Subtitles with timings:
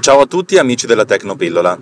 [0.00, 1.78] Ciao a tutti amici della Tecnopillola.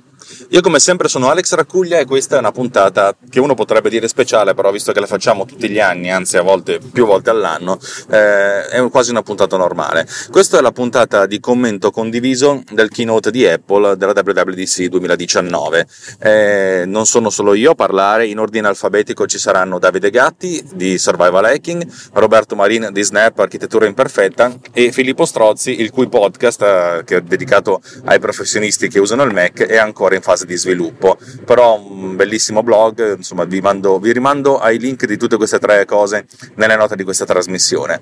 [0.48, 4.08] Io come sempre sono Alex Raccuglia e questa è una puntata che uno potrebbe dire
[4.08, 7.78] speciale, però visto che la facciamo tutti gli anni, anzi a volte più volte all'anno,
[8.11, 10.07] eh, è quasi una puntata normale.
[10.30, 15.87] Questa è la puntata di commento condiviso del keynote di Apple della WWDC 2019.
[16.21, 20.99] Eh, non sono solo io a parlare, in ordine alfabetico ci saranno Davide Gatti di
[20.99, 27.03] Survival Hacking, Roberto Marin di Snap Architettura Imperfetta e Filippo Strozzi, il cui podcast, eh,
[27.05, 31.19] che è dedicato ai professionisti che usano il Mac, è ancora in fase di sviluppo.
[31.45, 35.84] Però un bellissimo blog, insomma, vi, mando, vi rimando ai link di tutte queste tre
[35.84, 38.01] cose nelle note di questa trasmissione.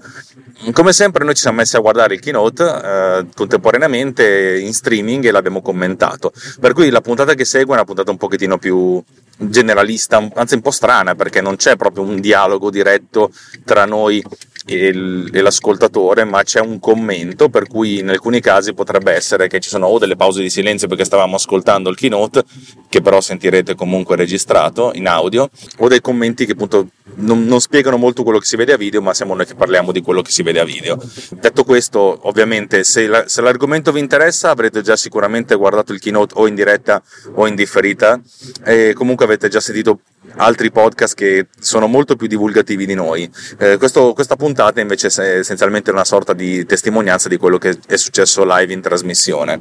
[0.73, 5.31] Come sempre, noi ci siamo messi a guardare il keynote eh, contemporaneamente in streaming e
[5.31, 6.33] l'abbiamo commentato.
[6.61, 9.03] Per cui la puntata che segue è una puntata un pochettino più
[9.39, 13.30] generalista, anzi un po' strana perché non c'è proprio un dialogo diretto
[13.65, 14.23] tra noi
[14.69, 14.93] e,
[15.41, 19.87] l'ascoltatore, ma c'è un commento per cui in alcuni casi potrebbe essere che ci sono
[19.87, 22.45] o delle pause di silenzio perché stavamo ascoltando il keynote,
[22.91, 27.97] che però sentirete comunque registrato in audio, o dei commenti che appunto non, non, spiegano
[27.97, 30.30] molto quello che si vede a video, ma siamo noi che parliamo di quello che
[30.30, 31.01] si vede a video.
[31.30, 36.35] Detto questo, ovviamente, se, la, se l'argomento vi interessa, avrete già sicuramente guardato il keynote
[36.37, 37.03] o in diretta
[37.35, 38.21] o in differita,
[38.65, 40.01] e comunque avete già sentito
[40.37, 43.30] altri podcast che sono molto più divulgativi di noi.
[43.59, 47.96] Eh, questo, questa puntata invece è essenzialmente una sorta di testimonianza di quello che è
[47.96, 49.60] successo live in trasmissione.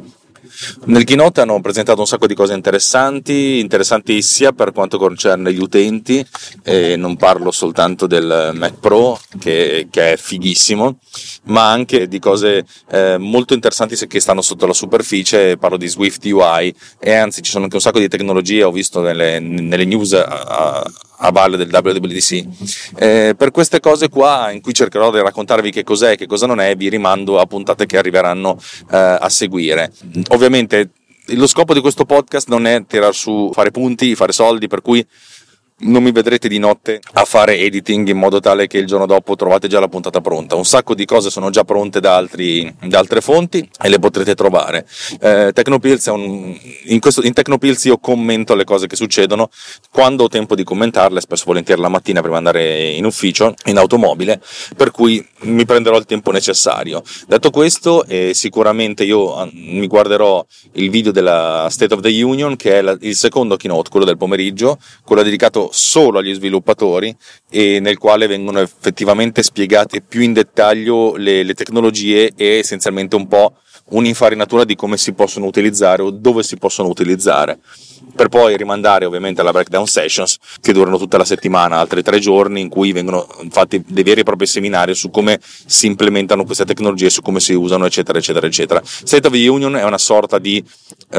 [0.85, 5.59] Nel keynote hanno presentato un sacco di cose interessanti, interessanti sia per quanto concerne gli
[5.59, 6.25] utenti,
[6.63, 10.99] e non parlo soltanto del Mac Pro che, che è fighissimo,
[11.45, 16.23] ma anche di cose eh, molto interessanti che stanno sotto la superficie, parlo di Swift
[16.25, 20.13] UI e anzi ci sono anche un sacco di tecnologie, ho visto nelle, nelle news
[20.13, 20.91] a, a
[21.31, 22.45] valle del WWDC.
[22.97, 26.45] Eh, per queste cose qua, in cui cercherò di raccontarvi che cos'è e che cosa
[26.45, 28.57] non è, vi rimando a puntate che arriveranno
[28.91, 29.91] eh, a seguire.
[30.29, 30.91] Ovviamente
[31.31, 35.05] lo scopo di questo podcast non è tirar su, fare punti, fare soldi, per cui
[35.79, 39.35] non mi vedrete di notte a fare editing in modo tale che il giorno dopo
[39.35, 40.55] trovate già la puntata pronta.
[40.55, 44.33] Un sacco di cose sono già pronte da, altri, da altre fonti e le potrete
[44.33, 44.87] trovare.
[45.19, 49.49] Eh, Tecnopills un, in, questo, in Tecnopills io commento le cose che succedono
[49.91, 53.77] quando ho tempo di commentarle, spesso volentieri la mattina prima di andare in ufficio, in
[53.77, 54.41] automobile,
[54.75, 57.03] per cui mi prenderò il tempo necessario.
[57.27, 60.43] Detto questo, eh, sicuramente io mi guarderò
[60.73, 64.17] il video della State of the Union, che è la, il secondo keynote, quello del
[64.17, 67.15] pomeriggio, quello dedicato solo agli sviluppatori
[67.49, 73.27] e nel quale vengono effettivamente spiegate più in dettaglio le, le tecnologie e essenzialmente un
[73.27, 73.57] po'
[73.89, 77.59] un'infarinatura di come si possono utilizzare o dove si possono utilizzare
[78.15, 82.61] per poi rimandare ovviamente alla breakdown sessions che durano tutta la settimana, altri tre giorni
[82.61, 87.09] in cui vengono fatti dei veri e propri seminari su come si implementano queste tecnologie,
[87.09, 88.81] su come si usano, eccetera, eccetera, eccetera.
[88.83, 90.63] State of the Union è una sorta di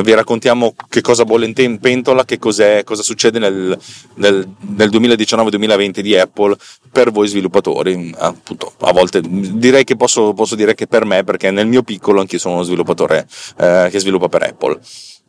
[0.03, 3.79] vi raccontiamo che cosa bolle in pentola, che cos'è, cosa succede nel,
[4.15, 6.57] nel, nel 2019-2020 di Apple
[6.91, 8.15] per voi sviluppatori.
[8.19, 12.21] Appunto, a volte direi che posso, posso dire che per me, perché nel mio piccolo
[12.21, 13.27] anch'io sono uno sviluppatore
[13.59, 14.79] eh, che sviluppa per Apple.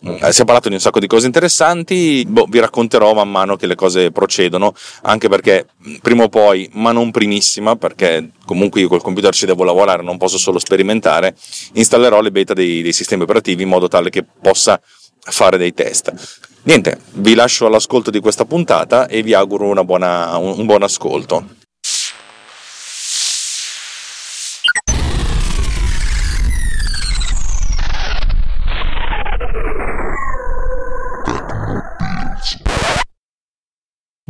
[0.02, 3.58] Eh, si è parlato di un sacco di cose interessanti, boh, vi racconterò man mano
[3.58, 5.68] che le cose procedono, anche perché
[6.02, 10.18] prima o poi, ma non primissima, perché comunque io col computer ci devo lavorare, non
[10.18, 11.36] posso solo sperimentare,
[11.74, 14.80] installerò le beta dei, dei sistemi operativi in modo tale che possa
[15.20, 16.14] fare dei test.
[16.64, 21.58] Niente, vi lascio all'ascolto di questa puntata e vi auguro buona, un, un buon ascolto.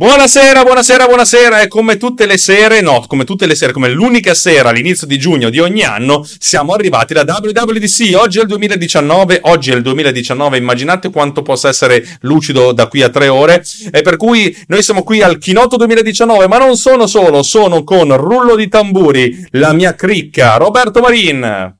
[0.00, 4.32] Buonasera, buonasera, buonasera e come tutte le sere, no, come tutte le sere, come l'unica
[4.32, 8.14] sera all'inizio di giugno di ogni anno, siamo arrivati da WWDC.
[8.16, 13.02] Oggi è il 2019, oggi è il 2019, immaginate quanto possa essere lucido da qui
[13.02, 13.62] a tre ore.
[13.92, 18.16] E per cui noi siamo qui al Kinoto 2019, ma non sono solo, sono con
[18.16, 21.76] rullo di tamburi, la mia cricca, Roberto Marin.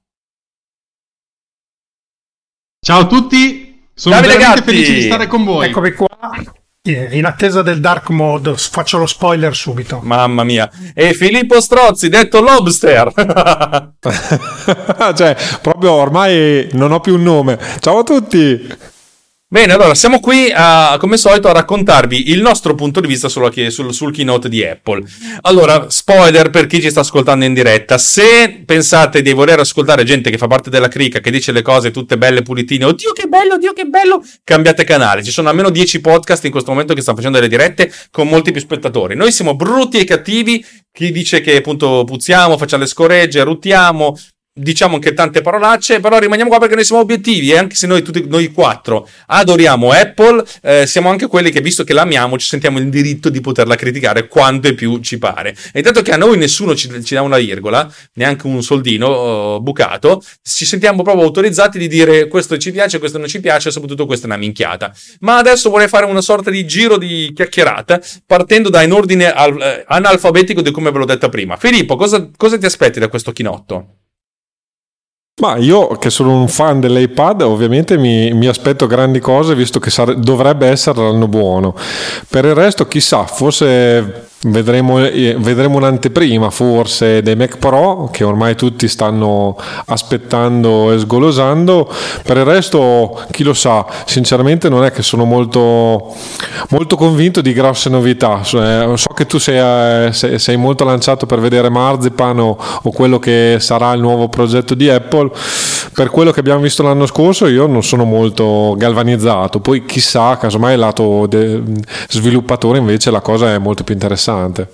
[2.85, 4.73] Ciao a tutti, sono Davide veramente Gatti.
[4.75, 5.69] felice di stare con voi.
[5.69, 6.59] Eccomi qua.
[6.83, 10.01] In attesa del dark mode, faccio lo spoiler subito.
[10.03, 10.71] Mamma mia.
[10.95, 13.13] E Filippo Strozzi, detto Lobster.
[15.15, 17.59] cioè, proprio ormai non ho più un nome.
[17.81, 18.67] Ciao a tutti.
[19.53, 23.53] Bene, allora siamo qui a, come solito a raccontarvi il nostro punto di vista sul,
[23.73, 25.03] sul, sul, keynote di Apple.
[25.41, 30.31] Allora, spoiler per chi ci sta ascoltando in diretta, se pensate di voler ascoltare gente
[30.31, 33.55] che fa parte della crica, che dice le cose tutte belle pulitine, oddio che bello,
[33.55, 35.25] oddio che bello, cambiate canale.
[35.25, 38.53] Ci sono almeno 10 podcast in questo momento che stanno facendo delle dirette con molti
[38.53, 39.17] più spettatori.
[39.17, 44.17] Noi siamo brutti e cattivi, chi dice che appunto puzziamo, facciamo le scoregge, ruttiamo,
[44.53, 48.03] diciamo anche tante parolacce, però rimaniamo qua perché noi siamo obiettivi e anche se noi
[48.03, 52.79] tutti noi quattro adoriamo Apple, eh, siamo anche quelli che visto che l'amiamo ci sentiamo
[52.79, 55.57] il diritto di poterla criticare quanto e più ci pare.
[55.73, 59.61] E intanto che a noi nessuno ci, ci dà una virgola, neanche un soldino uh,
[59.61, 64.07] bucato, ci sentiamo proprio autorizzati di dire questo ci piace, questo non ci piace, soprattutto
[64.07, 64.93] questa è una minchiata.
[65.21, 69.61] Ma adesso vorrei fare una sorta di giro di chiacchierata partendo da in ordine al,
[69.61, 71.57] eh, analfabetico di come ve l'ho detta prima.
[71.57, 73.95] Filippo, cosa, cosa ti aspetti da questo chinotto?
[75.41, 79.91] Ma io che sono un fan dell'iPad ovviamente mi, mi aspetto grandi cose visto che
[79.91, 81.75] sare- dovrebbe essere l'anno buono.
[82.29, 88.55] Per il resto chissà, forse Vedremo, eh, vedremo, un'anteprima forse dei Mac Pro che ormai
[88.55, 89.55] tutti stanno
[89.85, 91.93] aspettando e sgolosando.
[92.23, 96.17] Per il resto, chi lo sa, sinceramente non è che sono molto,
[96.71, 98.41] molto convinto di grosse novità.
[98.41, 103.19] Eh, so che tu sei, eh, sei, molto lanciato per vedere Marzipan o, o, quello
[103.19, 105.31] che sarà il nuovo progetto di Apple.
[105.93, 109.61] Per quello che abbiamo visto l'anno scorso, io non sono molto galvanizzato.
[109.61, 111.29] Poi chissà, casomai lato
[112.09, 114.73] sviluppatore invece la cosa è molto più interessante interessante.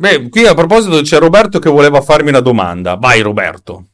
[0.00, 2.96] Beh, qui a proposito c'è Roberto che voleva farmi una domanda.
[2.96, 3.86] Vai Roberto.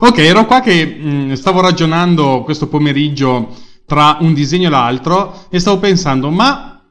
[0.00, 5.46] Ok, ero qua che mh, mm, stavo ragionando questo pomeriggio tra un disegno e l'altro
[5.48, 6.84] e stavo pensando, ma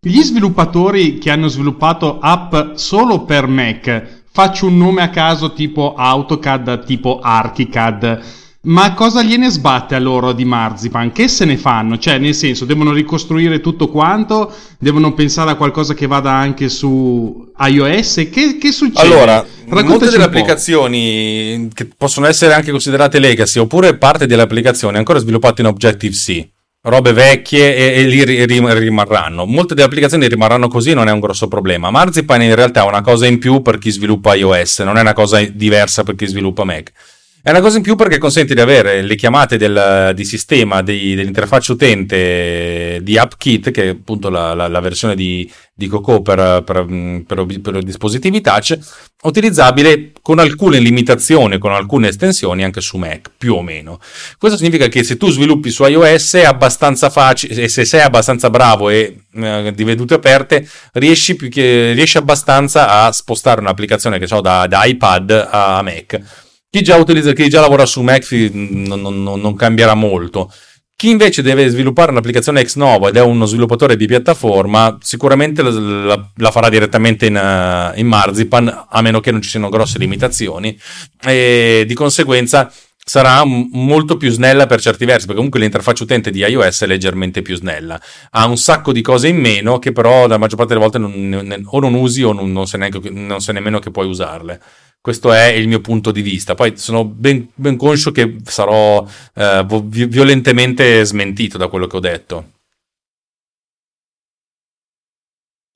[0.00, 5.94] gli sviluppatori che hanno sviluppato app solo per Mac, faccio un nome a caso tipo
[5.96, 8.20] AutoCAD, tipo ArchiCAD,
[8.60, 11.10] ma cosa gliene sbatte a loro di Marzipan?
[11.10, 11.98] Che se ne fanno?
[11.98, 14.54] Cioè, nel senso, devono ricostruire tutto quanto?
[14.78, 18.28] Devono pensare a qualcosa che vada anche su iOS?
[18.30, 19.12] Che, che succede?
[19.12, 24.98] Allora, Raccontaci molte delle applicazioni che possono essere anche considerate legacy, oppure parte delle applicazioni
[24.98, 26.48] ancora sviluppate in Objective-C,
[26.88, 29.44] robe vecchie e, e lì rimarranno.
[29.44, 31.90] Molte delle applicazioni rimarranno così, non è un grosso problema.
[31.90, 35.12] Marzipan in realtà è una cosa in più per chi sviluppa iOS, non è una
[35.12, 36.92] cosa diversa per chi sviluppa Mac.
[37.40, 41.14] È una cosa in più perché consente di avere le chiamate del, di sistema di,
[41.14, 46.64] dell'interfaccia utente di AppKit, che è appunto la, la, la versione di, di Coco per,
[46.64, 46.84] per,
[47.24, 48.76] per, per, dispositivi touch,
[49.22, 54.00] utilizzabile con alcune limitazioni, con alcune estensioni anche su Mac, più o meno.
[54.36, 58.50] Questo significa che se tu sviluppi su iOS è abbastanza facile, e se sei abbastanza
[58.50, 64.40] bravo e eh, di vedute aperte, riesci, che, riesci, abbastanza a spostare un'applicazione che so
[64.40, 69.22] da, da iPad a Mac chi già utilizza, chi già lavora su Mac non, non,
[69.22, 70.52] non cambierà molto.
[70.94, 75.70] Chi invece deve sviluppare un'applicazione ex novo ed è uno sviluppatore di piattaforma, sicuramente la,
[75.70, 79.98] la, la farà direttamente in, uh, in, Marzipan, a meno che non ci siano grosse
[79.98, 80.76] limitazioni,
[81.24, 86.32] e di conseguenza sarà m- molto più snella per certi versi, perché comunque l'interfaccia utente
[86.32, 88.00] di iOS è leggermente più snella.
[88.30, 91.12] Ha un sacco di cose in meno che però la maggior parte delle volte non,
[91.46, 94.60] ne, o non usi o non, non, sai neanche, nemmeno che puoi usarle.
[95.00, 96.54] Questo è il mio punto di vista.
[96.54, 102.50] Poi sono ben, ben conscio che sarò eh, violentemente smentito da quello che ho detto.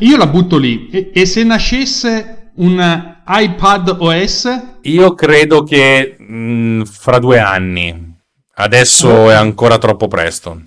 [0.02, 0.88] Io la butto lì.
[0.90, 4.62] E, e se nascesse un iPad OS?
[4.82, 8.10] Io credo che mh, mm, fra due anni.
[8.54, 10.60] Adesso è ancora troppo presto.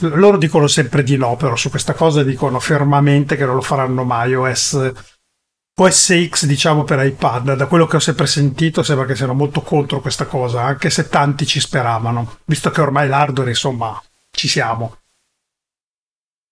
[0.00, 4.04] Loro dicono sempre di no, però su questa cosa dicono fermamente che non lo faranno
[4.04, 4.92] mai OS
[5.80, 9.60] OS X diciamo per iPad, da quello che ho sempre sentito sembra che siano molto
[9.60, 14.96] contro questa cosa, anche se tanti ci speravano, visto che ormai l'hardware insomma ci siamo.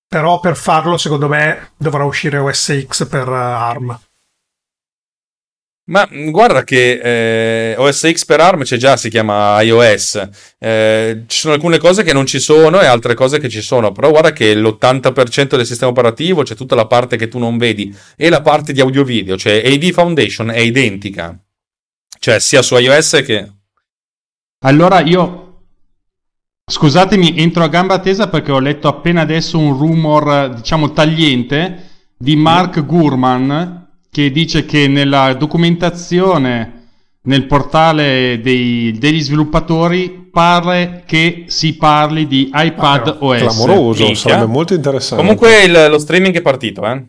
[0.09, 4.00] Però per farlo secondo me dovrà uscire OS X per eh, ARM.
[5.88, 10.28] Ma guarda che eh, OS X per ARM c'è già, si chiama iOS.
[10.59, 13.93] Eh, ci sono alcune cose che non ci sono e altre cose che ci sono,
[13.93, 17.97] però guarda che l'80% del sistema operativo c'è tutta la parte che tu non vedi
[18.16, 21.38] e la parte di audio video, cioè AV Foundation è identica.
[22.19, 23.52] Cioè sia su iOS che...
[24.64, 25.43] Allora io...
[26.69, 32.35] Scusatemi, entro a gamba tesa perché ho letto appena adesso un rumor, diciamo, tagliente di
[32.35, 33.86] Mark Gurman
[34.16, 36.85] che dice che nella documentazione
[37.25, 43.40] nel portale dei, degli sviluppatori pare che si parli di iPad ah, OS.
[43.40, 44.30] Clamoroso, Minchia.
[44.30, 45.23] sarebbe molto interessante.
[45.23, 47.04] Comunque il, lo streaming è partito, eh?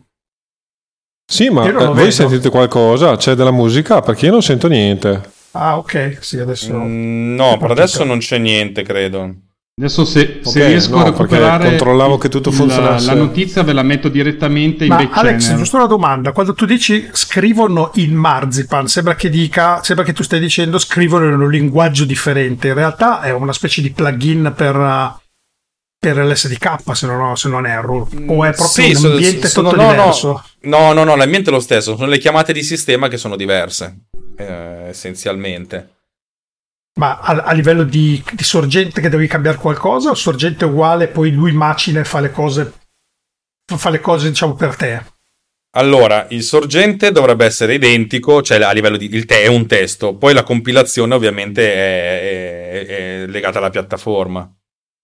[1.24, 2.10] Sì, ma eh, voi vedo.
[2.10, 3.16] sentite qualcosa?
[3.16, 4.02] C'è della musica?
[4.02, 5.30] Perché io non sento niente.
[5.52, 6.74] Ah, ok, sì, adesso...
[6.74, 9.34] Mm, no, per adesso non c'è niente, credo.
[9.78, 13.06] Adesso se, se okay, riesco no, a recuperare controllavo che tutto funzionasse.
[13.06, 16.32] La, la, notizia ve la metto direttamente in Ma Alex, giusto una domanda.
[16.32, 21.28] Quando tu dici scrivono in Marzipan, sembra che dica, sembra che tu stai dicendo scrivono
[21.28, 22.68] in un linguaggio differente.
[22.68, 25.16] In realtà è una specie di plugin per
[26.00, 29.70] per l'SDK se non, se non erro o è proprio Sì, un sono- ambiente sono-
[29.70, 29.90] tutto no, no.
[29.92, 33.36] diverso No, no, no, l'ambiente è lo stesso, sono le chiamate di sistema che sono
[33.36, 34.06] diverse,
[34.36, 35.97] eh, essenzialmente.
[36.98, 41.30] Ma a, a livello di, di sorgente che devi cambiare qualcosa o sorgente uguale poi
[41.32, 42.72] lui macina e fa le cose
[43.76, 45.02] fa le cose diciamo per te
[45.76, 49.08] Allora, il sorgente dovrebbe essere identico, cioè a livello di...
[49.14, 52.86] il te è un testo, poi la compilazione ovviamente è, è-
[53.22, 54.50] è legata alla piattaforma.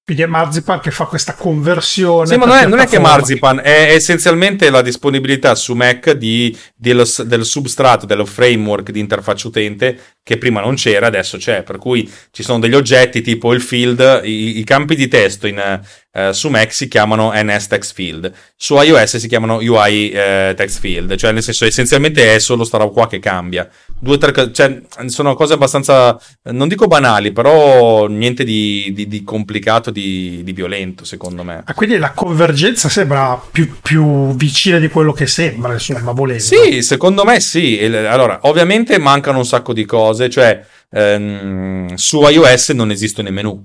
[0.03, 2.99] quindi è Marzipan che fa questa conversione Sì, ma non è, non è che.
[2.99, 9.49] Marzipan, è essenzialmente la disponibilità su Mac di- dello, del substrato, dello framework di interfaccia
[9.49, 11.63] utente che prima non c'era, adesso c'è.
[11.63, 15.81] Per cui ci sono degli oggetti tipo il field, i, i campi di testo in,
[16.17, 20.79] eh, su Mac si chiamano NS Text Field, su iOS si chiamano UI eh, Text
[20.79, 23.69] Field, cioè nel senso essenzialmente è solo sta roba qua che cambia.
[23.99, 26.17] Due, tre, cioè, sono cose abbastanza,
[26.53, 31.63] non dico banali, però niente di, di- di complicato, di, di violento secondo me.
[31.65, 36.83] Ah, quindi la convergenza sembra più, più vicina di quello che sembra insomma volendo Sì,
[36.83, 37.77] secondo me sì.
[37.83, 43.65] Allora, ovviamente mancano un sacco di cose, cioè ehm, su iOS non esistono i menu.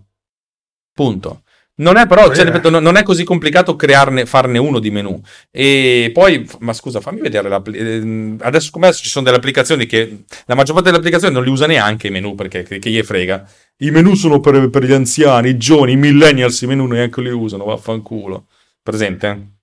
[0.93, 1.43] Punto.
[1.79, 5.21] Non è però, cioè, ripeto, non è così complicato crearne, farne uno di menu.
[5.49, 10.23] E poi, ma scusa, fammi vedere ehm, adesso come adesso ci sono delle applicazioni che
[10.45, 13.49] la maggior parte delle applicazioni non li usa neanche i menu perché che, gli frega.
[13.77, 17.29] I menu sono per, per gli anziani, i giovani, i millennials, i menu neanche li
[17.29, 18.47] usano, vaffanculo.
[18.83, 19.59] Presente?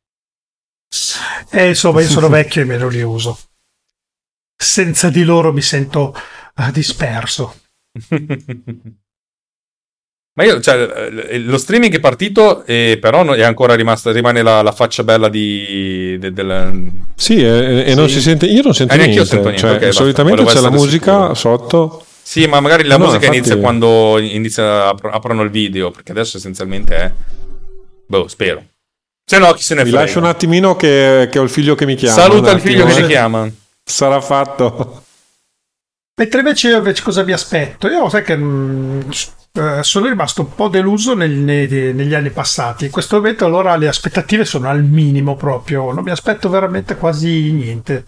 [1.50, 3.38] Eh, insomma, io sono vecchio e me non li uso.
[4.56, 6.14] Senza di loro mi sento
[6.72, 7.54] disperso.
[10.38, 10.76] Ma io, cioè,
[11.30, 15.30] eh, lo streaming è partito, e però è ancora rimasta, rimane la, la faccia bella
[15.30, 16.90] di, de- del...
[17.14, 18.14] Sì, e, e non Sì.
[18.16, 19.24] si sente, io non sento Eh, niente.
[19.24, 19.92] sento niente, cioè, ok, basta.
[19.92, 21.34] solitamente c'è la musica sicuro.
[21.34, 22.04] sotto.
[22.22, 26.12] Sì, ma magari la No, musica infatti- inizia quando inizia, apro- aprono il video, perché
[26.12, 27.12] adesso essenzialmente è...
[28.06, 28.62] Boh, spero.
[29.24, 30.04] Se no, chi se ne Vi frega.
[30.04, 32.14] lascio un attimino che, che ho il figlio che mi chiama.
[32.20, 33.50] Saluta il figlio che ti chiama.
[33.82, 35.04] Sarà fatto.
[36.18, 37.88] Mentre invece io invece cosa mi aspetto?
[37.88, 42.30] Io sai che mm, s- eh, sono rimasto un po' deluso nel- nei- negli anni
[42.30, 42.86] passati.
[42.86, 45.92] In questo momento allora le aspettative sono al minimo proprio.
[45.92, 48.04] Non mi aspetto veramente quasi niente.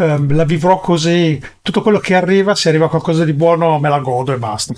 [0.00, 1.40] Ehm, la vivrò così.
[1.62, 4.74] Tutto quello che arriva, se arriva qualcosa di buono, me la godo e basta.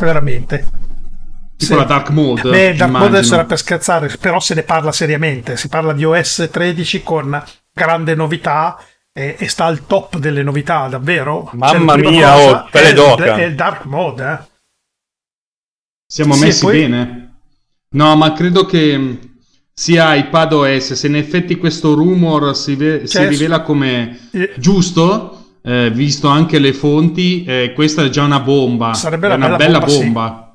[0.00, 0.58] Veramente.
[1.56, 1.78] Tipo Sì.
[1.78, 2.42] la Dark Mode.
[2.50, 3.22] Beh, Dark Mode immagino.
[3.22, 5.56] sarà per scherzare, però se ne parla seriamente.
[5.56, 7.40] Si parla di OS 13 con
[7.72, 8.76] grande novità
[9.18, 11.48] e, e sta al top delle novità, davvero.
[11.54, 13.22] Mamma prima mia, oh, è il-.
[13.22, 14.38] È il Dark Mode, eh.
[16.06, 17.34] Siamo Sì, messi poi- bene.
[17.94, 19.18] No, ma credo che mh,
[19.72, 24.52] sia iPad OS, se in effetti questo rumor si, ve- si Cioè, rivela come eh,
[24.58, 28.92] giusto, eh, visto anche le fonti, eh, questa è già una bomba.
[28.92, 30.45] Sarebbe è una bella bella bomba, sì.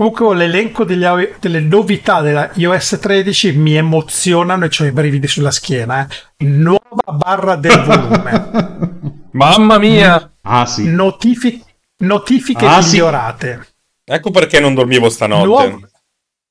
[0.00, 1.04] Comunque l'elenco degli
[1.40, 6.06] delle novità della iOS 13 mi emozionano e ho i brividi sulla schiena.
[6.38, 6.46] eh.
[6.46, 9.28] Nuova barra del volume.
[9.32, 10.32] Mamma mia!
[10.40, 10.88] Ah sì.
[10.88, 11.62] Notifi-
[11.98, 12.92] notifiche Ah, sì.
[12.92, 13.66] migliorate.
[14.02, 15.44] Ecco perché non dormivo stanotte.
[15.46, 15.80] Nuovo-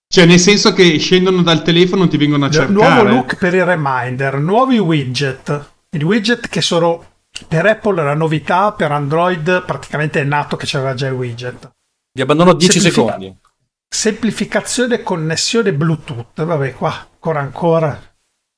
[0.08, 2.72] Cioè, nel senso che scendono dal telefono e ti vengono a cercare.
[2.72, 5.70] Nuovo look per i reminder, nuovi widget.
[5.98, 7.04] I widget che sono
[7.48, 11.72] per Apple la novità, per Android praticamente è nato che c'aveva già i widget.
[12.20, 13.38] Vi abbandono 10 Semplifica- secondi.
[13.88, 16.44] Semplificazione e connessione Bluetooth.
[16.44, 18.16] Vabbè, qua ancora ancora.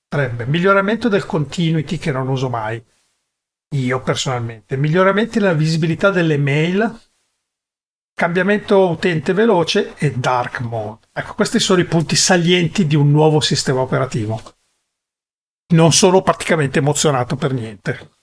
[0.09, 0.47] Sarebbe.
[0.47, 2.83] Miglioramento del continuity che non uso mai.
[3.75, 4.77] Io personalmente.
[4.77, 6.99] Miglioramenti nella visibilità delle mail.
[8.15, 11.07] Cambiamento utente veloce e dark mode.
[11.13, 14.41] Ecco, questi sono i punti salienti di un nuovo sistema operativo.
[15.73, 18.20] Non sono praticamente emozionato per niente.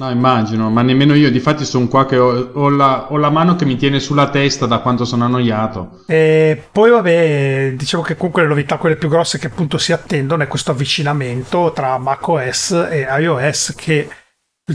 [0.00, 1.28] No, immagino, ma nemmeno io.
[1.28, 4.66] Difatti sono qua che ho, ho la, ho la mano che mi tiene sulla testa
[4.66, 6.04] da quanto sono annoiato.
[6.06, 10.44] E poi vabbè, diciamo che comunque le novità, quelle più grosse che appunto si attendono,
[10.44, 14.08] è questo avvicinamento tra macOS e iOS che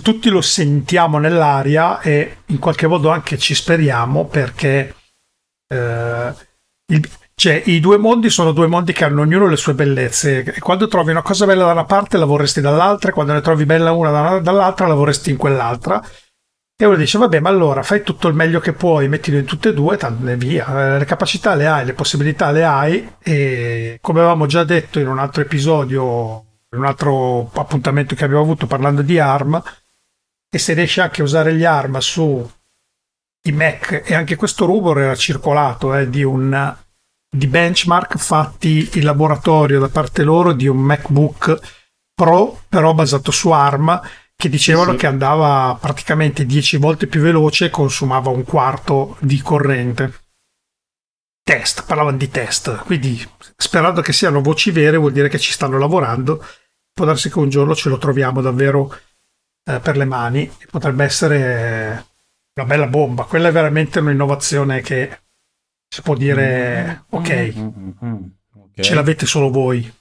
[0.01, 4.93] tutti lo sentiamo nell'aria e in qualche modo anche ci speriamo perché
[5.73, 6.33] eh,
[6.87, 10.43] il- cioè, i due mondi sono due mondi che hanno ognuno le sue bellezze.
[10.43, 13.09] E quando trovi una cosa bella da una parte la vorresti dall'altra.
[13.09, 16.01] E quando ne trovi bella una da- dall'altra la vorresti in quell'altra.
[16.75, 19.69] E uno dice, vabbè, ma allora fai tutto il meglio che puoi, mettilo in tutte
[19.69, 20.95] e due, tanto ne via.
[20.95, 23.13] Eh, Le capacità le hai, le possibilità le hai.
[23.21, 28.43] E come avevamo già detto in un altro episodio, in un altro appuntamento che abbiamo
[28.43, 29.61] avuto parlando di ARM,
[30.49, 32.51] e se riesci anche a usare gli ARM su
[33.45, 36.75] i Mac, e anche questo rumore era circolato eh, di un
[37.35, 41.59] di benchmark fatti in laboratorio da parte loro di un MacBook
[42.13, 43.99] Pro, però basato su ARM,
[44.35, 44.97] che dicevano Sì.
[44.97, 50.21] che andava praticamente 10 volte più veloce e consumava un quarto di corrente.
[51.45, 53.21] test, parlavano di test, quindi
[53.57, 56.41] sperando che siano voci vere vuol dire che ci stanno lavorando,
[56.93, 58.95] può darsi che un giorno ce lo troviamo davvero
[59.69, 62.05] eh, per le mani potrebbe essere
[62.55, 65.22] una bella bomba, quella è veramente un'innovazione che
[65.93, 67.53] si può dire ok, okay.
[68.79, 69.93] ce l'avete solo voi.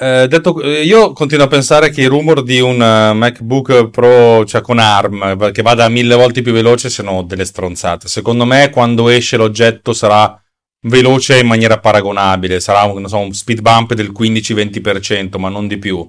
[0.00, 4.46] Eh, detto, eh, io continuo a pensare che i rumor di un uh, MacBook Pro,
[4.46, 8.08] cioè con ARM, che vada mille volte più veloce, siano delle stronzate.
[8.08, 10.42] Secondo me, quando esce l'oggetto sarà
[10.86, 15.76] veloce in maniera paragonabile, sarà un, so, un speed bump del 15-20%, ma non di
[15.76, 16.08] più.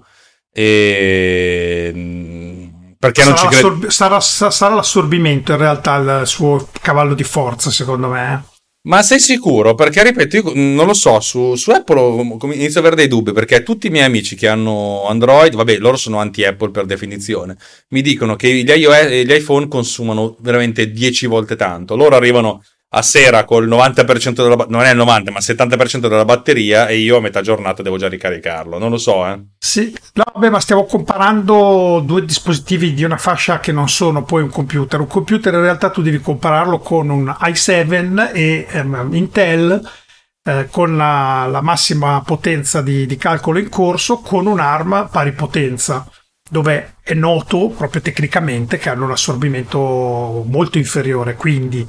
[0.54, 1.92] E...
[1.94, 2.68] Mm,
[2.98, 3.90] perché sarà, non ci credo.
[3.90, 8.44] Sarà, sarà l'assorbimento in realtà il suo cavallo di forza, secondo me.
[8.90, 9.76] Ma sei sicuro?
[9.76, 12.22] Perché ripeto, io non lo so, su, su Apple
[12.54, 15.96] inizio ad avere dei dubbi perché tutti i miei amici che hanno Android, vabbè, loro
[15.96, 17.56] sono anti-Apple per definizione,
[17.90, 21.96] mi dicono che gli, iOS, gli iPhone consumano veramente 10 volte tanto.
[21.96, 26.26] Loro arrivano a sera col 90% della non è il 90 ma il 70% della
[26.26, 28.80] batteria e io a metà giornata devo già ricaricarlo.
[28.80, 29.40] Non lo so eh.
[29.60, 29.96] Sì.
[30.14, 34.50] No, vabbè ma stiamo comparando due dispositivi di una fascia che non sono poi un
[34.50, 35.00] computer.
[35.00, 39.90] Un computer in realtà tu devi compararlo con un i7 e um, Intel
[40.44, 45.34] eh, con la, la, massima potenza di, di calcolo in corso con un ARM pari
[45.34, 46.10] potenza
[46.50, 51.36] dove è noto proprio tecnicamente che hanno un assorbimento molto inferiore.
[51.36, 51.86] Quindi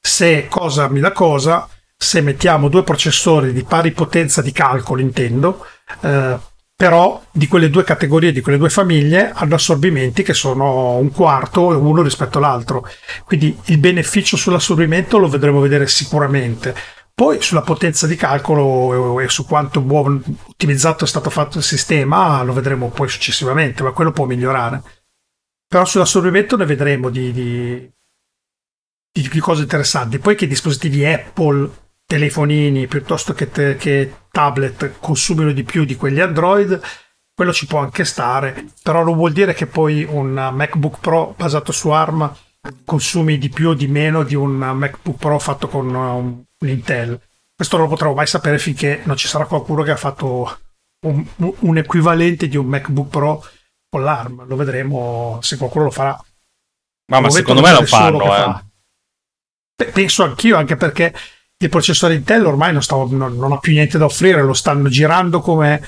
[0.00, 5.64] se cosa dà cosa, se mettiamo due processori di pari potenza di calcolo, intendo,
[6.00, 6.38] eh,
[6.74, 11.66] però di quelle due categorie, di quelle due famiglie, hanno assorbimenti che sono un quarto
[11.66, 12.88] uno rispetto all'altro.
[13.26, 16.74] Quindi il beneficio sull'assorbimento lo vedremo vedere sicuramente.
[17.12, 22.42] Poi sulla potenza di calcolo e su quanto buon ottimizzato è stato fatto il sistema
[22.42, 24.82] lo vedremo poi successivamente, ma quello può migliorare.
[25.68, 27.92] Però sull'assorbimento ne vedremo di, di
[29.12, 30.18] di, di cose interessanti.
[30.18, 31.70] Poi che dispositivi Apple,
[32.06, 36.80] telefonini piuttosto che, te, che tablet consumino di più di quelli Android,
[37.34, 41.72] quello ci può anche stare, però non vuol dire che poi un MacBook Pro basato
[41.72, 42.34] su ARM
[42.84, 47.18] consumi di più o di meno di un MacBook Pro fatto con un, un Intel.
[47.54, 50.58] Questo non lo potremo mai sapere finché non ci sarà qualcuno che ha fatto
[51.06, 53.44] un, un equivalente di un MacBook Pro
[53.88, 54.46] con l'ARM.
[54.46, 56.22] Lo vedremo se qualcuno lo farà.
[57.10, 58.28] Ma, ma secondo me lo fanno, eh.
[58.28, 58.64] Fa.
[59.86, 61.12] Penso anch'io, anche perché
[61.56, 64.88] il processore Intel ormai non, sta, non, non ha più niente da offrire, lo stanno
[64.88, 65.80] girando come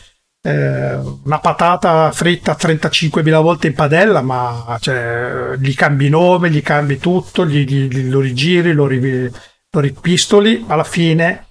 [0.42, 6.98] eh, una patata fritta 35.000 volte in padella, ma cioè, gli cambi nome, gli cambi
[6.98, 9.31] tutto, gli, gli, lo rigiri, lo, ri,
[9.70, 11.46] lo ripistoli, alla fine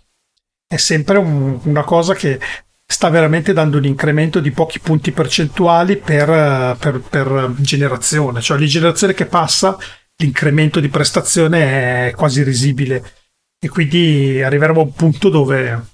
[0.68, 2.40] è sempre un, una cosa che
[2.86, 8.68] sta veramente dando un incremento di pochi punti percentuali per, per, per generazione, cioè ogni
[8.68, 9.78] generazione che passa
[10.22, 13.14] l'incremento di prestazione è quasi risibile
[13.60, 15.90] e quindi arriveremo a un punto dove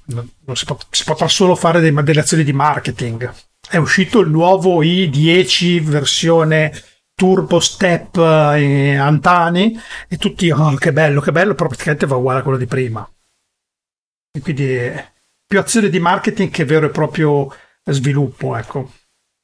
[0.53, 3.33] si, pot- si, potrà solo fare dei, delle azioni di marketing.
[3.69, 6.71] È uscito il nuovo i10 versione
[7.13, 12.39] Turbo Step eh, Antani e tutti, oh che bello, che bello, però praticamente va uguale
[12.39, 13.09] a quello di prima.
[14.31, 14.93] E quindi
[15.45, 18.91] più azione di marketing che vero e proprio sviluppo, ecco.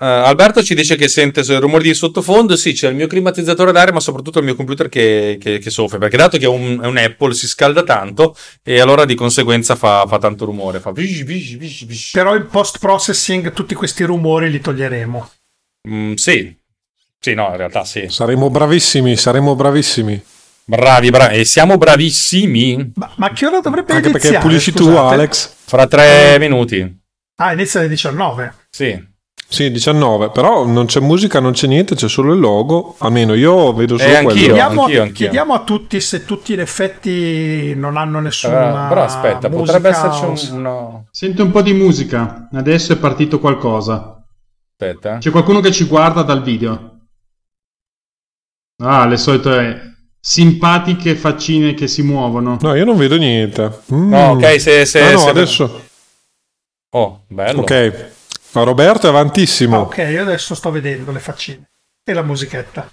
[0.04, 2.58] Uh, Alberto ci dice che sente il rumore di sottofondo.
[2.58, 5.98] Sì, c'è il mio climatizzatore d'aria, ma soprattutto il mio computer che, che, che soffre.
[5.98, 9.78] Perché dato che è un, è un, Apple, si scalda tanto e allora di conseguenza
[9.78, 10.82] fa, fa tanto rumore.
[10.82, 10.92] Fa...
[12.12, 15.30] Però in post processing tutti questi rumori li toglieremo.
[15.88, 16.54] Mm, sì,
[17.18, 18.08] sì, no, in realtà sì.
[18.10, 20.22] Saremo bravissimi, saremo bravissimi.
[20.66, 21.38] Bravi, bravi.
[21.38, 22.92] E siamo bravissimi.
[22.96, 24.36] Ma, ma che ora dovrebbe Anche iniziare?
[24.36, 24.92] perché pulisci scusate?
[24.92, 25.54] tu, Alex?
[25.64, 27.00] Fra tre minuti.
[27.38, 28.54] Ah, inizia alle 19.
[28.70, 29.12] Sì.
[29.54, 33.72] Sì, 19, però non c'è musica, non c'è niente, c'è solo il logo, almeno io
[33.72, 34.40] vedo solo eh, quello.
[34.40, 35.14] Chiediamo, anch'io, anch'io.
[35.14, 40.26] chiediamo, a tutti se tutti in effetti non hanno nessuna uh, Però aspetta, potrebbe esserci
[40.26, 40.60] un...
[40.60, 41.06] No.
[41.12, 44.26] Sento un po' di musica, adesso è partito qualcosa.
[44.72, 45.20] Aspetta.
[45.20, 47.02] C'è qualcuno che ci guarda dal video.
[48.82, 52.58] Ah, le solite simpatiche faccine che si muovono.
[52.60, 53.82] No, io non vedo niente.
[53.94, 54.10] Mm.
[54.10, 54.84] No, ok, se...
[54.86, 55.30] se, ah, no, se...
[55.30, 55.82] adesso...
[56.90, 57.62] Oh, bello.
[57.62, 58.13] Ok.
[58.54, 59.78] Ma Roberto è avantissimo.
[59.78, 61.72] Ah, ok, io adesso sto vedendo le faccine
[62.04, 62.90] e la musichetta.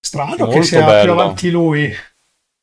[0.00, 1.12] Strano Molto che sia bello.
[1.12, 1.92] più avanti lui.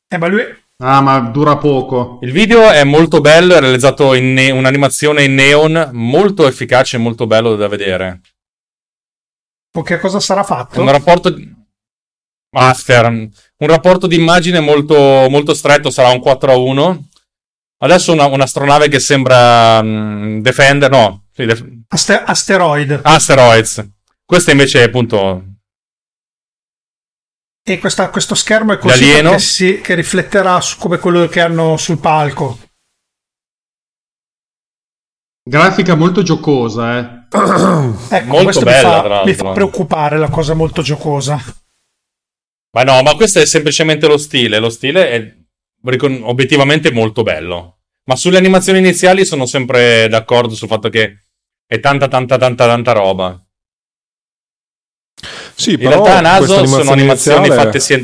[0.08, 0.60] Eh, ma lui...
[0.78, 2.18] Ah, ma dura poco.
[2.22, 7.00] Il video è molto bello, è realizzato in ne- un'animazione in neon, molto efficace e
[7.00, 8.20] molto bello da vedere.
[9.70, 10.80] Con che cosa sarà fatto?
[10.80, 11.30] Un rapporto...
[11.30, 11.60] Di...
[12.54, 14.94] Master, un rapporto di immagine molto,
[15.30, 17.08] molto stretto, sarà un 4 a 1
[17.82, 21.24] Adesso una, un'astronave che sembra um, Defender, no.
[21.32, 23.00] Sì, def- Aster- asteroid.
[23.02, 23.84] Asteroids.
[24.24, 25.44] Questa invece è appunto
[27.64, 31.98] E questa- questo schermo è così si- che rifletterà su come quello che hanno sul
[31.98, 32.58] palco.
[35.44, 37.20] Grafica molto giocosa, eh.
[37.32, 41.36] Ecco, Molto questo bella, mi, fa, mi fa preoccupare la cosa molto giocosa.
[42.76, 44.58] Ma no, ma questo è semplicemente lo stile.
[44.58, 45.36] Lo stile è
[45.84, 47.78] ricon- obiettivamente molto bello.
[48.04, 51.18] Ma sulle animazioni iniziali sono sempre d'accordo sul fatto che
[51.66, 53.40] è tanta, tanta, tanta, tanta roba.
[55.54, 57.98] Sì, In però realtà, a naso sono animazioni iniziale- fatte sia.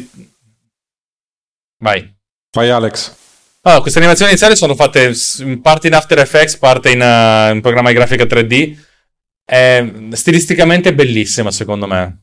[1.83, 2.17] Vai.
[2.53, 3.17] Vai Alex.
[3.63, 7.61] Allora, queste animazioni iniziali sono fatte in parte in After Effects, parte in, uh, in
[7.61, 8.87] programma di grafica 3D.
[9.45, 12.23] È stilisticamente bellissima, secondo me.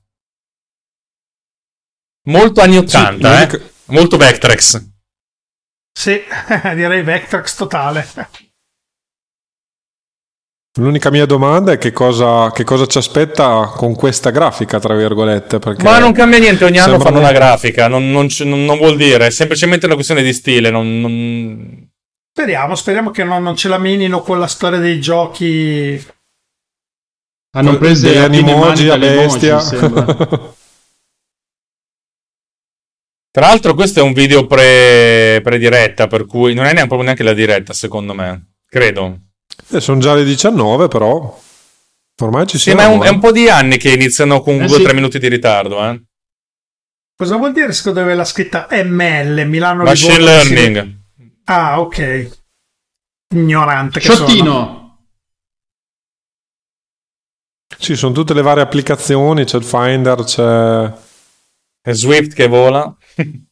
[2.27, 3.47] Molto anni 80, eh?
[3.47, 4.93] l'unica- Molto Vectrex.
[5.97, 6.21] Sì,
[6.75, 8.05] direi Vectrex totale.
[10.77, 15.57] L'unica mia domanda è che cosa, che cosa ci aspetta con questa grafica, tra virgolette.
[15.57, 18.97] Perché Ma non cambia niente, ogni anno fanno una grafica, non, non non- non vuol
[18.97, 20.69] dire, è semplicemente una questione di stile.
[20.69, 21.89] non- non-
[22.37, 26.05] Speriamo, speriamo che non, non ce la menino con la storia dei giochi.
[27.55, 29.61] Hanno preso mani animoji a bestia.
[33.35, 37.23] Tra l'altro questo è un video pre, diretta per cui non è neanche, proprio neanche
[37.23, 38.53] la diretta, secondo me.
[38.65, 39.19] Credo.
[39.71, 41.37] Eh, sono già le 19, però
[42.21, 42.79] ormai ci Sì, siamo.
[42.79, 43.07] ma è un, eh.
[43.07, 44.93] è un po' di anni che iniziano con Eh 2-3 sì.
[44.93, 46.01] minuti di ritardo, eh.
[47.13, 50.31] Cosa vuol dire secondo me la scritta ML Milano Machine Livorno?
[50.33, 50.95] learning.
[51.43, 52.29] Ah, ok.
[53.33, 54.27] Ignorante che sono.
[54.29, 54.99] Sciottino.
[57.79, 60.93] Sì, sono tutte le varie applicazioni, c'è il Finder, c'è...
[61.81, 62.95] È Swift che vola.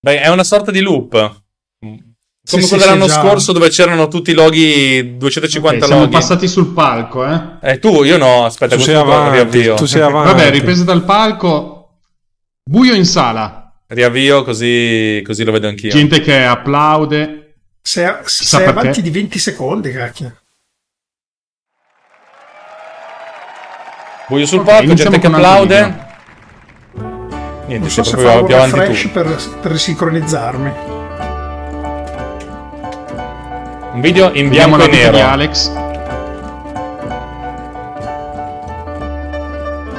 [0.00, 1.10] Beh, è una sorta di loop.
[1.80, 6.00] Come Sì, sì, quello dell'anno sì, scorso dove c'erano tutti i loghi, 250 Ok, siamo
[6.02, 6.12] loghi.
[6.14, 7.40] passati sul palco, eh.
[7.60, 9.74] Eh, tu, io no, aspetta, Tu sei avanti, riavvio.
[9.74, 10.32] tu sei avanti.
[10.32, 11.98] Vabbè, ripresa dal palco.
[12.62, 13.74] Buio in sala.
[13.88, 15.90] Riavvio così, così lo vedo anch'io.
[15.90, 17.54] Gente che applaude.
[17.82, 18.78] Sei, sei perché.
[18.80, 20.36] avanti di 20 secondi, cacchio.
[24.28, 26.06] Buio sul Ok, palco, gente che applaude.
[27.68, 29.10] Niente, Non so se proprio fare un più avanti refresh tu.
[29.10, 30.72] per, per risincronizzarmi.
[33.92, 35.18] Un video in bianco e vita di nero.
[35.28, 35.68] Alex.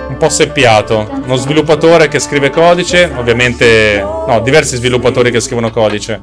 [0.08, 1.08] Un po' seppiato.
[1.24, 3.12] Uno sviluppatore che scrive codice.
[3.16, 6.22] Ovviamente, no, diversi sviluppatori che scrivono codice.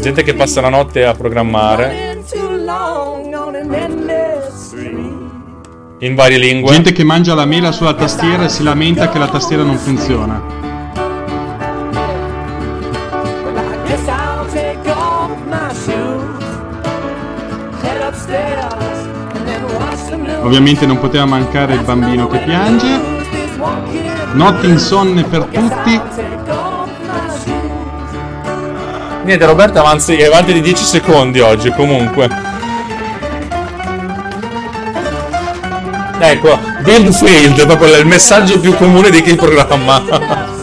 [0.00, 2.18] Gente che passa la notte a programmare
[5.98, 6.72] in varie lingue.
[6.72, 10.54] Gente che mangia la mela sulla tastiera e si lamenta che la tastiera non funziona.
[20.42, 23.14] Ovviamente non poteva mancare il bambino che piange.
[24.34, 26.00] Notti insonne per tutti.
[29.24, 32.45] Niente, Roberto avanzi, è avanti di 10 secondi oggi, comunque.
[36.18, 40.54] Ecco, build failed, proprio il messaggio più comune di chi programma.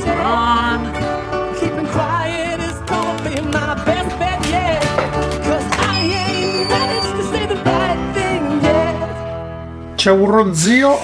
[9.96, 11.00] C'è un ronzio.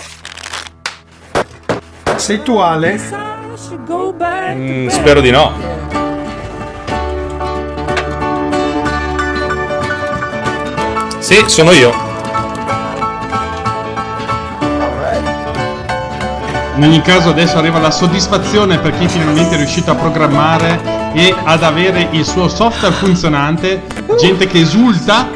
[2.15, 2.99] Sei tu, Ale?
[4.53, 5.53] Mm, spero di no.
[11.19, 12.08] Sì, sono io.
[16.79, 21.35] In ogni caso adesso arriva la soddisfazione per chi finalmente è riuscito a programmare e
[21.43, 23.81] ad avere il suo software funzionante.
[24.17, 25.27] Gente che esulta.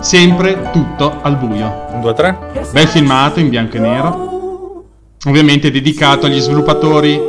[0.00, 1.86] Sempre tutto al buio.
[1.92, 2.38] 1, 2, 3.
[2.72, 4.84] Bel filmato in bianco e nero.
[5.26, 7.20] Ovviamente dedicato agli sviluppatori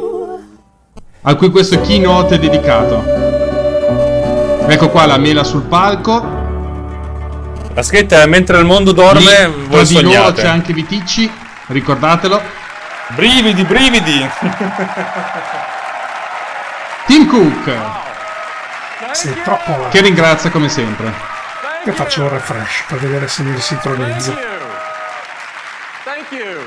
[1.21, 3.03] a cui questo keynote è dedicato.
[4.65, 6.39] Ecco qua la mela sul palco.
[7.75, 10.47] La scritta è mentre il mondo dorme, Lì, tra voi di loro c'è sognate.
[10.47, 11.31] anche Viticci,
[11.67, 12.41] ricordatelo.
[13.07, 14.29] Brividi, brividi.
[17.07, 17.71] Tim Cook,
[19.11, 19.87] Sì, troppo.
[19.89, 21.13] che ringrazia come sempre.
[21.85, 23.51] Io faccio un refresh per vedere se mi
[26.31, 26.59] you.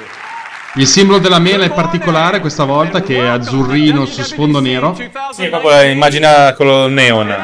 [0.76, 4.94] Il simbolo della mela è particolare questa volta che è azzurrino su sfondo nero.
[5.32, 7.34] Sì, proprio immagina quello neon.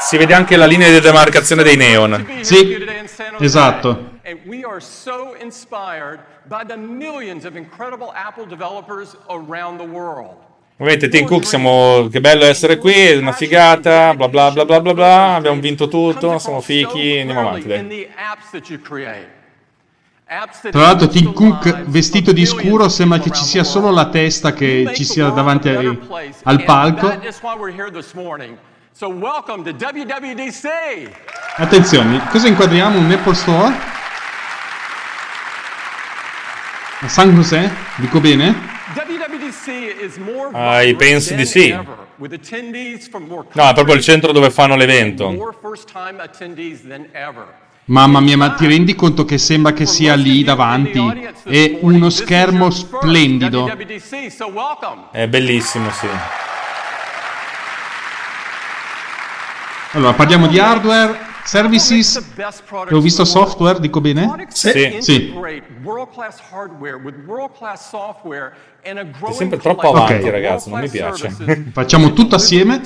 [0.00, 2.40] Si vede anche la linea di demarcazione dei neon.
[2.40, 2.84] Sì,
[3.38, 4.13] esatto.
[4.26, 10.36] And we are so inspired by the millions of incredible Apple developers around the world.
[10.78, 14.80] Ovviamente Tim Cook siamo che bello essere qui, è una figata, bla bla bla bla
[14.80, 18.08] bla bla, abbiamo vinto tutto, siamo fichi, andiamo avanti dai.
[20.70, 24.90] Tra l'altro Tim Cook vestito di scuro sembra che ci sia solo la testa che
[24.94, 25.98] ci sia davanti ai-
[26.44, 27.12] al palco.
[31.56, 32.98] Attenzione, cosa inquadriamo?
[32.98, 34.02] Un Apple Store?
[37.00, 37.70] A San José?
[37.96, 38.72] Dico bene?
[40.52, 41.70] Ah, penso di sì.
[41.70, 41.82] No,
[43.68, 45.54] è proprio il centro dove fanno l'evento.
[47.86, 51.28] Mamma mia, ma ti rendi conto che sembra che sia lì davanti?
[51.42, 53.70] È uno schermo splendido.
[55.10, 56.08] È bellissimo, sì.
[59.90, 62.22] Allora, parliamo di hardware, services.
[62.90, 64.46] Ho visto software, dico bene?
[64.48, 64.98] Sì.
[65.00, 65.32] Sì.
[69.12, 71.30] Growing sempre troppo avanti, of ragazzi, non mi piace.
[71.72, 72.80] Facciamo tutto assieme.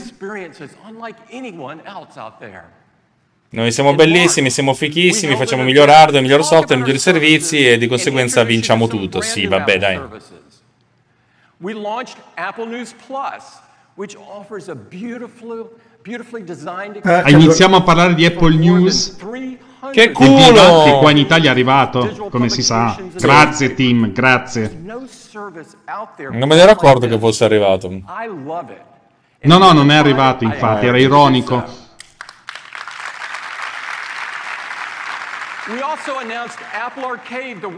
[3.50, 8.44] Noi siamo bellissimi, siamo fichissimi, facciamo miglior hardware, miglior software, migliori servizi e di conseguenza
[8.44, 9.22] vinciamo tutto.
[9.22, 10.00] Sì, vabbè, dai.
[11.60, 13.42] We launched Apple News Plus,
[13.98, 15.70] which offers a beautiful,
[16.02, 19.16] beautifully designed Eh, Iniziamo a parlare di Apple News.
[19.90, 20.84] Che culo!
[20.84, 22.96] Che qua in Italia è arrivato, come si sa.
[23.14, 24.80] Grazie team, grazie.
[24.82, 25.08] Non
[26.30, 27.88] me ne ero accorto che fosse arrivato.
[29.40, 31.86] No, no, non è arrivato infatti, era ironico.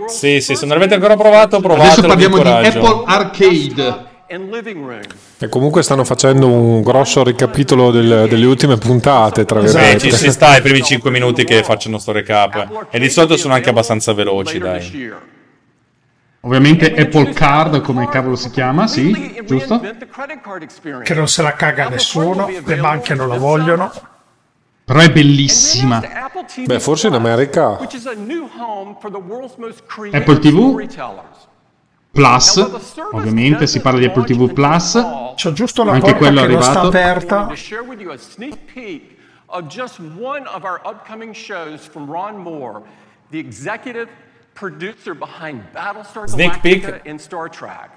[0.08, 2.12] Sì, sì, se non l'avete ancora provato, provatelo.
[2.12, 2.48] Adesso parliamo di.
[2.68, 4.08] Apple Arcade.
[5.38, 9.98] E comunque stanno facendo un grosso ricapitolo del- delle ultime puntate, tra Sì, virgolette.
[9.98, 12.86] ci si sta i primi 5 minuti che facciano sto recap.
[12.90, 15.10] E di solito sono anche abbastanza veloci, dai.
[16.42, 19.80] Ovviamente Apple Card, come cavolo si chiama, sì, giusto?
[21.02, 23.90] che non se la caga nessuno, le banche non la vogliono.
[24.84, 26.00] Però è bellissima.
[26.66, 27.78] Beh, forse in America
[30.12, 30.86] Apple TV
[32.12, 32.56] Plus,
[33.12, 34.98] ovviamente si parla di Apple TV Plus.
[35.36, 36.88] C'è giusto la Anche quello è arrivato.
[36.88, 37.48] aperta.
[39.52, 42.82] of just one of our upcoming shows from Ron Moore,
[43.30, 44.08] the executive
[44.52, 47.06] producer behind Battlestar Sneak Galactica peek?
[47.06, 47.90] and Star Trek.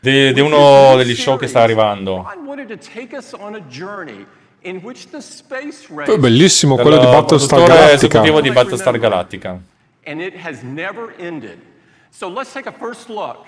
[0.00, 2.26] Di, di uno degli show che sta arrivando.
[6.04, 7.92] Poi bellissimo quello di Battlestar Galactica.
[7.92, 9.58] esecutivo di Battlestar Galactica.
[10.06, 11.58] and it has never ended.
[12.10, 13.46] So let's take a first look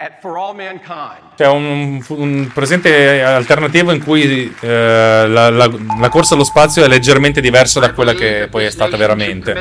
[0.00, 1.34] at For All Mankind.
[1.36, 6.88] C'è un, un presente alternativo in cui eh, la, la- la corsa allo spazio è
[6.88, 9.52] leggermente diversa da quella che poi è stata veramente.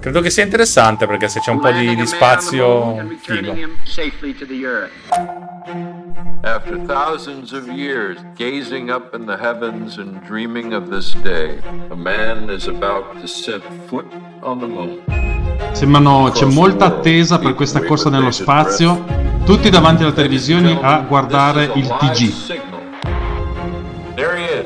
[0.00, 3.54] Credo che sia interessante perché se c'è un po' di, di spazio, figo.
[6.44, 11.58] After thousands of years gazing up in the heavens and dreaming of this day,
[11.90, 14.06] a man is about to set foot
[14.40, 14.98] on the moon.
[15.70, 19.04] Sembrano, c'è molta attesa per questa corsa nello spazio.
[19.44, 22.32] Tutti davanti alla televisione a guardare il TG.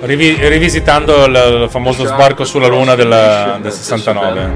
[0.01, 4.53] Rivi- rivisitando il, il famoso sbarco sulla Luna del, del 69.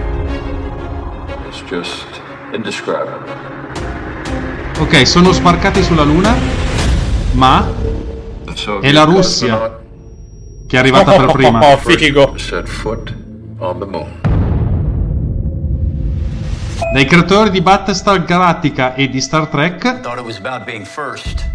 [1.48, 2.07] It's just
[2.53, 3.29] indescribable.
[4.79, 6.35] Ok, sono sbarcati sulla Luna,
[7.33, 7.66] ma
[8.81, 9.79] è la Russia
[10.66, 11.72] che è arrivata per prima.
[11.72, 12.35] Oh, figo.
[16.92, 21.46] Dai creatori di Battlestar Galactica e di Star Trek, Thought it was about being first.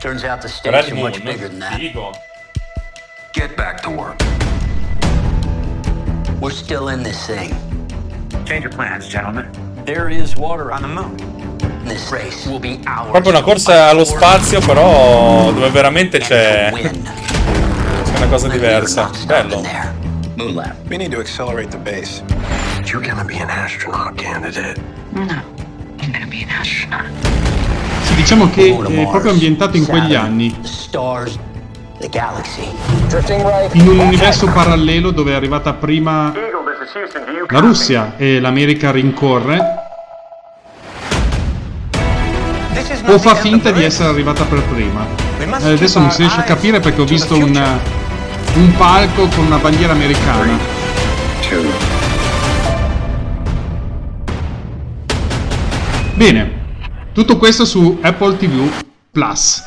[0.00, 1.78] Turns out the stakes are much bigger than that.
[3.32, 4.20] Get back to work.
[6.40, 7.54] We're still in this thing.
[8.46, 9.46] Change your plans, gentlemen.
[9.84, 11.16] There is water on the moon.
[11.84, 13.12] This race will be ours.
[13.12, 19.08] Proprio una corsa allo spazio, però dove veramente c'è, c'è una cosa diversa.
[19.24, 19.62] Bello.
[20.34, 20.74] Moon lab.
[20.88, 22.24] We need to accelerate the base.
[22.84, 24.80] You're gonna be an astronaut candidate.
[25.12, 25.24] No,
[26.00, 27.06] you're gonna be an astronaut.
[28.04, 31.38] sì, diciamo che è Mars, proprio ambientato in quegli anni, The stars,
[31.98, 32.68] the galaxy.
[33.72, 36.32] in un universo parallelo dove è arrivata prima
[37.48, 39.58] la Russia e l'America rincorre,
[43.06, 45.06] o fa finta di essere arrivata per prima.
[45.60, 47.78] Eh, adesso non si riesce a capire perché ho visto un,
[48.54, 50.77] un palco con una bandiera americana.
[56.18, 56.50] Bene,
[57.12, 58.68] tutto questo su Apple TV
[59.12, 59.62] Plus.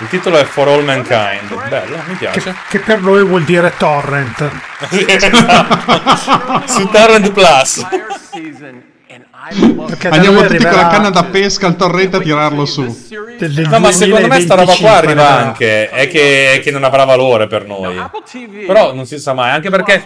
[0.00, 1.68] Il titolo è For All Mankind.
[1.68, 2.56] Bello, mi piace.
[2.68, 4.50] Che per noi vuol dire torrent.
[4.90, 6.66] Sì, esatto.
[6.66, 7.86] Su Torrent Plus.
[10.10, 12.82] Andiamo tutti con la canna da pesca al torrente a tirarlo su.
[13.68, 16.82] No, ma secondo me sta roba qua 2025 arriva anche, è che, è che non
[16.84, 17.96] avrà valore per noi.
[18.66, 20.04] Però non si sa mai, anche perché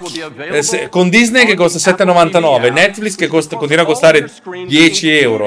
[0.50, 4.30] eh, se- con Disney che costa 7,99, Netflix che costa- continua a costare
[4.66, 5.46] 10 euro,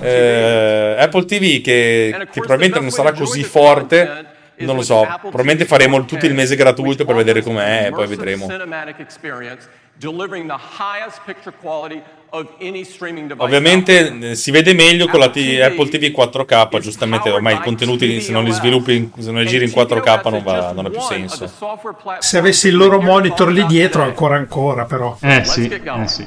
[0.00, 4.24] eh, Apple TV che, che probabilmente non sarà così forte,
[4.58, 8.46] non lo so, probabilmente faremo tutto il mese gratuito per vedere com'è e poi vedremo.
[12.30, 18.20] Ovviamente eh, si vede meglio con la T- Apple TV 4K, giustamente ormai i contenuti
[18.20, 21.00] se non li sviluppi, se non li giri in 4K non, va, non ha più
[21.00, 21.50] senso.
[22.18, 25.16] Se avessi il loro monitor lì dietro, ancora ancora, però.
[25.20, 26.26] Eh sì, eh sì.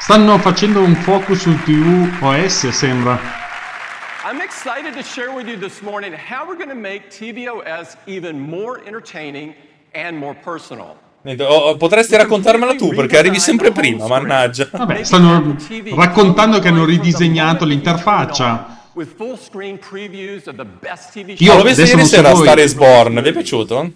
[0.00, 3.42] Stanno facendo un focus sul TV OS, sembra.
[4.26, 8.40] I'm excited to share with you this morning how we're going to make tvOS even
[8.40, 9.54] more entertaining
[9.94, 10.96] and more personal.
[11.24, 11.46] Niente,
[11.78, 14.68] potresti raccontarmela tu perché arrivi sempre prima, mannaggia.
[14.70, 15.56] Vabbè, stanno
[15.96, 18.80] raccontando che hanno ridisegnato l'interfaccia.
[21.38, 22.34] Io l'ho visto ieri sera a.
[22.34, 23.90] Star is Born, vi è piaciuto?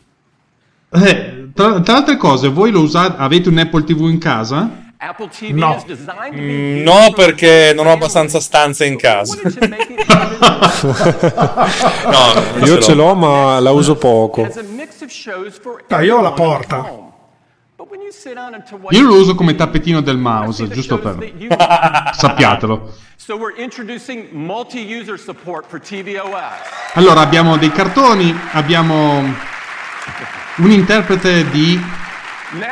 [0.90, 4.86] Eh, tra, tra altre cose, voi lo usate, avete un Apple TV in casa?
[4.96, 5.84] Apple TV No.
[6.32, 9.36] Mm, No, perché non ho abbastanza stanze in casa.
[12.10, 14.44] No, Io ce l'ho, ma la uso poco.
[14.44, 17.06] as a mix of shows for No, io ho la porta.
[18.90, 21.16] Io lo uso come tappetino del mouse, giusto per...
[22.12, 22.94] Sappiatelo.
[26.94, 32.07] Allora, abbiamo dei cartoni, abbiamo un interprete di...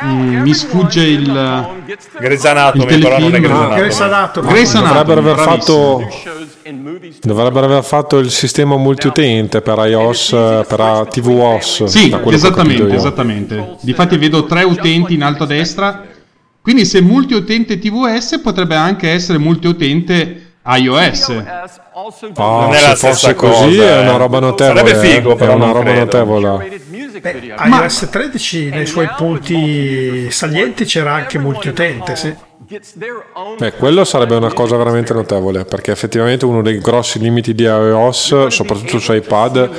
[0.05, 1.29] mm, mi sfugge il...
[1.29, 3.39] Anatomy, Il però non è.
[3.39, 6.07] Grey's Anatomy, Dovrebbero aver fatto
[7.21, 11.83] Dovrebbero aver fatto il sistema multiutente per iOS, eh, per tvOS.
[11.85, 13.75] Sì, esattamente, esattamente.
[13.81, 16.03] Difatti vedo tre utenti in alto a destra.
[16.61, 21.29] Quindi se multiutente TVS potrebbe anche essere multiutente iOS.
[21.29, 21.69] Ah,
[22.35, 24.01] Non è se la fosse stessa così cosa, è eh.
[24.01, 24.79] una roba notevole.
[24.85, 25.99] Sarebbe figo, eh, però è una roba credo.
[25.99, 26.81] notevole.
[27.21, 32.33] Beh, iOS 13 nei suoi punti salienti c'era anche multiutente, sì.
[33.57, 38.47] Beh, quello sarebbe una cosa veramente notevole, perché effettivamente uno dei grossi limiti di iOS,
[38.47, 39.69] soprattutto su iPad,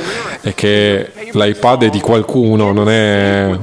[0.41, 3.55] è che l'iPad è di qualcuno, non è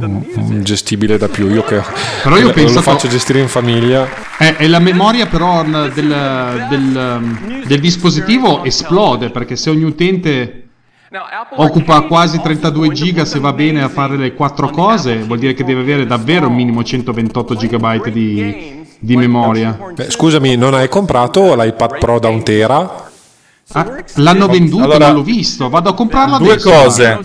[0.62, 1.49] gestibile da più.
[1.49, 1.82] Io che
[2.21, 4.08] Però io ho lo pensato- faccio gestire in famiglia.
[4.38, 10.64] È, è la memoria però del, del- del dispositivo esplode perché se ogni utente
[11.56, 15.63] occupa quasi 32 giga se va bene a fare le quattro cose vuol dire che
[15.63, 19.78] deve avere davvero un minimo 128 GB di, di memoria.
[19.93, 23.05] Beh, scusami, non hai comprato l'iPad Pro da un tera?
[23.73, 26.69] Ah, l'hanno venduto, Allora, non l'ho visto, vado a comprarlo Due adesso.
[26.69, 27.19] cose.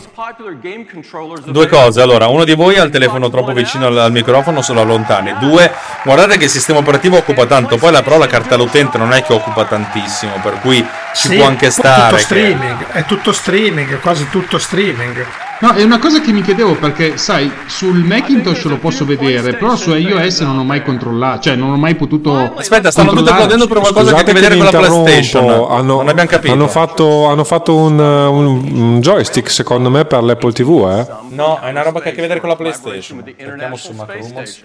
[1.45, 4.73] Due cose, allora, uno di voi ha il telefono troppo vicino al, al microfono, se
[4.73, 5.35] lo allontani.
[5.39, 5.71] Due,
[6.03, 9.23] guardate che il sistema operativo occupa tanto, poi la, però la cartella utente non è
[9.23, 10.77] che occupa tantissimo, per cui
[11.15, 12.03] ci Sì, può anche è stare.
[12.05, 15.27] Tutto che- streaming, è tutto streaming, è quasi tutto streaming.
[15.63, 19.77] No, è una cosa che mi chiedevo perché, sai, sul Macintosh lo posso vedere, però
[19.77, 22.55] su iOS non ho mai controllato, cioè non ho mai potuto.
[22.57, 25.45] Aspetta, stanno tutti applaudendo per qualcosa che ha a che vedere con la PlayStation.
[25.71, 26.53] Hanno, non abbiamo capito.
[26.55, 31.35] Hanno fatto, hanno fatto un, un- un joystick, secondo me, per l'Apple TV, eh?
[31.35, 33.23] No, è una roba che ha a che vedere con la PlayStation.
[33.47, 34.63] Andiamo su Macrumors.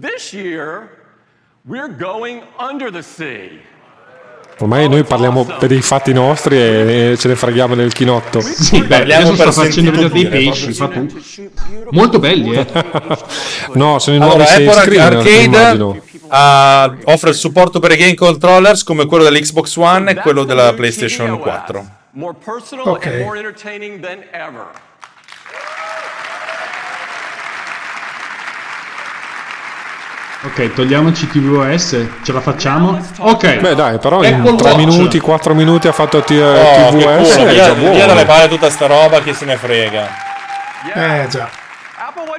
[0.00, 0.88] This year,
[1.66, 3.60] we're going under the sea.
[4.60, 8.40] Ormai noi parliamo per i fatti nostri e, ce ne freghiamo nel chinotto.
[8.40, 10.76] Sì, beh, adesso sto facendo vedere dei dire, pesci.
[11.90, 12.66] Molto belli, eh.
[13.74, 15.00] No, sono i Allora, nuovi Apple screen,
[15.54, 20.42] Arcade ha- offre il supporto per i game controllers come quello dell'Xbox One e quello
[20.42, 21.86] della PlayStation 4.
[22.12, 23.06] More personal Ok.
[23.06, 24.66] and more entertaining than ever.
[30.44, 32.96] Ok, togliamoci TVOS, ce la facciamo?
[33.18, 33.56] Ok.
[33.58, 34.76] Beh dai, però Apple in 3 Watch.
[34.76, 38.46] minuti, 4 minuti ha fatto T- Oh, che TVS, culo, via, già via dalle palle
[38.48, 40.06] tutta sta roba, chi se ne frega.
[40.94, 41.50] Eh già.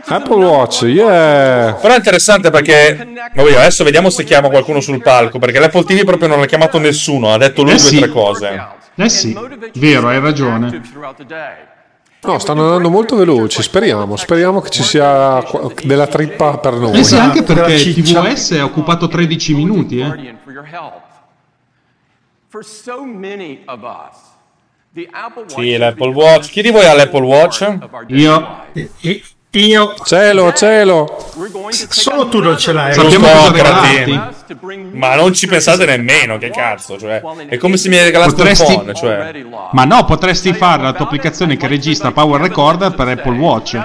[0.07, 1.73] Apple Watch, yeah!
[1.73, 2.95] Però è interessante perché
[3.35, 6.79] vabbè, adesso vediamo se chiama qualcuno sul palco, perché l'Apple TV proprio non l'ha chiamato
[6.79, 7.97] nessuno, ha detto lui Eh due o sì.
[7.99, 8.67] tre cose.
[8.95, 9.37] Eh sì,
[9.73, 10.81] vero, hai ragione.
[12.21, 15.41] No, stanno andando molto veloci, speriamo, speriamo che ci sia
[15.83, 16.99] della trippa per noi.
[16.99, 17.77] Eh sì, anche perché.
[17.93, 20.35] TVOS ha occupato 13 minuti, eh.
[25.47, 26.49] Sì, l'Apple Watch.
[26.49, 27.77] Chi di voi ha l'Apple Watch?
[28.07, 28.63] Io.
[28.73, 29.37] life.
[29.53, 31.31] Io Cielo, cielo!
[31.89, 32.93] Solo tu non ce l'hai.
[32.93, 34.31] Sappiamo cosa
[34.91, 37.19] Ma non ci pensate nemmeno, che cazzo, cioè.
[37.47, 39.43] È come se mi hai regalato Potresti- un phone, cioè.
[39.71, 43.81] Ma no, potresti fare la tua applicazione che registra Power Recorder per Apple Watch.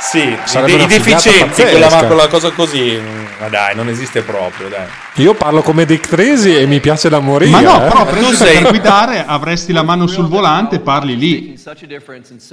[0.00, 2.98] Sì, Sarebbe i, una i figata deficienti, quella, quella cosa così,
[3.38, 4.86] ma dai, non esiste proprio, dai.
[5.22, 7.50] Io parlo come Dick Tracy e mi piace da morire.
[7.50, 7.88] Ma no, eh.
[7.88, 11.58] però per Tu sei- guidare avresti la mano sul volante e parli lì.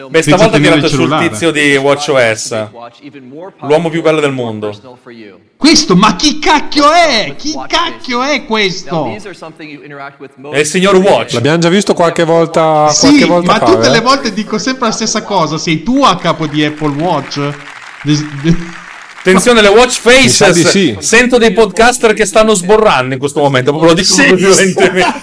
[0.10, 2.68] Beh, stavolta il tirato sul tizio di WatchOS,
[3.62, 4.72] l'uomo più bello del mondo.
[5.56, 7.34] Questo, ma chi cacchio è?
[7.38, 9.06] Chi cacchio è questo?
[10.52, 11.34] È il signor Watch.
[11.34, 13.66] L'abbiamo già visto qualche volta, Sì, qualche volta ma fa.
[13.66, 13.92] tutte eh.
[13.92, 15.58] le volte dico sempre la stessa cosa.
[15.58, 17.50] Sei tu a capo di Apple Watch?
[19.28, 20.68] Attenzione, le watch faces.
[20.70, 20.96] sì.
[21.00, 23.72] Sento dei podcaster che stanno sborrando in questo momento.
[23.72, 25.22] Proprio lo dico Sì, violentemente.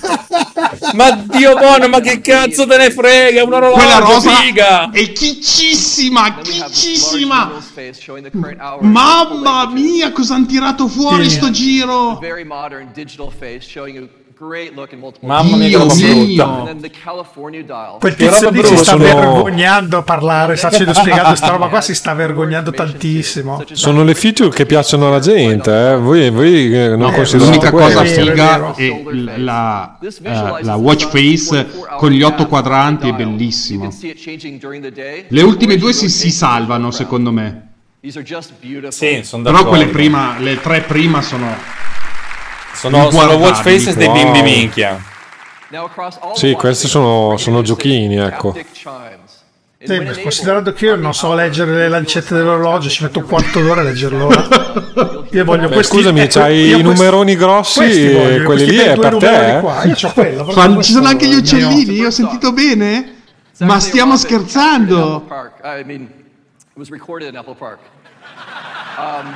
[0.93, 3.41] ma Dio buono, ma che cazzo te ne frega?
[3.41, 4.91] È un orologio, Quella rosa figa.
[4.91, 7.51] è chiccissima, chiccissima.
[8.81, 11.37] Mamma mia, cosa hanno tirato fuori Sì.
[11.37, 12.19] sto giro?
[15.21, 16.15] Mamma mia, Dio mio.
[16.15, 16.75] brutta.
[17.99, 21.95] Quel tizio lì si sta vergognando a parlare, sta facendo spiegare questa roba qua, si
[21.95, 23.63] sta vergognando tantissimo.
[23.73, 25.91] Sono le feature che piacciono alla gente.
[25.93, 25.97] Eh.
[25.97, 31.09] Voi, voi eh, non Eh, considerate L'unica cosa è figa è la, eh, la watch
[31.09, 31.67] face
[31.97, 33.91] con gli otto quadranti, è bellissimo.
[35.29, 37.69] Le ultime due si, si salvano, secondo me.
[38.91, 41.47] Sì, sono Però quelle prima, le tre prima sono.
[42.85, 44.15] Sono, sono watch faces dei Wow.
[44.15, 45.03] bimbi minchia.
[46.35, 48.55] Sì, questi sono, sono giochini, ecco.
[49.87, 53.61] Sì, beh, considerando che io non so leggere le lancette dell'orologio, ci metto un quarto
[53.61, 54.29] d'ora a leggerlo.
[55.31, 55.97] Io voglio Beh, questi.
[55.97, 59.57] scusami, ecco, c'hai io i numeroni grossi questi e voglio, quelli lì è per te,
[59.57, 59.89] eh?
[59.89, 60.45] Io quello.
[60.45, 63.15] Fa- ci sono anche gli uccellini, ho sentito bene?
[63.59, 65.27] Ma stiamo scherzando?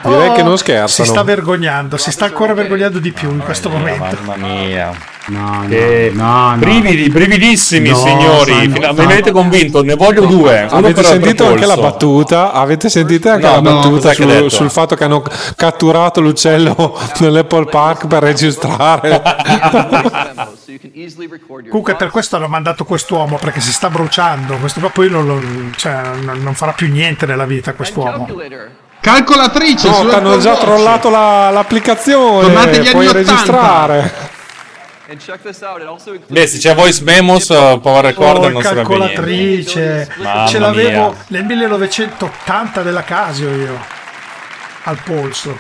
[0.03, 1.09] Direi che non Oh, Si scherzano.
[1.09, 4.17] sta vergognando, si sta ancora vergognando di più in questo momento.
[4.25, 5.17] Mamma mia.
[5.27, 6.57] No, Che no, no.
[6.57, 8.67] brividi, brividissimi, No, signori.
[8.69, 8.93] no.
[8.95, 10.63] Mi avete convinto, ne voglio due.
[10.71, 12.53] Avete sentito anche la battuta?
[12.53, 15.23] Avete sentito anche No, la no, battuta ha sul, fatto che hanno
[15.57, 19.21] catturato l'uccello nell'Apple Park per registrare?
[21.69, 24.57] Comunque per questo hanno mandato quest'uomo perché si sta bruciando.
[24.57, 25.41] Questo qua poi non, lo-
[25.77, 28.27] cioè, non- non farà più niente nella vita quest'uomo.
[29.13, 29.89] Calcolatrice!
[29.89, 30.61] No, hanno già Watch.
[30.61, 32.43] trollato la- l'applicazione.
[32.43, 33.33] Tornate agli puoi anni 80.
[33.33, 34.13] registrare.
[36.27, 39.15] Beh, se c'è voice memos, Power Recorder Oh, non sarebbe niente.
[39.15, 40.09] calcolatrice.
[40.17, 41.25] Mamma Ce l'avevo mia.
[41.29, 43.79] nel 1980 della Casio io.
[44.85, 45.59] Al polso.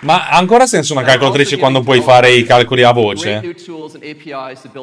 [0.00, 3.40] Ma ha ancora senso una calcolatrice quando puoi fare i calcoli a voce?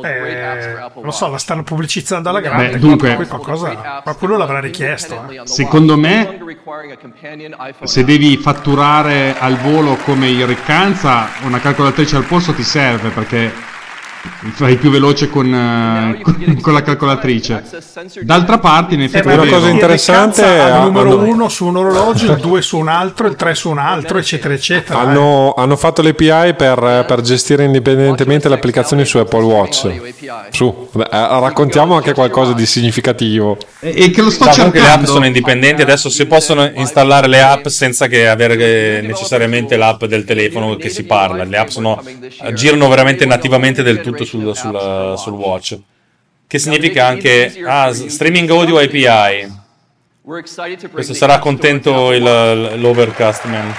[0.03, 2.69] Eh, lo so, la stanno pubblicizzando alla grande.
[2.71, 5.23] Beh, dunque- qualcosa, qualcuno l'avrà richiesto.
[5.29, 5.41] eh.
[5.45, 6.37] Secondo me,
[7.83, 13.51] se devi fatturare al volo come in riccanza, una calcolatrice al polso ti serve perché
[14.53, 17.63] fai più veloce con, eh, con- con la calcolatrice.
[18.21, 21.65] D'altra parte, in effetti, Eh, una cosa in interessante è- al numero hanno- 1 su
[21.65, 24.99] un orologio, il 2 su un altro, il 3 su un altro, eccetera, eccetera.
[24.99, 25.01] eh.
[25.05, 29.89] Hanno, hanno fatto l'API per, per gestire indipendentemente le applicazioni su Apple Watch.
[30.51, 33.57] Su, eh, raccontiamo anche qualcosa di significativo.
[33.79, 35.11] E, che lo sto No, comunque le app cercando.
[35.11, 40.23] sono indipendenti, adesso si possono installare le app senza che avere eh, necessariamente l'app del
[40.23, 41.43] telefono che si parla.
[41.43, 42.01] Le app sono,
[42.41, 45.77] eh, girano veramente nativamente del tutto sul, sul- sul watch.
[46.47, 49.63] Che significa anche ah, streaming audio API.
[50.91, 52.23] Questo sarà contento il,
[52.79, 53.73] l'Overcast man.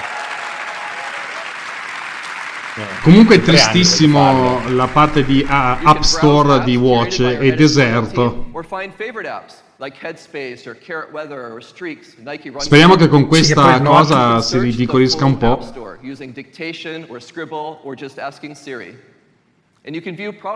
[3.01, 8.49] Comunque è tristissimo la parte di ah, App Store di Watch, è deserto.
[12.59, 15.59] Speriamo che con questa cosa si ridicolisca un po'.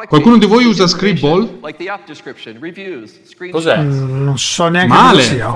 [0.08, 1.60] Qualcuno di voi usa Scribble?
[3.52, 3.78] Cos'è?
[3.82, 5.22] Mm, Non so neanche Male.
[5.22, 5.54] sia.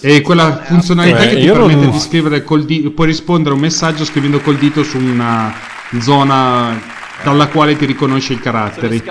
[0.00, 3.50] È quella funzionalità Eh, che ti io non- permette di scrivere col dito, puoi rispondere
[3.50, 5.52] a un messaggio scrivendo col dito su una
[6.00, 9.02] zona dalla quale ti riconosce i caratteri.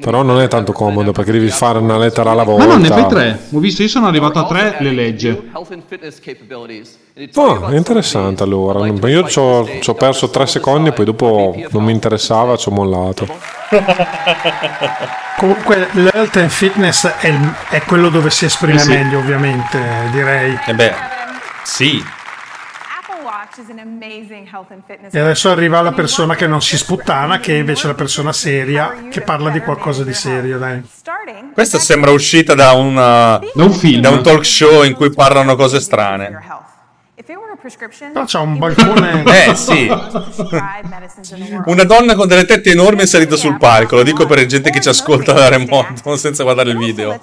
[0.00, 2.66] Però non è tanto comodo perché devi fare una lettera alla Ma volta.
[2.66, 3.40] no, ne fai tre.
[3.52, 5.50] Ho visto, io sono arrivato a tre, le legge.
[7.34, 8.86] Oh, è interessante allora.
[8.86, 12.68] Io ci ho, ci ho perso tre secondi e poi dopo non mi interessava, ci
[12.68, 13.26] ho mollato.
[15.38, 17.34] Comunque l'health and fitness è,
[17.70, 18.88] è quello dove si esprime Eh sì.
[18.90, 19.78] meglio, ovviamente,
[20.12, 20.56] direi.
[20.66, 20.94] E beh,
[21.64, 22.02] sì.
[22.98, 23.51] Apple Watch is an amazing health and fitness.
[25.10, 29.06] E adesso arriva la persona che non si sputtana, che è invece la persona seria,
[29.10, 30.82] che parla di qualcosa di serio, dai.
[31.52, 32.96] Questa sembra uscita da un, uh,
[33.54, 34.00] Da un film.
[34.00, 36.60] da un talk show in cui parlano cose strane.
[38.12, 39.88] Però c'ha un balcone- Eh, sì.
[41.66, 44.80] Una donna con delle tette enormi è salita sul palco, lo dico per gente che
[44.80, 47.18] ci ascolta da remoto senza guardare il video.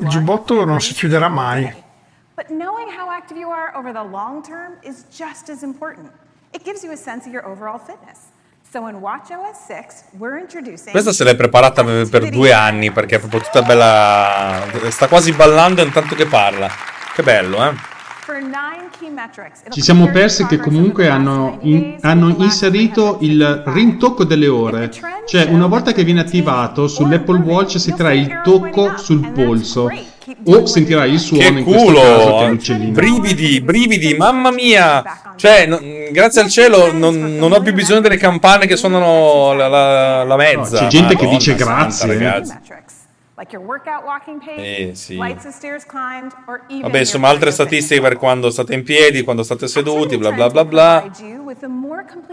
[0.00, 1.83] Il giubbotto non si chiuderà mai.
[2.36, 6.10] But knowing how active you are over the long term is just as important.
[6.52, 8.32] It gives you a sense of your overall fitness.
[8.72, 13.18] So in WatchOS 6, we're introducing Questa se l'è preparata per due anni perché è
[13.20, 14.64] proprio tutta bella.
[14.90, 16.68] Sta quasi ballando intanto che parla.
[17.14, 17.92] Che bello, eh?
[18.24, 19.60] for nine key metrics.
[19.60, 24.48] It'll Ci siamo persi che comunque hanno, last 90 in- hanno inserito il rintocco delle
[24.48, 24.90] ore.
[25.26, 29.88] Cioè, una volta che viene attivato sull'Apple Watch sentirai il tocco sul polso
[30.44, 32.38] o sentirai il suono Che in questo caso culo!
[32.38, 32.92] che l'uccellino.
[32.92, 35.02] Brividi, brividi, mamma mia!
[35.36, 35.80] Cioè, no-
[36.12, 40.36] grazie al cielo non, non ho più bisogno delle campane che suonano la, la- la
[40.36, 40.78] mezza.
[40.78, 42.82] C'è gente che Madonna dice santa, grazie, eh.
[43.36, 45.16] Like your workout walking pace, Eh, sì.
[45.16, 49.22] flights of stairs climbed, or even Vabbè, insomma, altre statistiche per quando state in piedi,
[49.22, 50.96] quando state seduti, bla bla bla bla.
[51.02, 51.10] a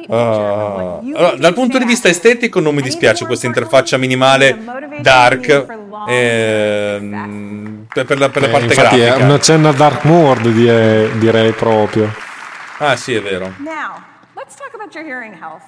[0.09, 4.57] Ah, you allora, dal punto di vista estetico non mi dispiace questa interfaccia minimale
[5.01, 5.65] dark
[6.07, 9.15] ehm, per, per la, per la Eh, parte infatti grafica.
[9.17, 12.13] è una cenna dark mode direi, direi proprio.
[12.77, 13.53] Ah sì, è vero.
[13.57, 14.01] Now,
[14.35, 15.63] let's talk about your hearing health.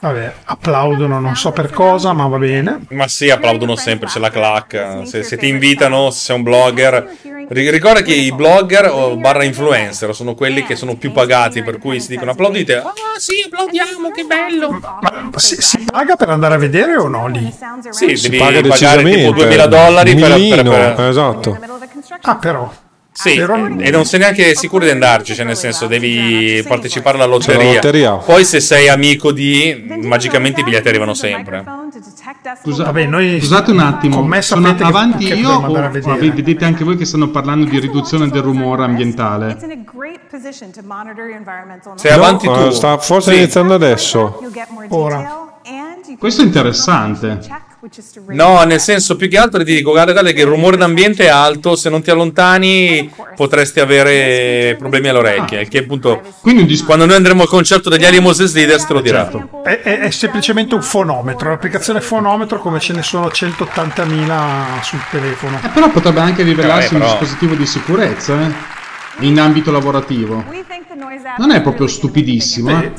[0.00, 2.80] Vabbè, applaudono non so per cosa, ma va bene.
[2.90, 5.02] Ma sì, applaudono sempre, c'è la clac.
[5.04, 7.16] Se, se ti invitano, se sei un blogger.
[7.48, 11.78] Ri- Ricorda che i blogger o barra influencer sono quelli che sono più pagati, per
[11.78, 12.76] cui si dicono applaudite.
[12.76, 14.70] Ah sì, applaudiamo, che bello.
[14.70, 17.52] Ma si, si paga per andare a vedere o no lì?
[17.90, 19.32] Sì, Si devi paga pagare tipo decisamente.
[19.32, 20.30] 2000 dollari per,
[20.62, 21.58] per, per- esatto.
[22.22, 22.72] Ah, però.
[23.20, 27.26] Sì, Però- e non sei neanche sicuro di andarci, cioè nel senso devi partecipare alla
[27.26, 27.74] lotteria.
[27.74, 28.12] lotteria.
[28.14, 31.62] Poi se sei amico di, magicamente i biglietti arrivano sempre.
[32.62, 36.00] Scusa- Vabbè, noi Scusate un attimo, con me sono che- avanti che io dobbiamo o
[36.00, 39.58] vabbè, vedete anche voi che stanno parlando di riduzione del rumore ambientale?
[41.96, 42.70] Sei No, avanti eh, tu.
[42.70, 43.36] sta forse Sì.
[43.38, 44.40] iniziando adesso.
[44.88, 45.58] Ora.
[46.18, 47.38] Questo è interessante.
[48.28, 51.28] No, nel senso, più che altro ti dico, guarda, guarda che il rumore d'ambiente è
[51.28, 57.16] alto, se non ti allontani potresti avere problemi alle orecchie, che appunto, Quindi quando noi
[57.16, 59.30] andremo al concerto degli Animals as Leaders te lo dirà.
[59.30, 59.62] Certo.
[59.64, 65.58] È, è- è semplicemente un fonometro, l'applicazione fonometro come ce ne sono 180.000 sul telefono.
[65.64, 70.44] Eh, però potrebbe anche rivelarsi Eh, però- un dispositivo di sicurezza eh, in ambito lavorativo.
[71.38, 72.70] Non è proprio stupidissimo.
[72.82, 72.92] eh.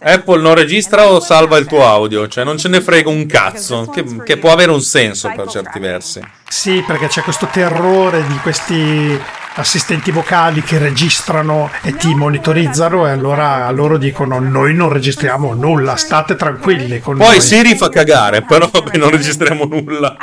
[0.00, 3.88] Apple non registra o salva il tuo audio, cioè non ce ne frega un cazzo,
[3.88, 6.20] che, che può avere un senso per certi versi.
[6.48, 9.20] Sì, perché c'è questo terrore di questi
[9.54, 15.96] assistenti vocali che registrano e ti monitorizzano e allora loro dicono noi non registriamo nulla,
[15.96, 17.40] state tranquilli con Poi noi.
[17.40, 20.16] Siri fa cagare, però vabbè, non registriamo nulla.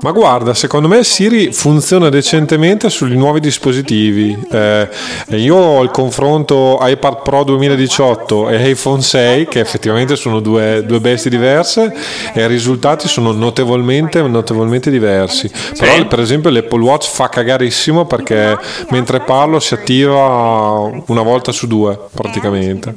[0.00, 4.38] Ma guarda, secondo me Siri funziona decentemente sui nuovi dispositivi.
[4.50, 4.88] Eh,
[5.28, 11.00] io ho il confronto iPad Pro 2018 e iPhone 6, che effettivamente sono due, due
[11.00, 11.92] bestie diverse,
[12.32, 15.50] e i risultati sono notevolmente, notevolmente diversi.
[15.78, 18.56] Però, per esempio, l'Apple Watch fa cagarissimo perché
[18.90, 22.94] mentre parlo si attiva una volta su due, praticamente.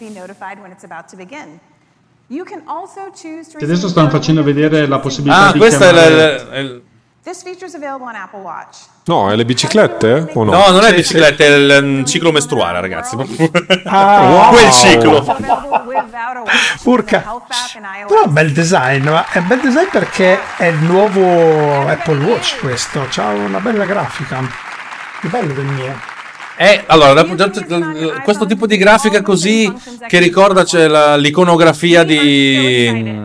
[3.60, 6.16] E adesso stanno facendo vedere la possibilità Ah, di questa è chiamare...
[6.16, 6.82] la- è il-
[7.24, 8.78] This feature is available on Apple Watch.
[9.06, 10.52] No, è le biciclette o no?
[10.52, 13.18] No, non è bicicletta, è il mm, ciclo mestruale, ragazzi.
[13.84, 14.72] Ah, Quel wow.
[14.72, 15.18] ciclo.
[15.18, 16.86] Available without a watch.
[16.86, 17.24] Urca.
[17.26, 18.08] Health app in iOS.
[18.08, 22.24] Però è un bel design, ma è un bel design perché è il nuovo Apple
[22.24, 24.42] Watch questo, c'ha una bella grafica.
[25.20, 26.13] Più bello del mio.
[26.56, 27.24] Eh, allora,
[28.24, 29.72] questo tipo di grafica così
[30.08, 33.22] che ricorda c'è la- l'iconografia di,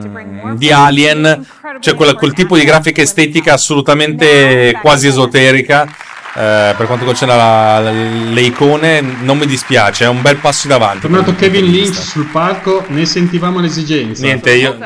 [0.55, 1.47] di Alien,
[1.81, 5.87] cioè quella- quel tipo di grafica estetica assolutamente quasi esoterica.
[6.35, 10.67] Eh, per quanto concerne la- la- le icone, non mi dispiace, è un bel passo
[10.67, 10.99] in avanti.
[11.07, 14.23] È tornato Kevin Lynch sul palco, ne sentivamo l'esigenza.
[14.23, 14.77] Niente, io,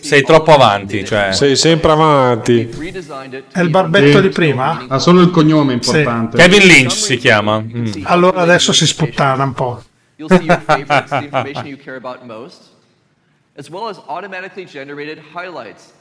[0.00, 1.04] sei troppo avanti.
[1.04, 1.32] Cioè.
[1.32, 2.68] Sei sempre avanti.
[3.52, 4.22] È il barbetto Sì.
[4.22, 4.84] di prima?
[4.88, 6.36] Ha solo il cognome importante.
[6.36, 7.60] Kevin Lynch si chiama.
[7.60, 7.86] Mm.
[8.04, 9.82] Allora adesso si sputtana un po'.
[10.16, 12.62] You'll see your favorites, the information you care about most,
[13.56, 15.92] as well as automatically generated highlights,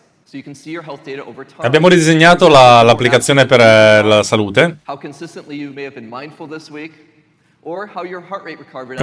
[1.68, 4.80] Abbiamo ridisegnato la- l'applicazione per eh, la salute.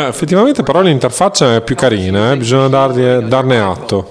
[0.04, 4.10] Eh, effettivamente però l'interfaccia è più carina, eh, bisogna dargli- darne atto.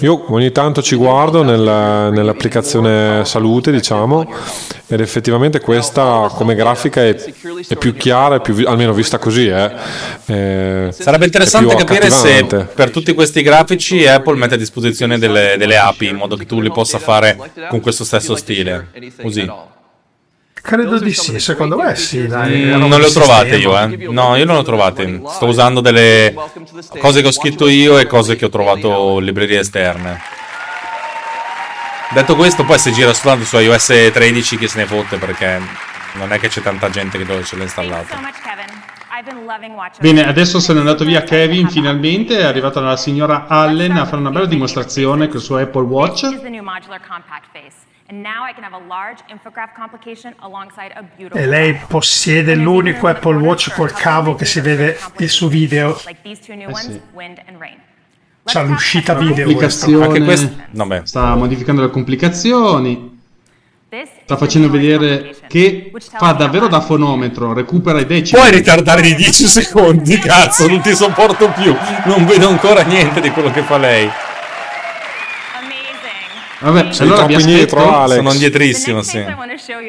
[0.00, 0.04] you.
[0.14, 4.30] Io ogni tanto ci guardo nel- nell'applicazione salute, diciamo,
[4.86, 9.48] ed effettivamente questa come grafica è, è più chiara, è più almeno vista così.
[9.48, 9.72] eh.
[10.26, 15.56] Eh, Sarebbe interessante è capire se per tutti questi grafici Apple mette a disposizione delle,
[15.58, 17.36] delle API in modo che tu li possa fare
[17.68, 18.88] con questo stesso stile.
[19.20, 19.40] Così.
[20.68, 22.26] Credo di sì, secondo me sì.
[22.26, 23.86] Dai, Mm, non le ho trovate io, eh.
[24.10, 25.22] No, io non le ho trovate.
[25.28, 26.34] Sto usando delle
[26.98, 30.20] cose che ho scritto io e cose che ho trovato in librerie esterne.
[32.10, 35.58] Detto questo, poi si gira soltanto su iOS 13 che se ne fotte perché
[36.14, 38.14] non è che c'è tanta gente che dove ce l'ha installato.
[40.00, 44.18] Bene, adesso se n'è andato via Kevin finalmente, è arrivata la signora Allen a fare
[44.18, 46.24] una bella dimostrazione col suo Apple Watch.
[48.08, 48.16] This is the new modular compact face.
[48.16, 52.54] And now I can have a large infograph complication alongside a beautiful E lei possiede
[52.54, 55.98] l'unico Apple Watch col cavo che si vede il suo video.
[56.06, 57.00] like these two new Eh ones, sì.
[57.12, 57.76] wind and rain.
[58.44, 59.44] C'ha l'uscita video.
[59.46, 61.02] L'applicazione Anche questo- vabbè.
[61.04, 63.20] sta modificando le complicazioni,
[64.24, 68.40] sta facendo vedere che fa davvero da fonometro, recupera i decimi.
[68.40, 71.76] Puoi ritardare di 10 secondi, cazzo, non ti sopporto più.
[72.06, 74.08] Non vedo ancora niente di quello che fa lei.
[76.60, 77.48] Vabbè, Sei allora troppo aspetto.
[77.50, 78.16] indietro, Alex.
[78.16, 79.24] Sono indietrissimo, sì.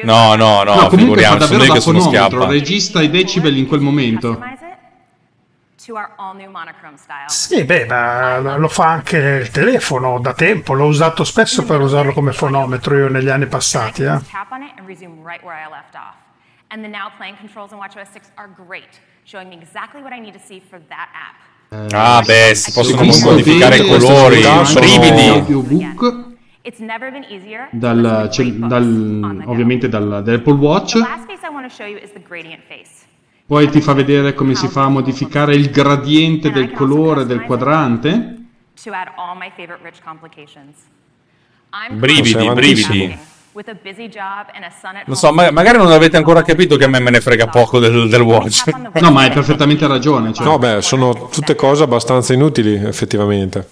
[0.02, 2.46] No, no, no, No, figuriamoci, sono io che sono schiappa.
[2.46, 4.38] registra i decibel in quel momento.
[7.26, 10.74] Sì, beh, ma lo fa anche il telefono da tempo.
[10.74, 14.02] L'ho usato spesso per usarlo come fonometro io negli anni passati.
[14.02, 14.06] Eh.
[14.30, 16.14] Tap on it and resume right where I left off.
[16.68, 20.20] And the now playing controls in WatchOS 6 are great, showing me exactly what I
[20.20, 21.92] need to see for that app.
[21.92, 24.42] Ah, beh, si possono modificare i colori,
[24.74, 26.29] brividi.
[26.70, 27.68] Audiobook It's never been easier.
[27.72, 30.92] dal, dal- ovviamente dal, dall'Apple Watch.
[30.92, 33.06] The last face I want to show you is the gradient face.
[33.46, 38.36] Poi ti fa vedere come si fa a modificare il gradiente del colore del quadrante.
[38.82, 40.76] to add all my favorite rich complications.
[41.72, 42.98] I'm Brividi, brividi.
[43.00, 43.18] working
[43.52, 46.42] With a busy job and a son at Non so, ma- magari non avete ancora
[46.42, 48.62] capito che a me me ne frega poco del, del watch.
[49.00, 50.32] No, ma hai perfettamente ragione.
[50.32, 50.46] Cioè.
[50.46, 53.68] No, beh, sono tutte cose abbastanza inutili, effettivamente.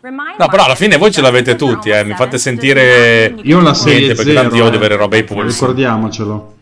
[0.00, 2.04] No, però alla fine voi ce l'avete tutti, eh.
[2.04, 3.34] Mi fate sentire.
[3.42, 4.84] Io la serie Niente, perché 0, tanto io odio eh.
[4.84, 5.58] avere roba ai polsi.
[5.58, 6.56] Ricordiamocelo.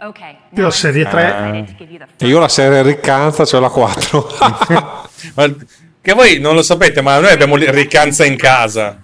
[0.00, 0.36] Okay.
[0.56, 1.76] Io ho serie 3.
[1.78, 2.06] Eh.
[2.18, 4.28] E io la serie riccanza, cioè la 4.
[5.34, 5.54] Ma-
[6.00, 9.00] che voi non lo sapete, ma noi abbiamo riccanza in casa.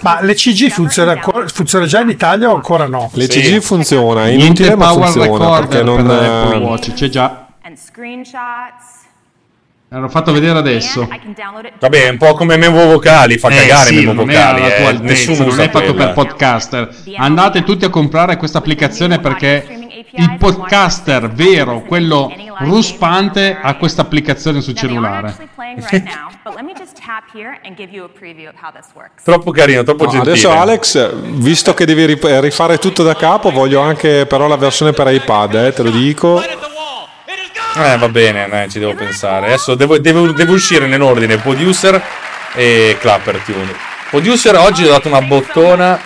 [0.00, 3.10] Ma le CG funziona, ancora- funziona già in Italia o ancora no?
[3.14, 5.60] Le CG funziona, Niente inutile ma funziona.
[5.60, 7.46] Perché non, per eh, Watch, c'è già.
[7.62, 9.02] And screenshots.
[9.92, 11.02] L'hanno fatto vedere adesso.
[11.02, 11.72] It.
[11.78, 14.60] Vabbè, è un po' come Memo Vocali, fa Eh cagare sì, Memo Vocali.
[14.62, 14.84] eh.
[14.86, 16.04] altezza, Nessuno non è fatto quella.
[16.06, 16.96] per podcaster.
[17.18, 19.66] Andate tutti a comprare questa applicazione perché
[20.12, 25.36] il podcaster vero, quello ruspante, ha questa applicazione sul cellulare.
[29.22, 30.32] Troppo carino, troppo no, gentile.
[30.32, 35.12] adesso Alex, visto che devi rifare tutto da capo, voglio anche però la versione per
[35.12, 36.40] iPad, eh, te lo dico.
[37.74, 39.46] Eh, va bene, dai, ci devo pensare.
[39.46, 42.00] Adesso devo, devo- devo uscire nell'ordine producer
[42.54, 43.74] e clapper tune.
[44.10, 45.98] Producer oggi ho dato una bottona.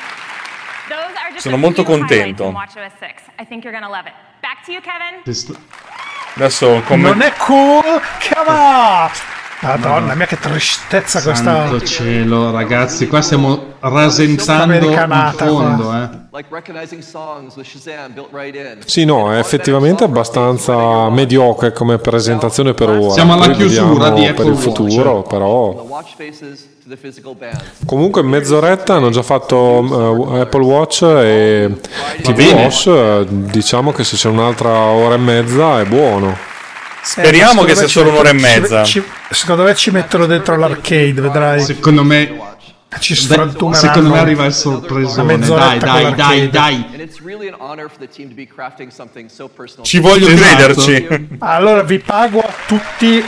[1.37, 2.45] Sono molto contento.
[2.45, 3.11] WatchOS 6.
[3.41, 4.15] I think you're gonna love it.
[4.41, 5.23] Back to you, Kevin.
[6.37, 7.83] Adesso come Non è cool!
[7.83, 9.11] Come on!
[9.61, 11.67] Madonna mia, che tristezza questa.
[11.69, 16.09] Santo cielo, ragazzi, qua stiamo rasentando il fondo, eh.
[18.85, 23.11] Sì, no, è effettivamente abbastanza mediocre come presentazione per ora.
[23.11, 24.63] Siamo alla Poi chiusura di per Apple il Watch.
[24.63, 26.65] futuro, però watch bands.
[27.87, 31.79] comunque in mezz'oretta hanno già fatto eh, Apple Watch e
[32.23, 32.53] TV.
[32.53, 36.37] Watch, eh, diciamo che se c'è un'altra ora e mezza è buono.
[37.09, 38.83] Speriamo Eh, che sia solo un'ora e ci mezza.
[38.83, 41.63] ci- secondo me ci mettono dentro l'arcade, vedrai.
[41.63, 42.55] Secondo me
[42.99, 43.87] Ci Dai, sfrantumeranno.
[43.87, 45.39] secondo me arriva il sorpresone.
[45.39, 47.09] Dai, dai, dai, dai.
[49.83, 50.75] Ci voglio Esatto.
[50.83, 51.37] crederci.
[51.41, 53.23] Allora vi pago a tutti,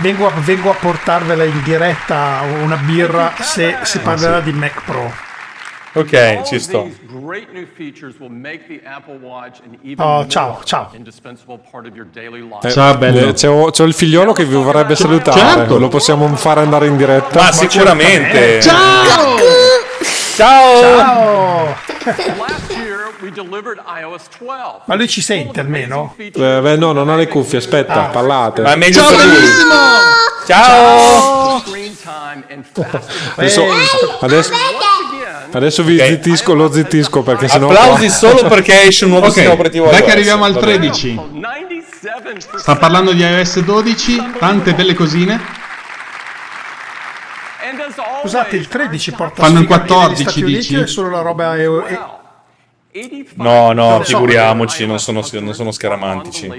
[0.00, 5.12] vengo, a- vengo a portarvela in diretta una birra se si parlerà di Mac Pro.
[5.96, 6.82] Ok, All ci sto.
[6.82, 10.90] these great new features will make the Apple Watch an even Oh, more ciao, ciao.
[10.92, 12.66] indispensable part of your daily life.
[12.66, 13.28] Eh, Ciao, bello.
[13.28, 15.38] eh, C'è, c'è il figliolo che vi vorrebbe salutare.
[15.40, 15.78] Certo.
[15.78, 17.40] Lo possiamo fare andare in diretta?
[17.42, 18.60] Ma sicuramente.
[18.60, 19.36] Ciao!
[20.34, 20.80] Ciao!
[20.80, 21.76] Ciao!
[22.36, 24.82] Last year we delivered iOS 12.
[24.84, 26.14] Ma lui ci sente almeno?
[26.18, 28.60] Eh, beh, no, non ha le cuffie, aspetta, parlate.
[28.60, 29.74] Ma è meglio Ciao, bellissimo!
[30.46, 31.62] Ciao!
[32.72, 33.62] Fast Adesso,
[34.20, 34.52] adesso,
[35.56, 37.68] Adesso vi zittisco, lo zittisco perché sennò...
[37.70, 40.90] Applausi solo perché esce un nuovo Ok, sistema operativo dai che arriviamo al va bene.
[40.90, 41.20] 13.
[42.56, 45.40] Sta parlando di iOS 12, tante belle cosine.
[48.20, 50.74] Scusate, il 13 porta Fanno il sfiga piena 14, negli Stati Uniti dici?
[50.76, 51.98] è solo la roba e-
[53.36, 56.50] No, no, figuriamoci, non sono, non sono scaramantici.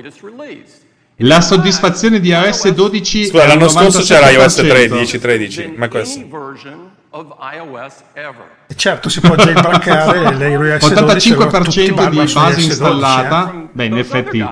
[1.17, 4.67] La soddisfazione di iOS 12 Scusa, l'anno scorso c'era iOS 97%.
[4.67, 6.86] 13, 13, ma questo.
[7.11, 8.45] Version of iOS ever.
[8.67, 12.65] e certo, si può jailbreakare le iOS 12 allora tutti 85% vanno di base 12,
[12.65, 13.51] installata.
[13.53, 13.67] eh.
[13.71, 14.45] Beh, in effetti,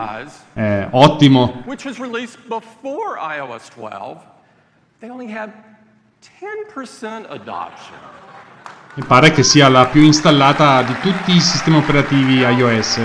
[0.53, 1.63] eh, ottimo.
[1.65, 4.19] which was released before iOS 12,
[4.99, 5.51] they only had
[6.41, 7.97] 10% adoption.
[8.95, 12.99] Mi pare che sia la più installata di tutti i sistemi operativi iOS.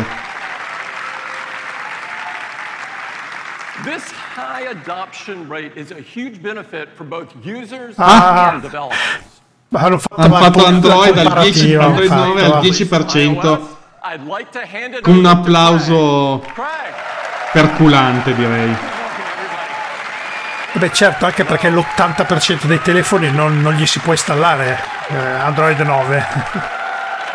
[3.82, 4.04] This
[4.36, 8.50] high adoption rate is a huge benefit for both users Ah.
[8.52, 9.39] and developers.
[9.70, 12.54] Ma hanno fatto, Hanno fatto Android al 10, comparativa, Android hanno 9 fatto.
[12.54, 13.60] al 10%,
[14.02, 16.42] I'd like to hand it con un applauso
[17.52, 18.76] perculante direi.
[20.72, 25.78] Beh, certo, anche perché l'80% dei telefoni non, non gli si può installare eh, Android
[25.78, 26.26] 9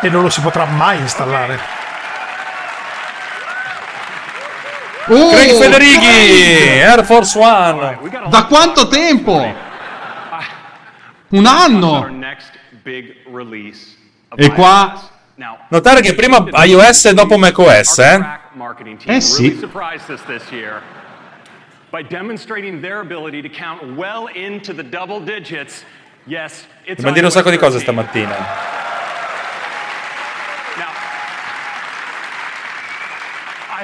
[0.02, 1.58] e non lo si potrà mai installare.
[5.08, 7.98] Oh, Craig Federighi, Air Force One.
[8.26, 9.64] Da quanto tempo?
[11.28, 12.08] Un anno!
[14.36, 15.10] E qua
[15.68, 18.40] Notare che prima iOS e dopo macOS, eh?
[19.04, 19.42] Eh sì.
[19.42, 20.80] really surprised us this year
[21.90, 25.84] by demonstrating their ability to count well into the double digits.
[26.24, 27.82] Yes, it's Dobbiamo dire un sacco di cose 13.
[27.82, 28.34] stamattina.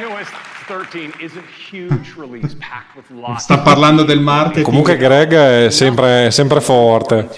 [0.01, 4.65] iOS 13 is a huge release packed with lots sta parlando del marketing.
[4.65, 7.29] Comunque Greg è sempre, sempre forte.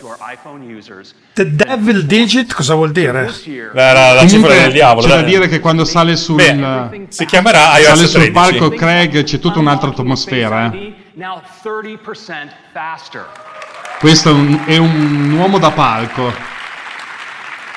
[1.33, 3.31] The Devil Digit cosa vuol dire?
[3.73, 5.07] La, la, la cifra del diavolo.
[5.07, 6.41] c'è da dire che quando sale sul,
[7.09, 8.33] si chiamerà iOS sale sul 13.
[8.33, 10.73] palco Craig c'è tutta un'altra atmosfera.
[10.73, 10.95] eh.
[11.15, 11.99] Now 30%
[12.73, 13.27] faster.
[13.99, 16.33] Questo è un, è un uomo da palco.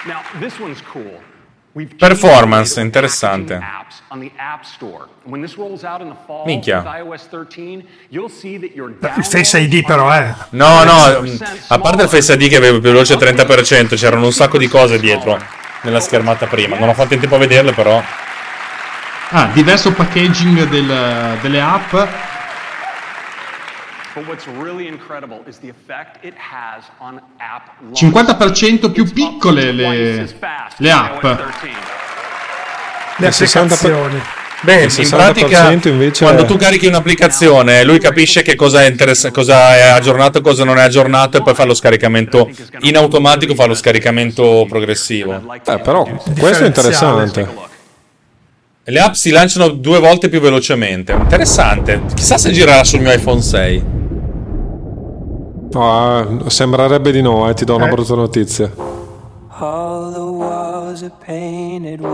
[0.06, 1.20] Now this one's cool.
[1.86, 3.60] Performance, interessante.
[6.46, 6.78] Minchia.
[6.78, 10.34] with iOS 13, you'll see that your Il Face ID però è.
[10.52, 11.36] No, no, mm,
[11.68, 15.00] a parte il Face ID che aveva più veloce 30%, c'erano un sacco di cose
[15.00, 15.38] dietro
[15.82, 16.78] nella schermata prima.
[16.78, 18.02] Non ho fatto in tempo a vederle, però.
[19.30, 21.92] Ah, diverso packaging del- delle app.
[21.92, 24.07] But what's really incredible is the effect it has on app launch.
[27.94, 30.28] 50% più piccole le,
[30.78, 31.24] le app.
[31.24, 33.58] Le Il 60%.
[33.58, 34.22] applicazioni.
[34.60, 38.82] Beh, Il in pratica, 60% invece quando è- tu carichi un'applicazione, lui capisce che cosa
[38.84, 42.50] è, interess- cosa è aggiornato, cosa non è aggiornato, e poi fa lo scaricamento
[42.82, 45.36] in automatico, fa lo scaricamento progressivo.
[45.64, 46.06] Eh, però
[46.40, 47.48] questo è interessante.
[48.84, 51.12] E Le app si lanciano due volte più velocemente.
[51.12, 52.02] Interessante.
[52.16, 53.84] Chissà se girerà sul mio iPhone 6.
[55.72, 57.90] No, eh, sembrerebbe di no, eh, ti do una Eh.
[57.90, 58.72] brutta notizia.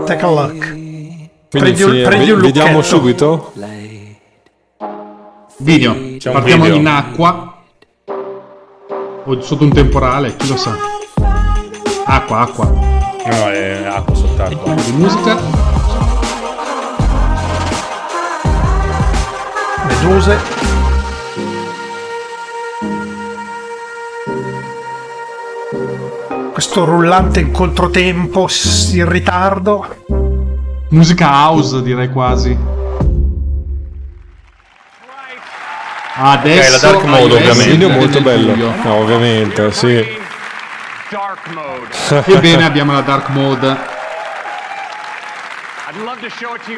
[0.04, 0.58] Take a look.
[0.58, 3.52] Quindi Prendi un- fi- prendi un ve- vediamo subito.
[5.58, 5.94] Video.
[6.18, 6.78] C'è Partiamo video.
[6.78, 7.54] in acqua.
[9.26, 10.76] O sotto un temporale, chi lo sa.
[12.04, 12.66] Acqua, acqua.
[12.66, 14.74] No, è acqua sott'acqua.
[14.74, 15.38] Di musica.
[19.86, 20.53] Meduse.
[26.74, 28.48] Questo rullante in controtempo,
[28.94, 29.96] in ritardo.
[30.88, 32.58] Musica house, direi quasi.
[36.16, 37.62] Adesso Ok, la dark mode, ovviamente.
[37.62, 38.56] Il video molto bello.
[38.56, 40.18] No, ovviamente, sì.
[41.10, 42.38] Dark mode.
[42.38, 43.76] Ebbene, abbiamo la dark mode.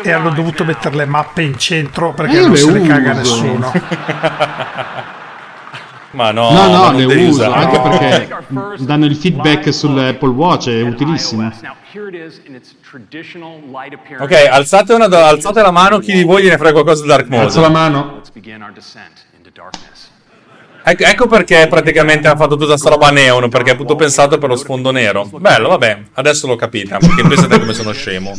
[0.03, 3.13] E hanno dovuto mettere le mappe in centro perché Io non le se ne caga
[3.15, 3.73] nessuno.
[6.17, 7.53] Ma no, No, no, ma le uso, usare.
[7.53, 11.53] anche perché danno il feedback sull'Apple Watch, è utilissimo.
[14.23, 17.61] Ok, alzate, una, alzate la mano chi di voi gliene frega qualcosa del dark Alzo
[17.61, 17.79] la mode.
[17.79, 18.21] mano.
[20.89, 24.49] Ecco, ecco perché praticamente hanno fatto tutta sta roba neon, perché è tutto pensato per
[24.49, 25.25] lo sfondo nero.
[25.25, 28.33] Bello, vabbè, adesso l'ho capita, perché pensate come sono scemo.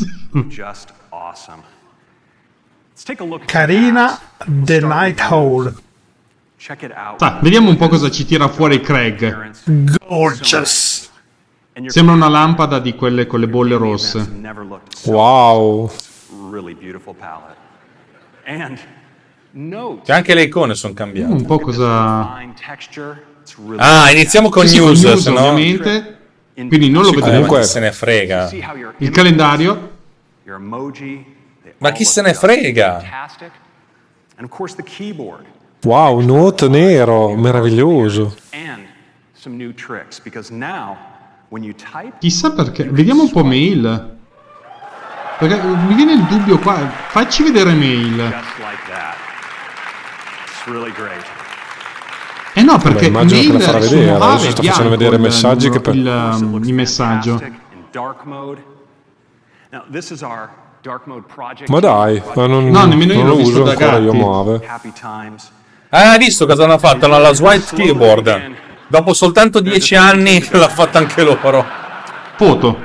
[3.45, 5.73] Carina The Night Hole.
[6.60, 9.51] Sa, vediamo un po' cosa ci tira fuori Craig.
[10.08, 11.12] Gorgeous.
[11.86, 14.28] Sembra una lampada di quelle con le bolle rosse.
[15.05, 15.91] Wow.
[20.03, 21.32] Che anche le icone sono cambiate.
[21.32, 22.36] Un po' cosa...
[23.78, 25.39] Ah, iniziamo con Sì, news, news, se no...
[25.39, 26.18] ovviamente.
[26.55, 27.34] Quindi non lo vedremo.
[27.34, 28.49] comunque se ne frega.
[28.97, 29.91] Il calendario?
[31.78, 32.97] Ma chi se ne frega?
[34.39, 35.45] And of course the keyboard
[35.88, 38.35] Wow, note nero, meraviglioso.
[42.19, 42.83] Chissà perché.
[42.83, 44.17] Vediamo un po' mail.
[45.39, 46.75] Perché mi viene il dubbio qua.
[47.07, 48.19] Facci vedere mail.
[52.53, 54.17] Eh no, perché immagino che mail la farà sono vedere,
[54.51, 56.05] sta bianco facendo vedere messaggi che per- il,
[56.41, 57.41] um, il messaggio.
[61.71, 64.17] Ma dai, ma non, No, nemmeno io non lo uso ancora io gatti.
[65.89, 67.05] Ah, hai visto cosa hanno fatto?
[67.05, 68.55] Hanno la Swipe Keyboard.
[68.88, 71.65] Dopo soltanto dieci anni l'ha fatta anche loro.
[72.35, 72.77] Foto.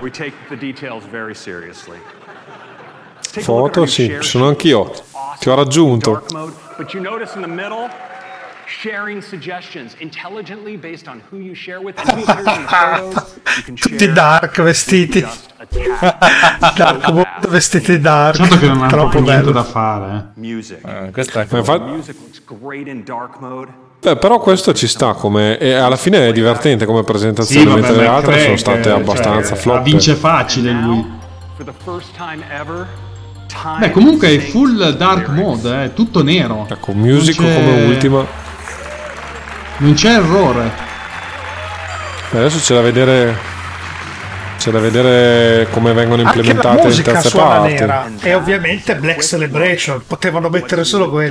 [3.41, 4.93] Foto, sì, sono anch'io.
[5.39, 6.25] Ti ho raggiunto.
[8.67, 11.97] Sharing suggestions intelligently based on who you share with.
[11.99, 15.21] And photos, you can Tutti dark vestiti.
[16.77, 18.37] dark mode vestiti dark.
[18.37, 19.51] Certo che non hanno Troppo bello.
[19.53, 20.33] da fare.
[20.35, 20.79] music.
[20.87, 23.73] Eh, questa è Ma infatti- Music looks great in dark mode.
[24.03, 27.81] Beh, però questo ci sta come e alla fine è divertente come presentazione, Sì, vabbè,
[27.83, 29.83] mentre le altre sono state cioè, abbastanza la floppe.
[29.91, 31.21] vince facile lui.
[33.79, 36.67] Beh, comunque è full dark mode, è tutto nero.
[36.69, 38.27] Ecco, musico come ultima.
[39.79, 40.71] Non c'è errore.
[42.31, 43.51] Adesso c'è da vedere
[44.59, 47.73] c'è da vedere come vengono Anche la implementate le musica terze suona parti.
[47.73, 48.11] nera.
[48.21, 50.03] E ovviamente Black Celebration.
[50.07, 51.29] Potevano mettere solo in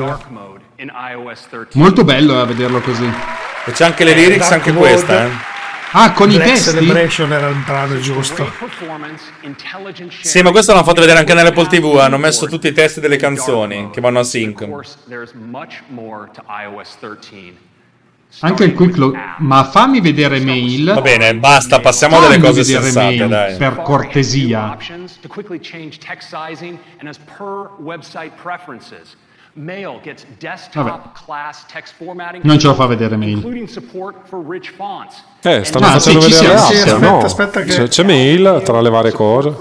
[0.76, 1.78] 13.
[1.80, 3.10] Molto bello eh, a vederlo così.
[3.66, 4.90] E c'è anche le lyrics, Dark anche mode.
[4.90, 5.26] questa.
[5.26, 5.30] Eh.
[5.94, 6.72] Ah, con i Black testi?
[6.72, 8.52] Celebration era il brano giusto.
[10.22, 11.98] Sì, ma questo l'hanno fatto vedere anche nell'Apple TV.
[12.00, 14.68] Hanno messo tutti i testi delle canzoni che vanno a sync.
[18.40, 19.16] Anche il quick look.
[19.40, 20.86] Ma fammi vedere mail.
[20.94, 23.58] Va bene, basta, passiamo a Fammi delle cose sensate, mail, dai.
[23.58, 24.78] Per cortesia.
[29.54, 31.10] Mail gets desktop Vabbè.
[31.26, 32.42] class text formatting.
[32.46, 33.40] Non ce lo fa vedere mail.
[35.44, 37.18] Eh, stanno Ah, facendo sì, ci vedere sì, aspetta, no?
[37.20, 39.54] aspetta che- C'è, c'è mail tra le varie cose.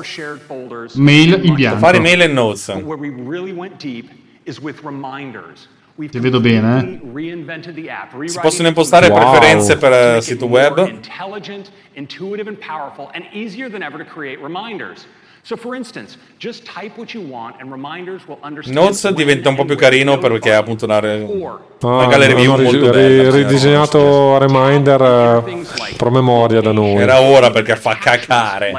[0.94, 1.78] Mail in bianco.
[1.80, 2.68] Fare mail e notes.
[2.68, 4.08] Where we really went deep
[4.44, 5.68] is with reminders.
[6.08, 8.28] Ti vedo bene, eh?
[8.28, 9.18] Si possono impostare Wow.
[9.18, 10.78] preferenze per eh, sito web.
[10.86, 15.06] Intelligent, intuitive, and powerful, and easier than ever to create reminders.
[15.42, 18.78] So, for instance, just type what you want, and reminders will understand.
[18.78, 22.70] Notes diventa un po' più carino perché appunto una, re- una Ah, gallery view hanno
[22.70, 23.30] ri- molto ri- bella.
[23.36, 25.00] ridisegnato Reminder
[25.46, 25.64] eh,
[25.96, 26.96] promemoria da noi.
[26.96, 28.70] Era ora perché fa cacare.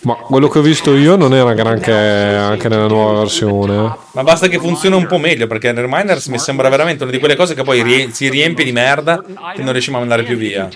[0.00, 3.74] Ma quello che ho visto io non era granché anche nella nuova versione.
[4.12, 7.34] Ma basta che funzioni un po' meglio perché Reminders mi sembra veramente una di quelle
[7.34, 9.20] cose che poi rie- si riempie di merda
[9.54, 10.68] che non riusciamo a mandare più via.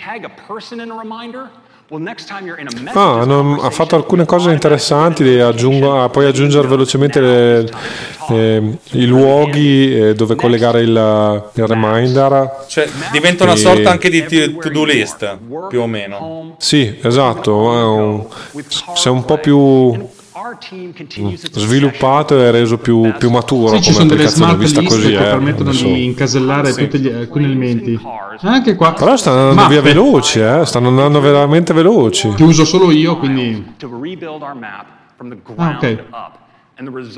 [2.95, 7.69] Ah, hanno- ha fatto alcune cose interessanti, aggiungo- ah, puoi aggiungere velocemente le-
[8.29, 10.89] le- i luoghi eh, dove collegare il,
[11.55, 12.65] il reminder.
[12.69, 15.39] Cioè diventa una E- sorta anche di to-do list,
[15.69, 16.55] più o meno.
[16.59, 18.27] Sì, esatto, è un-
[18.95, 20.09] si è un po' più
[21.31, 24.93] its sviluppato e reso più, più maturo Sì, ci come sono delle smart vista list
[24.93, 25.09] così.
[25.09, 28.01] che eh, permettono adesso- di incasellare tutti gli, alcuni elementi.
[28.41, 28.93] Anche qua.
[28.93, 32.29] Però stanno andando via Mappe, veloci, eh, stanno andando veramente veloci.
[32.35, 33.75] Che uso solo io, quindi.
[35.57, 36.05] Ah, ok.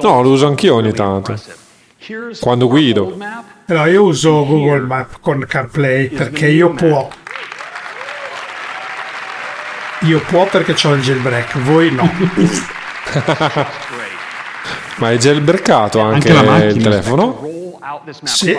[0.02, 1.34] No, lo uso anch'io ogni tanto.
[2.40, 3.16] Quando guido.
[3.66, 7.08] No, io uso Google Map con CarPlay perché io può.
[10.00, 12.10] Io può perché ho il jailbreak, voi no.
[14.96, 16.70] Ma è jailbreakato anche, Anche la macchina.
[16.70, 17.48] il telefono?
[18.22, 18.56] Sì.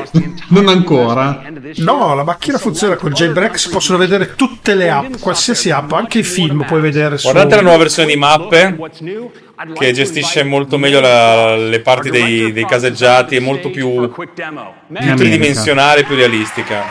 [0.49, 1.41] Non ancora.
[1.77, 6.19] No, la macchina funziona col jailbreak, si possono vedere tutte le app, qualsiasi app, anche
[6.19, 7.29] i film puoi vedere su...
[7.29, 12.51] Guardate la nuova versione di mappe like che gestisce molto meglio la- le parti dei,
[12.51, 16.83] dei caseggiati, è molto più, più tridimensionale, più realistica.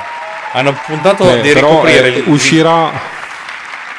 [0.53, 2.91] Hanno puntato Eh, di però ricoprire eh, uscirà,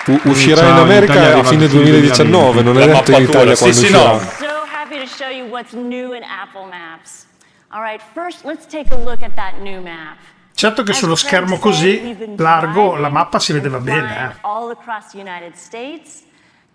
[0.08, 3.56] u- uscirà Ciao, in in America a fine il 2019, non è detto in Italia
[3.56, 4.12] sì, quando sì, uscirà.
[4.12, 4.20] no.
[4.20, 7.26] So happy to show you what's new in Apple Maps.
[7.70, 10.18] All right, first let's take a look at that new map.
[10.53, 14.32] Certo che sullo schermo così largo la mappa si vedeva bene.
[14.32, 14.36] eh.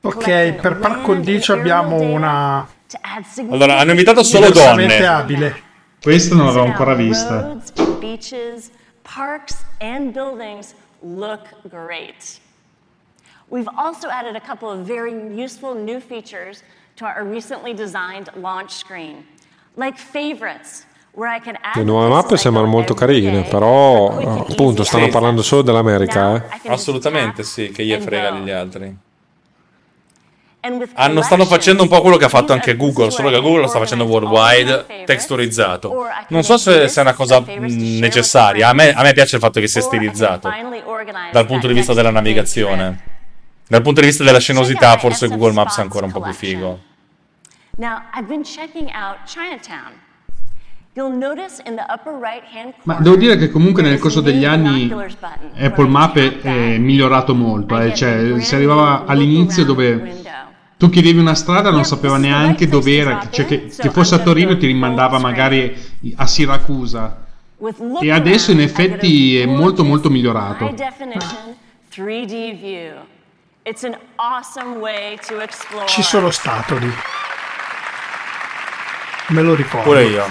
[0.03, 2.67] Ok, per par condicio abbiamo una...
[3.51, 5.07] Allora, hanno invitato solo donne.
[5.07, 5.63] abile.
[6.03, 7.57] Questa non l'avevo ancora vista.
[7.99, 8.71] Beaches,
[9.03, 12.40] parks, and buildings look great.
[13.51, 16.63] We've also added a couple of very useful new features
[16.97, 19.27] to our recently designed launch screen,
[19.77, 24.85] like favorites, where I can add Le nuove mappe sembrano molto carine, però eh, appunto
[24.85, 25.11] stanno Sì.
[25.11, 26.69] parlando solo dell'America, eh.
[26.69, 28.97] Assolutamente sì, che gli frega degli altri.
[30.95, 33.67] Hanno, stanno facendo un po' quello che ha fatto anche Google, solo che Google lo
[33.67, 36.05] sta facendo worldwide, texturizzato.
[36.29, 39.67] Non so se, è una cosa necessaria, a me, a me piace il fatto che
[39.67, 40.51] sia stilizzato,
[41.33, 43.19] dal punto di vista della navigazione.
[43.71, 46.81] Dal punto di vista della scenosità, forse Google Maps è ancora un po' più figo.
[52.83, 54.93] Ma devo dire che comunque nel corso degli anni
[55.57, 57.95] Apple Map è, è migliorato molto, eh.
[57.95, 60.21] cioè si arrivava all'inizio dove
[60.77, 64.57] tu chiedevi una strada non sapeva neanche dove era, cioè che, che fosse a Torino
[64.57, 65.77] ti rimandava magari
[66.17, 67.25] a Siracusa
[68.01, 70.75] e adesso in effetti è molto molto migliorato.
[70.75, 71.55] definition
[71.89, 72.95] 3D view.
[73.63, 75.87] It's an awesome way to explore.
[75.87, 76.91] Ci sono stato lì.
[79.29, 79.87] Me lo ricordo.
[79.87, 80.25] Pure io.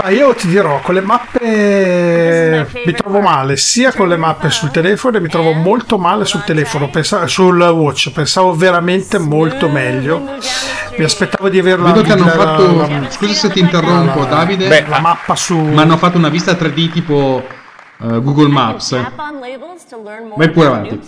[0.00, 4.70] Ma io ti dirò, con le mappe mi trovo male, sia con le mappe sul
[4.70, 10.20] telefono e mi trovo molto male sul telefono, pensa- sul watch, pensavo veramente molto meglio.
[10.96, 14.68] Mi aspettavo di averla Vedo che hanno fatto, la- scusa se ti interrompo la- Davide,
[14.68, 15.56] Beh, la mappa su...
[15.58, 17.44] ma hanno fatto una vista 3D tipo
[18.00, 18.96] eh, Google Maps.
[20.36, 21.00] Vai pure avanti.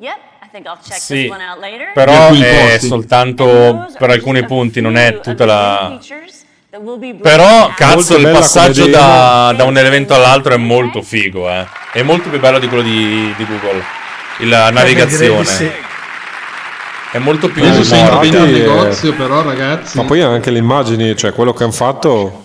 [0.00, 0.08] New places.
[0.08, 1.92] Yep, I think I'll check Sì, this one out later.
[1.92, 5.98] però è soltanto per alcuni punti, non è tutta la...
[7.20, 11.66] Però, cazzo, il passaggio da, da un elemento all'altro è molto figo, eh.
[11.92, 13.82] È molto più bello di quello di, di Google.
[14.48, 15.88] La navigazione.
[17.10, 18.20] È molto più Adesso sei morbida.
[18.38, 21.72] dentro il eh, negozio però ragazzi, Ma poi anche le immagini, cioè quello che hanno
[21.72, 22.44] fatto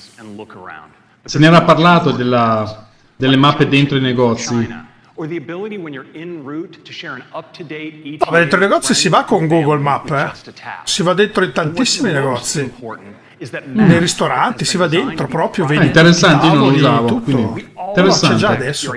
[1.24, 4.84] se ne era parlato della- delle mappe dentro i negozi.
[5.18, 8.58] Or the ability when you're en route to share an up-to-date E No, ma dentro
[8.58, 10.32] i negozi si va con Google Map, eh?
[10.84, 12.74] Si va dentro in tantissimi negozi.
[13.66, 17.44] Nei ristoranti si va dentro proprio, vedi Ah, interessante, io non lo usavo, tavoli, quindi
[17.64, 17.88] tutto.
[17.88, 18.36] interessante.
[18.38, 18.94] Già adesso.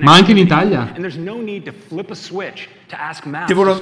[0.00, 0.92] Ma anche in Italia?
[3.46, 3.78] Devono,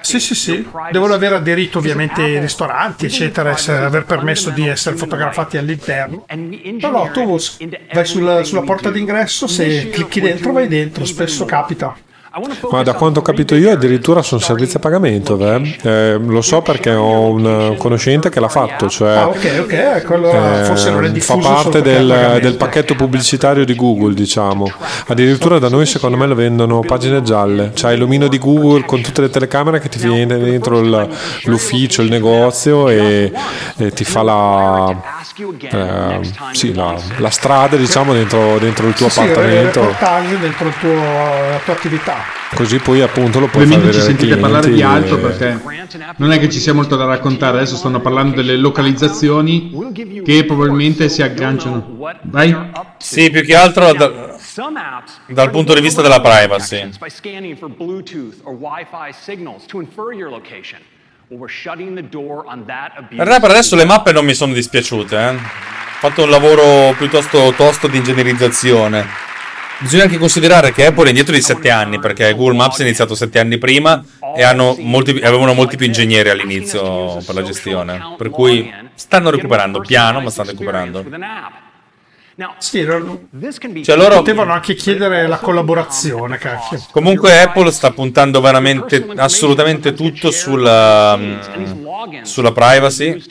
[0.00, 0.68] sì, sì, sì.
[0.90, 6.24] Devono aver aderito ovviamente i ristoranti, eccetera, essere- aver permesso di essere fotografati all'interno.
[6.80, 7.38] No, no, tu
[7.92, 11.96] vai sulla, sulla porta d'ingresso, se clicchi dentro vai dentro, spesso capita.
[12.70, 15.76] Ma da quanto ho capito io addirittura sono servizi a pagamento, eh?
[15.82, 20.14] Eh, lo so perché ho un conoscente che l'ha fatto, cioè Ah, ok, ok, ecco,
[20.14, 24.70] allora forse non è eh, fa parte del, del pacchetto pubblicitario di Google, diciamo.
[25.08, 29.22] Addirittura da noi secondo me lo vendono pagine gialle, c'hai l'omino di Google con tutte
[29.22, 31.08] le telecamere che ti viene dentro il-
[31.46, 33.32] l'ufficio, il negozio e,
[33.76, 34.94] e ti fa la,
[35.68, 36.20] eh,
[36.52, 40.68] sì, la, la strada diciamo dentro, dentro il tuo Sì, sì, il appartamento, reportage dentro
[40.68, 42.18] il tuo- la tua attività.
[42.54, 45.60] Così poi appunto lo puoi Ovviamente ci sentite parlare di altro e- perché
[46.16, 49.70] non è che ci sia molto da raccontare, adesso stanno parlando delle localizzazioni
[50.24, 51.96] che probabilmente si agganciano.
[52.22, 52.56] Vai?
[52.98, 54.36] Sì, più che altro da-
[55.26, 56.90] dal punto di vista della privacy.
[56.98, 60.80] by scanning for Bluetooth or Wi-Fi signals to infer your location.
[61.28, 63.14] Well, we're shutting the door on that abuse.
[63.14, 65.28] In realtà per adesso le mappe non mi sono dispiaciute, eh.
[65.34, 65.38] Ho
[66.08, 69.06] fatto un lavoro piuttosto tosto di ingegnerizzazione.
[69.80, 73.14] Bisogna anche considerare che Apple è indietro di 7 anni, perché Google Maps è iniziato
[73.14, 74.04] 7 anni prima
[74.36, 78.14] e hanno molti, avevano molti più ingegneri all'inizio per la gestione.
[78.18, 81.04] Per cui stanno recuperando, piano, ma stanno recuperando.
[82.58, 82.86] Sì,
[83.82, 86.82] Cioè loro potevano anche chiedere la collaborazione, cacchio.
[86.90, 93.22] Comunque Apple sta puntando veramente assolutamente tutto sulla, mm, sulla privacy.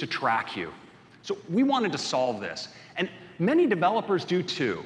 [1.21, 4.83] So we wanted to solve this, and many developers do too.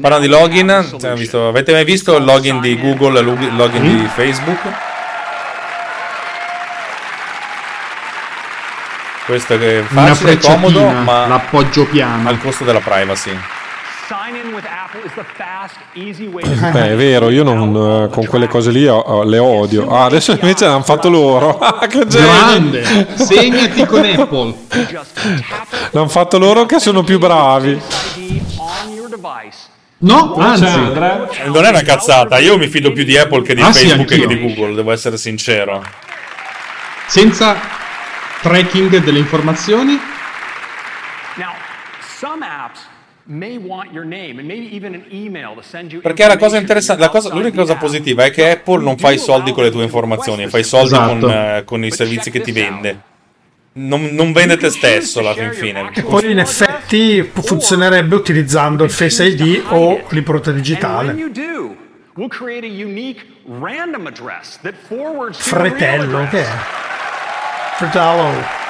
[0.00, 3.82] Parlando di login, cioè, visto- avete mai visto il login di Google e il login
[3.82, 4.60] di Facebook?
[9.26, 12.28] Questo è facile e comodo, ma l'appoggio piano.
[12.28, 13.30] al costo della privacy.
[16.70, 19.88] Beh, è vero, io non, eh, con quelle cose lì le odio.
[19.88, 21.58] Ah, adesso invece l'hanno fatto loro.
[21.64, 22.04] Ah, che!
[22.04, 22.84] Grande!
[23.14, 24.54] Segnati con Apple.
[25.90, 27.80] L'hanno fatto loro che sono più bravi.
[29.98, 30.64] No, anzi,
[31.46, 34.10] Non è una cazzata, io mi fido più di Apple che di Ah, sì, Facebook
[34.10, 34.36] e che anch'io.
[34.36, 35.82] di Google, devo essere sincero.
[37.06, 37.56] senza
[38.42, 39.98] tracking delle informazioni,
[46.02, 49.18] Perché la cosa interessante, la cosa- l'unica cosa positiva è che Apple non fa i
[49.18, 51.18] soldi con le tue informazioni, fa i soldi Esatto.
[51.20, 53.00] con, eh, con i servizi che ti vende.
[53.76, 55.90] Non, non vende te stesso alla fin fine.
[55.90, 61.16] Che poi in effetti funzionerebbe utilizzando il Face ID o l'impronta digitale.
[65.32, 66.48] Fratello, che è?
[67.76, 68.62] Fratello.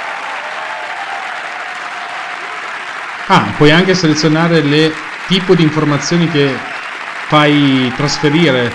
[3.27, 4.91] Ah, puoi anche selezionare le
[5.27, 6.51] tipo di informazioni che
[7.27, 8.73] fai trasferire.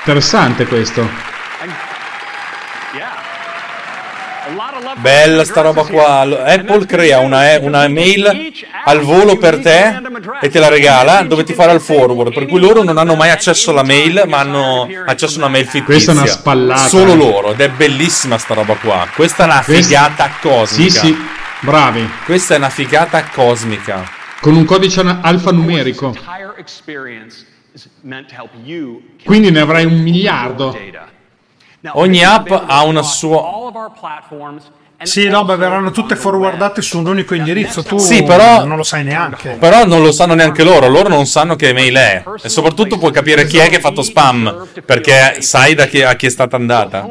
[0.00, 1.33] Interessante questo.
[4.96, 6.20] Bella sta roba qua.
[6.20, 8.52] Apple crea una, e- una mail
[8.84, 10.00] al volo per te
[10.40, 12.32] e te la regala dove ti farà il forward.
[12.32, 15.64] Per cui loro non hanno mai accesso alla mail, ma hanno accesso a una mail
[15.66, 15.84] fittizia.
[15.84, 16.88] Questa è una spallata.
[16.88, 17.52] Solo loro.
[17.52, 19.06] Ed è bellissima sta roba qua.
[19.14, 20.90] Questa è una Questa- figata cosmica.
[21.00, 21.16] Sì, sì,
[21.60, 22.08] bravi.
[22.24, 24.08] Questa è una figata cosmica.
[24.40, 26.14] Con un codice an- alfanumerico.
[29.24, 30.76] Quindi ne avrai un miliardo.
[31.92, 33.40] Ogni app ha una sua.
[35.02, 37.82] Sì, no, beh, verranno tutte forwardate su un unico indirizzo.
[37.82, 39.50] Tu Sì, però- non lo sai neanche.
[39.58, 42.22] Però non lo sanno neanche loro, loro non sanno che mail è.
[42.42, 46.14] E soprattutto puoi capire chi è che ha fatto spam, perché sai da chi, a
[46.14, 47.02] chi è stata andata.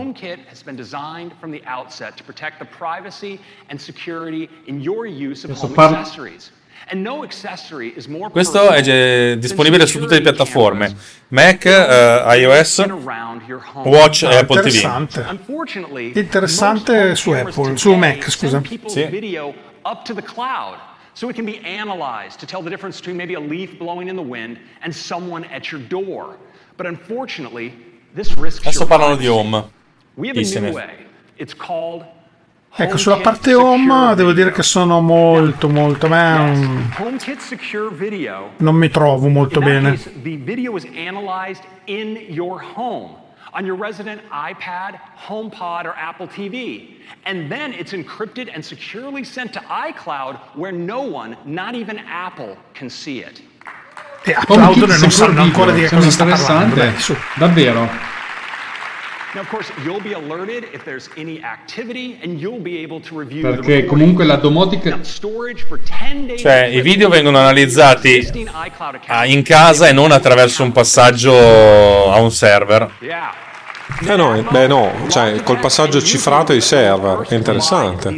[5.51, 5.97] Adesso parlo-
[6.84, 6.92] accessories.
[6.92, 10.96] And no accessory is more Questo è disponibile su tutte le piattaforme:
[11.30, 12.86] Mac, eh, iOS,
[13.84, 16.14] Watch e Apple TV.
[16.16, 17.16] interessante.
[17.16, 18.62] Su Apple, su Mac, scusa.
[18.62, 19.54] people's video
[19.84, 20.78] up to the cloud
[21.14, 24.16] so it can be analyzed to tell the difference between maybe a leaf blowing in
[24.16, 26.38] the wind and someone at your door.
[26.76, 27.74] But unfortunately,
[28.16, 29.70] this risks Adesso parlano di home.
[30.16, 31.08] We have a new ne- way.
[31.38, 32.06] It's called
[32.76, 36.07] Ecco, sulla parte home devo dire che sono molto, molto.
[37.91, 38.53] Video.
[38.57, 39.91] non mi trovo molto bene.
[39.91, 43.21] case, the video is analyzed in your home
[43.53, 46.95] on your resident iPad, HomePod, or Apple TV.
[47.26, 52.57] And then it's encrypted and securely sent to iCloud where no one, not even Apple,
[52.74, 53.41] can see it.
[54.26, 56.63] E HomeKit applaudono e non sanno ancora di che cosa sta parlando.
[56.63, 56.91] interessante.
[56.91, 57.15] Dai, su.
[57.36, 57.89] Davvero.
[63.42, 65.00] Perché comunque la domotica.
[65.02, 66.42] Storage for 10 days.
[66.42, 68.32] Cioè, i video vengono analizzati
[69.26, 72.92] in casa e non attraverso un passaggio a un server.
[74.08, 78.10] Eh no, eh, beh no, cioè col passaggio cifrato ai server, è interessante.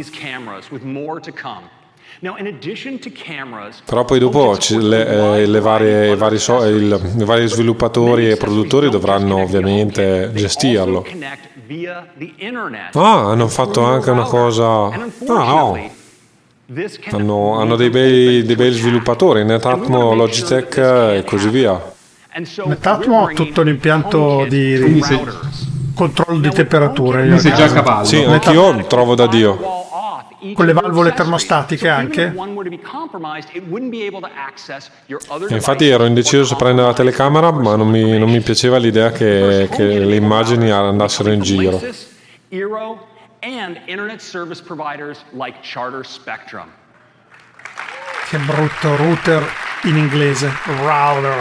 [3.84, 5.06] Però poi dopo le,
[5.40, 11.02] eh, le varie, i, vari so- il- i vari sviluppatori e produttori dovranno ovviamente gestirlo.
[11.02, 12.94] connect via the internet.
[12.96, 14.84] Ah, hanno fatto anche una cosa...
[14.86, 15.90] Ah, no.
[16.72, 21.80] This can Hanno, hanno dei, bei, dei bei sviluppatori, Netatmo, Logitech e così via.
[22.64, 25.00] Netatmo ha tutto l'impianto di
[25.94, 27.20] controllo di temperature.
[27.20, 28.04] Quindi sei già a cavallo.
[28.04, 29.84] Sì, anch'io trovo da Dio.
[30.54, 32.32] Con le valvole termostatiche anche.
[35.48, 39.68] Infatti ero indeciso se prendere la telecamera, ma non mi, non mi piaceva l'idea che,
[39.70, 41.78] che le immagini andassero in giro.
[41.78, 42.14] Linksys,
[42.50, 43.06] Eero,
[43.40, 46.66] and internet service providers like Charter Spectrum.
[48.28, 49.44] Che brutto router
[49.84, 50.50] in inglese.
[50.64, 51.34] Router.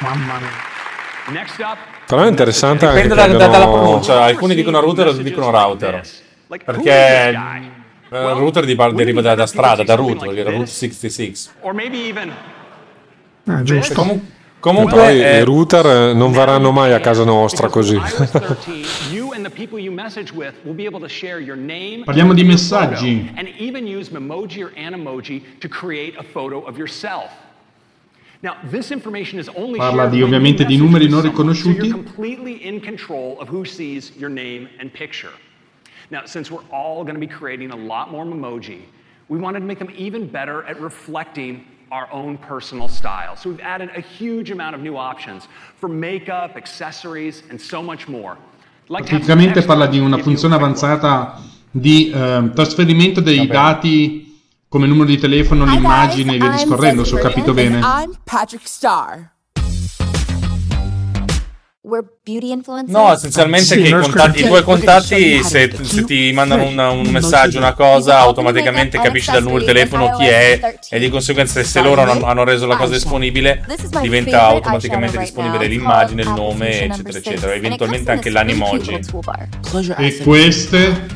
[0.00, 0.66] Mamma mia.
[1.40, 4.22] Next up, Però è interessante anche Dipende che da- da- dalla abbiano- pronuncia.
[4.24, 6.00] Alcuni dicono router, altri dicono router.
[6.64, 7.38] Perché
[8.10, 11.50] il router di- deriva da, da strada, da root, dire Route 66.
[11.60, 12.32] or maybe even
[13.46, 14.02] Ah, giusto.
[14.02, 17.94] E Comunque, poi eh, i router eh, non verranno mai a casa nostra così.
[17.94, 21.56] iOS 13, you and the people you message with will be able to share your
[21.56, 22.02] name.
[22.04, 23.30] Parliamo di messaggi.
[23.36, 27.30] And even use Memoji or Animoji to create a photo of yourself.
[28.40, 31.86] Now, this information is only Parla di, ovviamente di numeri non someone, so riconosciuti.
[31.86, 35.30] you're completely in control of who sees your name and picture.
[36.10, 38.82] Now, since we're all going to be creating a lot more Memoji,
[39.28, 43.36] we wanted to make them even better at reflecting our own personal style.
[43.36, 48.08] So we've added a huge amount of new options for makeup, accessories, and so much
[48.08, 48.36] more.
[48.88, 50.80] Like to have some Praticamente extras parla di una to give you a funzione quick
[50.80, 51.04] look.
[51.04, 54.28] avanzata di eh, trasferimento dei dati
[54.68, 57.80] come numero di telefono, l'immagine e via discorrendo, se ho capito bene.
[57.80, 59.32] I'm Patrick Starr.
[61.88, 62.90] We're beauty influencers.
[62.92, 67.56] No, essenzialmente che i, contatti- i tuoi contatti, se, se ti mandano una- un messaggio,
[67.56, 72.02] una cosa, automaticamente capisci dal numero di telefono chi è e di conseguenza se loro
[72.02, 73.64] hanno, hanno reso la cosa disponibile,
[74.02, 77.54] diventa automaticamente disponibile l'immagine, il nome, eccetera, eccetera.
[77.54, 78.90] Eventualmente anche l'animoji.
[79.96, 81.06] E queste?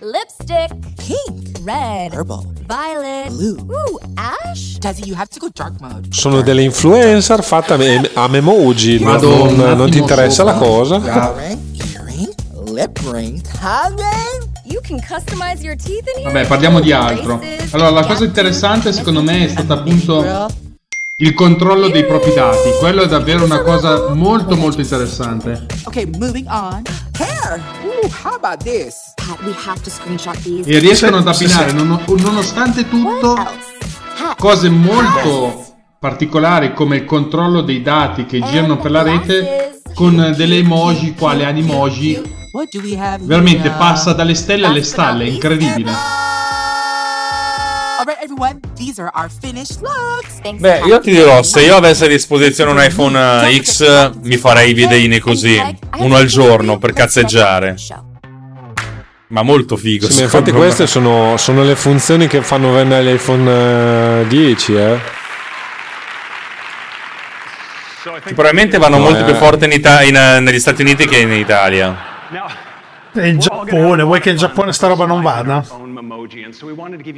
[0.00, 0.74] Lipstick.
[1.06, 1.55] Pink.
[1.66, 2.12] Red.
[2.12, 2.44] Purple.
[2.66, 3.28] Violet.
[3.30, 3.56] Blue.
[3.68, 4.78] Ooh, ash.
[4.78, 6.06] Dazzy, you have to go dark mode.
[6.10, 9.18] Sono delle influencer fatte a, me- a memoji, un
[9.56, 10.98] non- non ti interessa la cosa?
[12.72, 13.40] Lip ring.
[13.58, 14.04] Tongue
[14.64, 16.32] You can customize your teeth in here.
[16.32, 17.40] Vabbè, parliamo di altro.
[17.70, 20.24] Allora, la cosa interessante secondo me è stata appunto
[21.18, 22.68] il controllo dei propri dati.
[22.78, 25.64] Quello è davvero una cosa molto molto interessante.
[25.84, 26.82] Okay, moving on.
[27.18, 27.58] Hair.
[27.84, 29.14] Ooh, how about this?
[29.14, 30.68] Pat, we have to screenshot these.
[30.68, 33.34] E riescono ad abbinare, non- nonostante tutto,
[34.36, 35.64] cose molto
[35.98, 41.46] particolari come il controllo dei dati che girano per la rete con delle emoji quale
[41.46, 42.34] animoji.
[43.20, 45.92] Veramente passa dalle stelle alle stalle, è incredibile.
[48.06, 50.38] Alright, everyone, these are our finished looks.
[50.40, 50.60] Thanks.
[50.60, 54.70] Beh, io ti dirò, se io avessi a disposizione un iPhone eh, X, mi farei
[54.70, 55.60] i videini così,
[55.96, 57.74] uno al giorno per cazzeggiare.
[59.30, 60.08] Ma molto figo.
[60.08, 60.58] Sì, infatti me.
[60.58, 64.98] queste sono, sono le funzioni che fanno vendere l'iPhone eh, 10, eh.
[68.22, 69.24] Probabilmente vanno No, molto eh.
[69.24, 70.14] più forte in Ita- in,
[70.44, 72.14] negli Stati Uniti che in Italia.
[72.30, 72.65] E
[73.24, 75.64] in Giappone, vuoi che in Giappone sta roba non vada?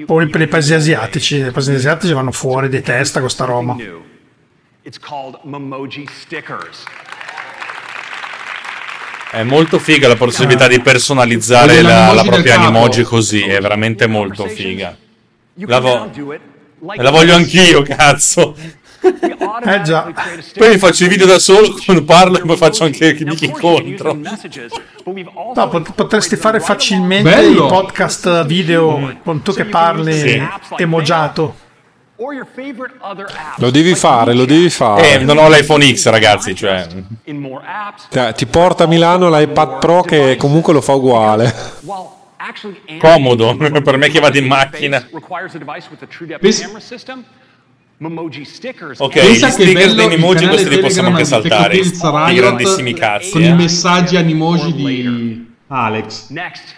[0.06, 3.76] Poi per i paesi asiatici, i paesi asiatici vanno fuori di testa con sta roba.
[9.30, 14.46] È molto figa la possibilità di personalizzare la, la propria animoji così, è veramente molto
[14.46, 14.96] figa.
[15.66, 16.10] La, vo-
[16.94, 18.56] la voglio anch'io, cazzo.
[19.00, 20.12] Eh già.
[20.56, 23.36] Poi mi faccio i video da solo quando parlo e poi faccio anche chi mi
[23.40, 24.12] incontro.
[24.14, 27.66] No, pot- potresti fare facilmente Bello.
[27.66, 30.42] i podcast video con tu che parli Sì.
[30.76, 31.66] emogiato.
[33.58, 35.12] Lo devi fare, lo devi fare.
[35.12, 36.86] Eh, non ho l'iPhone X, ragazzi, cioè.
[37.24, 41.54] In more apps, Cioè, ti porta a Milano l'iPad Pro che comunque lo fa uguale.
[42.98, 45.06] Comodo, per me che vado in macchina.
[45.12, 45.54] requires
[49.02, 51.76] Ok, Pensa gli che sticker bello degli il emoji canale questi li possiamo anche saltare.
[51.76, 53.30] I grandissimi cazzi.
[53.32, 53.54] Con i eh.
[53.54, 56.30] messaggi animoji di Alex.
[56.30, 56.76] Next.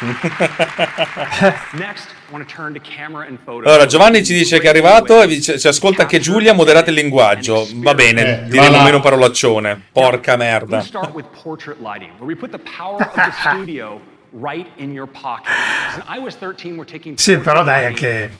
[1.72, 3.68] Next, I want to turn to camera and photo.
[3.68, 6.96] Allora, Giovanni ci dice che è arrivato e dice, ci ascolta anche Giulia, moderate il
[6.96, 7.66] linguaggio.
[7.74, 9.88] Va bene, Eh, diremo meno parolaccione.
[9.92, 10.84] Porca merda.
[14.30, 15.46] Right in your pocket.
[15.96, 18.30] In iOS 13, we're taking Sì, però dai, anche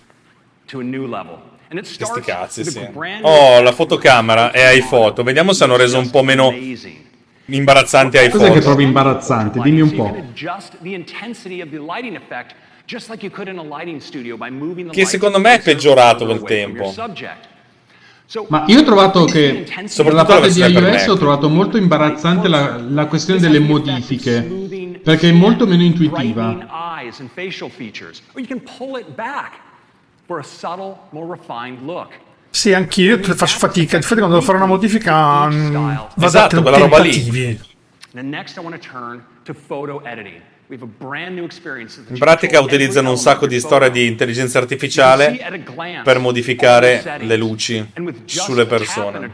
[0.67, 1.41] to a new level.
[1.71, 2.79] And it starts cazzi, with sì.
[2.79, 5.23] a brand new Oh, la fotocamera e iPhoto.
[5.23, 6.55] Vediamo se hanno reso un po' meno
[7.47, 8.61] imbarazzanti Cos'è che iPhoto.
[8.61, 9.61] trovi imbarazzante?
[9.61, 10.15] Dimmi un po'.
[14.91, 16.95] Che secondo me è peggiorato col tempo.
[18.49, 22.49] Ma io ho trovato che per la Soprattutto parte di iOS ho trovato molto imbarazzante
[22.49, 26.43] la, la questione delle modifiche perché è molto meno intuitiva.
[26.53, 29.61] brightening eyes and facial features, or you can pull it back
[30.27, 32.19] for a subtle, more refined look.
[32.51, 33.97] Sì, anch'io faccio fatica.
[33.97, 37.61] Infatti, quando devo fare una modifica, mm, vado Esatto, a quella roba lì.
[42.11, 45.39] In pratica utilizzano un sacco di storie di intelligenza artificiale
[46.03, 47.87] per modificare le luci
[48.25, 49.31] sulle persone.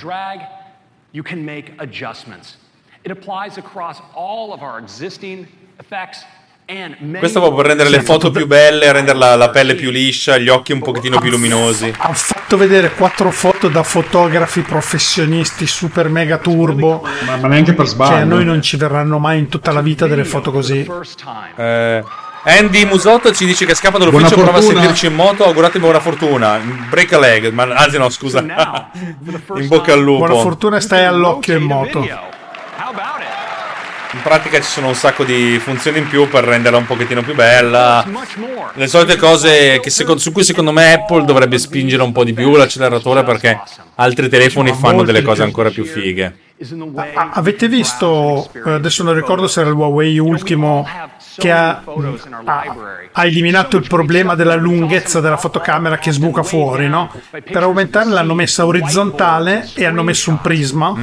[1.12, 2.58] you can make adjustments.
[3.06, 5.46] It applies across all of our existing
[5.78, 6.24] effects
[6.64, 9.90] and many Questo proprio per rendere le foto più belle, rendere la, la pelle più
[9.90, 11.92] liscia, gli occhi un pochettino più luminosi.
[11.98, 17.06] Hanno fatto vedere quattro foto da fotografi professionisti super mega turbo.
[17.26, 18.24] Ma, ma neanche per Che a sbaglio.
[18.24, 20.90] noi non ci verranno mai in tutta la vita delle foto così.
[21.56, 22.04] Eh,
[22.44, 26.58] Andy Musotto ci dice che scappa dall'ufficio, prova a sentirci in moto, auguratemi buona fortuna.
[26.88, 28.40] Break a leg, ma anzi no, scusa.
[28.40, 30.24] in bocca al lupo.
[30.24, 32.32] Buona fortuna e stai all'occhio in moto.
[34.14, 37.34] In pratica ci sono un sacco di funzioni in più per renderla un pochettino più
[37.34, 38.06] bella.
[38.74, 42.54] Le solite cose secondo- su cui secondo me Apple dovrebbe spingere un po' di più
[42.54, 43.60] l'acceleratore perché
[43.96, 46.36] altri telefoni fanno delle cose ancora più fighe.
[47.14, 50.86] Ah, avete visto, eh, adesso non ricordo se era il Huawei ultimo,
[51.36, 51.82] che ha,
[52.44, 52.76] ha-
[53.10, 57.10] ha eliminato il problema della lunghezza della fotocamera che sbuca fuori, no?
[57.30, 60.94] Per aumentare l'hanno messa orizzontale e hanno messo un prisma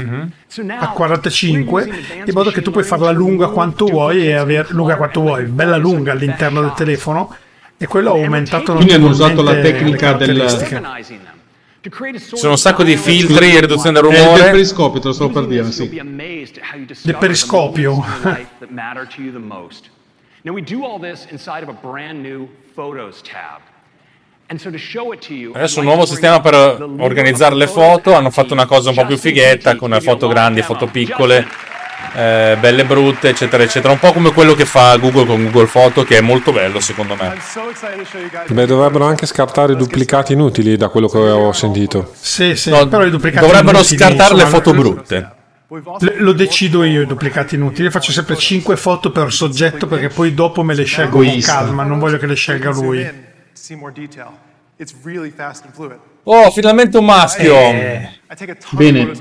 [0.79, 1.89] a 45,
[2.25, 5.77] in modo che tu puoi farla lunga quanto vuoi e avere lunga quanto vuoi, bella
[5.77, 7.35] lunga all'interno del telefono.
[7.77, 10.45] E quello ha aumentato Quindi hanno usato la tecnica del-.
[11.83, 14.51] Ci sono un sacco di filtri e riduzione del È rumore.
[14.51, 15.89] periscopio, te lo stavo per dire, sì.
[15.89, 18.05] Del periscopio.
[18.21, 19.89] that matter to you the most.
[20.43, 23.61] Now we do all this inside of a brand new Photos tab.
[24.47, 26.53] And so to show it to you, Adesso un nuovo sistema per
[26.99, 28.13] organizzare le foto.
[28.13, 31.47] Hanno fatto una cosa un po' più fighetta con foto grandi, foto piccole,
[32.13, 33.93] eh, belle brutte, eccetera, eccetera.
[33.93, 37.15] Un po' come quello che fa Google con Google Foto, che è molto bello secondo
[37.15, 37.37] me.
[38.47, 42.11] Beh, dovrebbero anche scartare i duplicati inutili da quello che ho sentito.
[42.19, 45.31] Sì, sì, No, però i duplicati dovrebbero inutili, scartare le foto brutte.
[46.17, 47.85] Lo decido io i duplicati inutili.
[47.85, 51.83] Io faccio sempre 5 foto per soggetto perché poi dopo me le scelgo con calma.
[51.83, 53.09] Non voglio che le scelga lui.
[56.23, 57.55] Oh, finalmente un maschio.
[57.55, 58.09] Eh.
[58.71, 59.11] Bene.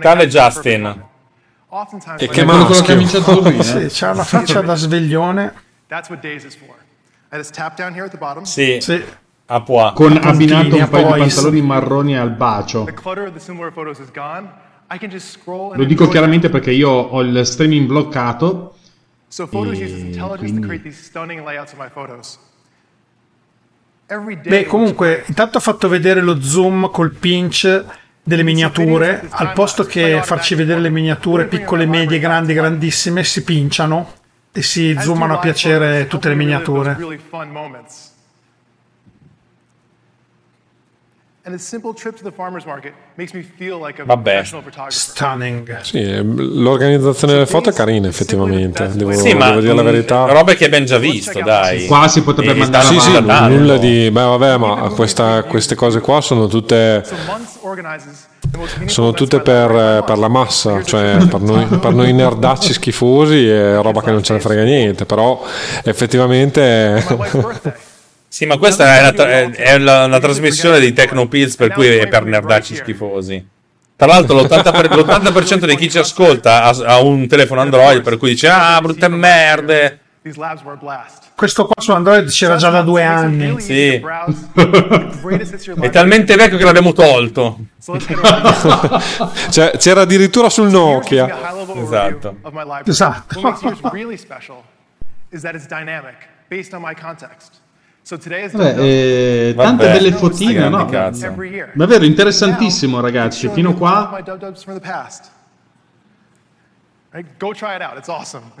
[0.00, 1.10] Tale Justin.
[2.18, 2.94] E che I- quello che l'ha maschio.
[2.94, 3.62] cominciato lui, eh?
[3.62, 5.54] Sì, c'ha una faccia da sveglione.
[5.86, 6.74] That's what Days is for.
[7.32, 8.42] I just tap down here at the bottom.
[8.44, 8.78] Sì.
[8.80, 9.02] Sì.
[9.46, 9.92] A pois.
[9.94, 12.84] Con abbinato Puntini, un paio di pantaloni marroni al bacio.
[12.84, 14.50] The clutter of the similar photos is gone.
[14.90, 18.76] I can just scroll and Lo dico chiaramente perché io ho il streaming bloccato.
[19.28, 22.38] So Photos E uses intelligence quindi- to create these stunning layouts of my photos.
[24.44, 27.82] Beh, comunque, intanto ha fatto vedere lo zoom col pinch
[28.22, 29.26] delle miniature.
[29.30, 34.12] Al posto che farci vedere le miniature piccole, medie, grandi, grandissime, si pinciano
[34.52, 36.94] e si zoomano a piacere tutte le miniature.
[36.98, 37.90] really fun moments.
[37.90, 39.00] And a simple trip to the farmer's
[40.04, 41.31] market makes me feel like a
[44.06, 44.30] Vabbè.
[44.32, 44.92] professional photographer.
[44.92, 45.80] Stunning.
[45.80, 50.24] Sì, eh, l'organizzazione delle foto è carina effettivamente, devo, Sì, devo dire la mh, verità.
[50.26, 51.86] robe che abbiamo già visto, dai.
[51.86, 53.10] Qua si potrebbe E mandare Sì, sì,
[53.48, 54.08] nulla di...
[54.12, 57.02] Beh vabbè, ma questa- queste cose qua sono tutte...
[58.86, 64.00] Sono tutte per, per la massa, cioè per noi, per noi nerdacci schifosi è roba
[64.02, 65.42] che non ce ne frega niente, però
[65.82, 67.04] effettivamente...
[68.32, 71.86] Sì, ma questa è, una, tra- è- è la- una trasmissione di Tecnopills per cui
[71.88, 73.46] è per nerdacci schifosi.
[73.94, 78.16] Tra l'altro l'80%, per- l'80% di chi ci ascolta ha, ha un telefono Android per
[78.16, 79.98] cui dice ah brutte merde.
[80.22, 81.24] These labs were a blast.
[81.34, 83.60] Questo qua su Android c'era già da due anni.
[83.60, 84.00] Sì.
[85.80, 87.58] È talmente vecchio che l'abbiamo tolto.
[89.50, 91.26] Cioè, c'era addirittura sul Nokia.
[91.76, 92.36] Esatto.
[92.42, 92.84] of my library.
[92.88, 93.40] Esatto.
[95.28, 96.16] Is that it's dynamic,
[96.48, 97.60] based on my context.
[98.02, 100.84] So today is Vabbè, eh, Vabbè, tante belle sti fotine, no?
[100.86, 101.26] cazzo.
[101.26, 101.70] every year.
[101.74, 103.48] Davvero interessantissimo, ragazzi.
[103.48, 104.20] Fino you qua.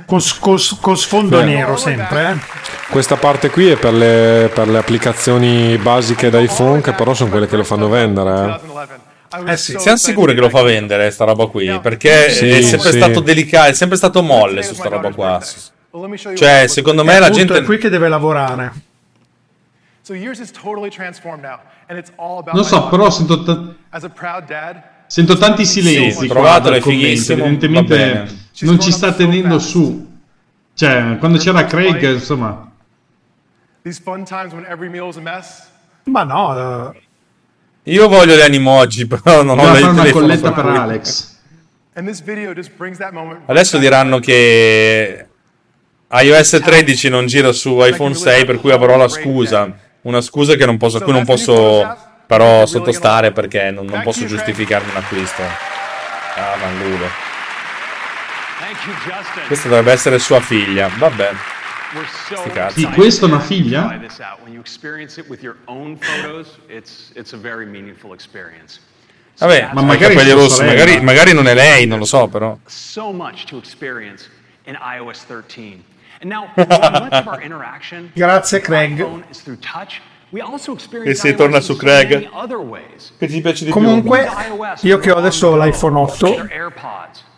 [0.06, 1.44] Con, con- con sfondo Beh.
[1.44, 2.36] nero sempre, eh.
[2.90, 7.46] Questa parte qui è per le, per le applicazioni basiche d'iPhone che però sono quelle
[7.46, 8.60] che lo fanno vendere.
[9.34, 9.50] eh.
[9.52, 9.74] Eh sì.
[9.78, 11.78] Siamo sicuri che lo fa vendere sta roba qui?
[11.80, 12.98] Perché Sì, è sempre sì.
[12.98, 15.40] stato delicato, è sempre stato molle su sta roba qua.
[16.34, 18.72] Cioè, secondo me la gente è qui che deve lavorare.
[22.52, 23.74] Non so, però sento, ta-
[25.06, 26.26] sento tanti silenzi.
[26.26, 27.32] Qua dal commento.
[27.32, 28.28] Evidentemente
[28.60, 30.10] non ci sta tenendo su.
[30.74, 32.70] Cioè, quando c'era Craig, insomma,
[33.82, 35.68] these fun times when every meal is a mess.
[36.04, 37.00] Ma no, eh,
[37.84, 41.30] Io voglio le animoji, però non ho fare una colletta per Alex.
[43.46, 45.26] Adesso diranno che
[46.10, 49.90] iOS 13 non gira su iPhone 6, per cui avrò la scusa.
[50.02, 54.24] Una scusa che non posso, a cui non posso però sottostare perché non, non posso
[54.24, 55.42] giustificarmi un acquisto.
[55.42, 56.56] Ah,
[58.86, 59.46] you, Justin.
[59.46, 60.90] Questa dovrebbe essere sua figlia.
[60.96, 61.30] Vabbè.
[62.74, 63.98] Di questo una figlia?
[69.38, 72.56] Vabbè, ma magari sua rossi, magari, magari non è lei, non lo so, però.
[72.66, 74.30] so much to experience
[74.64, 75.84] in iOS 13.
[76.22, 78.96] And now, while much of our interaction Grazie, with Craig.
[78.96, 80.00] iPhone is through touch,
[80.30, 82.28] we also E si iOS torna su Craig.
[83.18, 84.28] Che ti piace di Comunque,
[84.82, 86.48] io che ho adesso l'iPhone 8,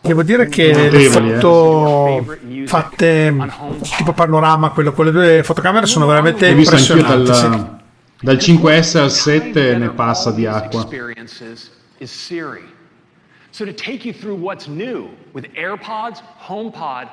[0.02, 1.08] devo dire che le eh.
[1.08, 2.36] foto
[2.66, 3.34] fatte
[3.96, 7.30] tipo panorama, quello, quelle due fotocamere sono veramente impressionanti.
[7.30, 7.80] dal,
[8.20, 10.86] dal 5S al 7 ne passa di acqua.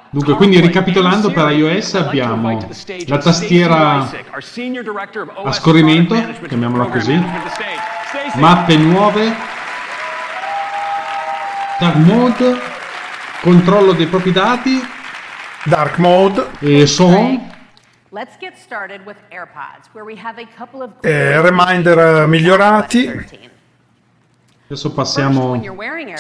[0.10, 3.20] Dunque, quindi ricapitolando, and per iOS I'd like to abbiamo invite to the stage la
[3.20, 6.16] tastiera Lysick, our Senior Director of a OS scorrimento,
[6.48, 7.14] chiamiamola così,
[8.38, 9.36] mappe nuove,
[11.78, 12.60] dark mode,
[13.44, 14.82] controllo dei propri dati,
[15.66, 16.44] dark mode.
[16.62, 17.50] E sound.
[18.10, 23.50] Let's get started with AirPods, where we have a couple of eh, reminder migliorati.
[24.72, 25.62] Adesso passiamo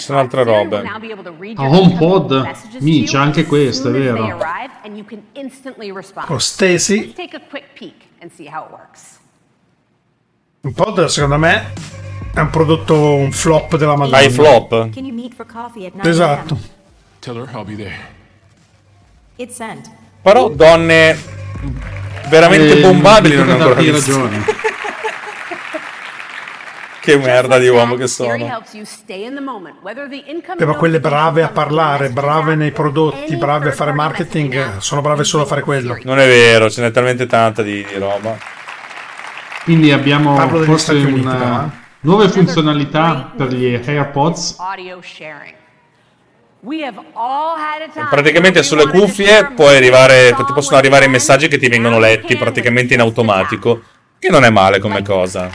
[0.09, 0.81] altre robe.
[0.99, 2.51] be able to read a HomePod.
[2.81, 4.37] Mi, c'è anche questo, è vero.
[6.27, 7.13] Oh, Stacy.
[10.63, 11.71] Un pod, secondo me,
[12.33, 14.17] è un prodotto, un flop della Madonna.
[14.17, 14.89] Hai flop?
[14.89, 16.59] Can you meet for coffee at 9 Esatto.
[20.21, 21.17] Però donne
[22.27, 23.45] veramente Eh, bombabili non
[23.77, 23.91] viste.
[23.91, 24.43] ragione.
[27.01, 28.61] Che merda di uomo che sono.
[30.65, 35.43] ma quelle brave a parlare, brave nei prodotti, brave a fare marketing, sono brave solo
[35.43, 35.97] a fare quello.
[36.03, 38.37] Non è vero, ce n'è talmente tanta di, di roba.
[39.63, 41.69] Quindi abbiamo forse Uniti, una- però, eh.
[42.01, 44.55] nuove funzionalità per gli AirPods.
[48.09, 52.93] Praticamente sulle cuffie puoi arrivare, ti possono arrivare i messaggi che ti vengono letti praticamente
[52.93, 53.81] in automatico,
[54.19, 55.49] che non è male come cosa.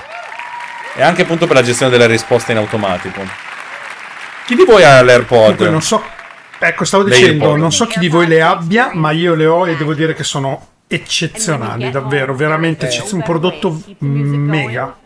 [0.96, 3.20] E anche appunto per la gestione delle risposte in automatico.
[4.46, 5.60] Chi di voi ha l'AirPod?
[5.62, 6.02] non so,
[6.58, 7.60] Ecco, stavo dicendo, AirPod.
[7.60, 10.24] non so chi di voi le abbia, ma io le ho e devo dire che
[10.24, 14.96] sono eccezionali, davvero, veramente eccez- un prodotto mega.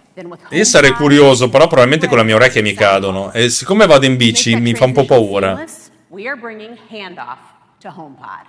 [0.50, 3.32] Io sarei curioso, però probabilmente con la mia orecchia mi cadono.
[3.32, 5.64] E siccome vado in bici mi fa un po' paura.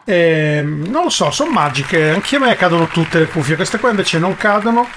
[0.03, 3.89] Ehm, non lo so, sono magiche, anche a me cadono tutte le cuffie, queste qua
[3.89, 4.87] invece non cadono,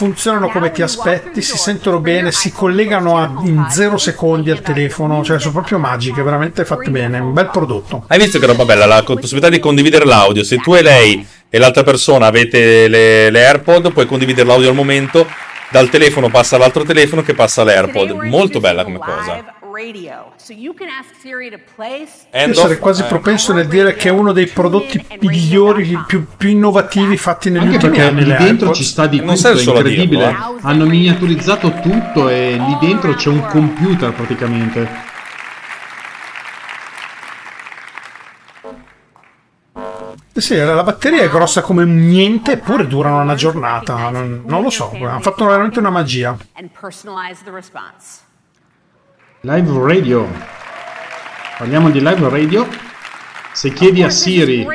[0.00, 5.22] funzionano come ti aspetti, si sentono bene, si collegano a- in zero secondi al telefono,
[5.22, 8.04] cioè sono proprio magiche, veramente fatte bene, un bel prodotto.
[8.06, 8.86] Hai visto che roba bella?
[8.86, 10.42] La possibilità di condividere l'audio.
[10.42, 14.74] Se tu e lei e l'altra persona avete le, le AirPod, puoi condividere l'audio al
[14.74, 15.26] momento.
[15.68, 18.12] Dal telefono passa all'altro telefono che passa all'AirPod.
[18.22, 19.59] Molto bella come cosa.
[19.80, 20.32] Live radio.
[20.36, 22.06] So you can ask Siri to play
[22.46, 27.16] Io sarei quasi propenso nel dire che è uno dei prodotti migliori, più, più innovativi
[27.16, 28.24] fatti negli Anche ultimi perché anni.
[28.24, 30.26] lì dentro ci sta di Non tutto, è incredibile.
[30.26, 35.08] dirlo, Hanno miniaturizzato tutto e lì dentro c'è un computer praticamente.
[40.32, 44.08] Eh Sì, la batteria è grossa come niente, eppure durano una giornata.
[44.10, 46.36] Non, non lo so, hanno fatto veramente una magia.
[46.54, 48.20] and personalize the response.
[49.42, 50.28] Live radio.
[51.56, 52.66] Parliamo di live radio.
[53.54, 54.66] Se chiedi a Siri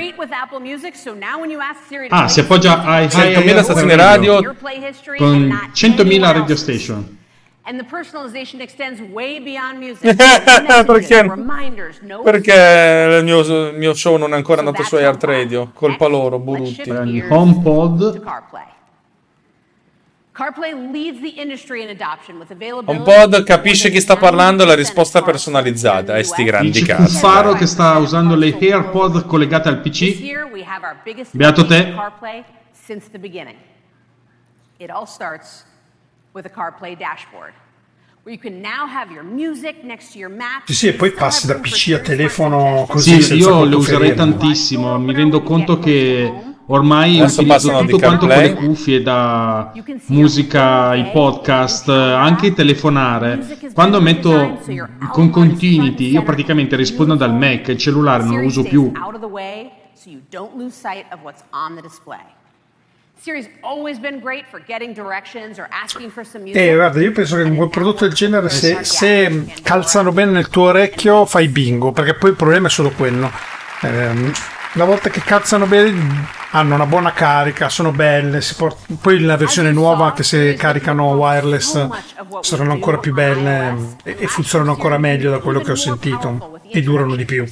[2.09, 4.55] Ah, si appoggia ai 100.000 stazioni radio.
[5.17, 7.17] con not 100.000 radio station.
[7.67, 10.15] And the personalization extends way beyond music.
[10.85, 11.31] Perché?
[12.23, 15.69] Perché il mio, il mio show non è ancora andato su Art Radio.
[15.73, 16.89] Colpa loro, Burutti.
[16.89, 18.21] HomePod.
[18.23, 18.23] CarPlay.
[18.23, 18.73] CarPlay leads the industry in adoption with availability.
[22.85, 26.17] Un pod capisce chi sta parlando e la risposta personalizzata.
[26.17, 27.13] E sti grandi Dice cazzi.
[27.13, 30.33] Cuffaro che sta usando le AirPod collegate al PC.
[31.31, 31.85] Beato te.
[31.85, 32.43] to CarPlay
[32.73, 33.55] since the beginning.
[34.77, 35.63] It all starts
[36.33, 37.53] with a CarPlay dashboard,
[38.23, 40.65] where you can now have your music next to your map.
[40.65, 43.21] Sì, sì, e poi passi da PC a telefono così.
[43.21, 44.99] Sì, io le userei tantissimo.
[44.99, 49.71] Mi rendo conto che ormai Adesso utilizzo tutto quanto con le cuffie, da
[50.07, 53.39] musica, i podcast, anche telefonare.
[53.73, 54.59] Quando metto
[55.09, 58.91] con Continuity, io praticamente rispondo dal Mac, il cellulare non lo uso più.
[58.95, 62.23] out of the way so you don't lose sight of what's on the display.
[63.17, 66.61] Siri's always been great for getting directions or asking for some music.
[66.61, 70.49] Eh, guarda, io penso che un quel prodotto del genere, se, se calzano bene nel
[70.49, 73.31] tuo orecchio, fai bingo, perché poi il problema è solo quello.
[73.81, 74.31] Ehm,
[74.75, 79.37] una volta che calzano bene, hanno una buona carica, sono belle, si port- poi la
[79.37, 81.87] versione nuova, che se caricano wireless,
[82.41, 86.81] saranno ancora più belle e, e funzionano ancora meglio da quello che ho sentito e
[86.81, 87.45] durano di più.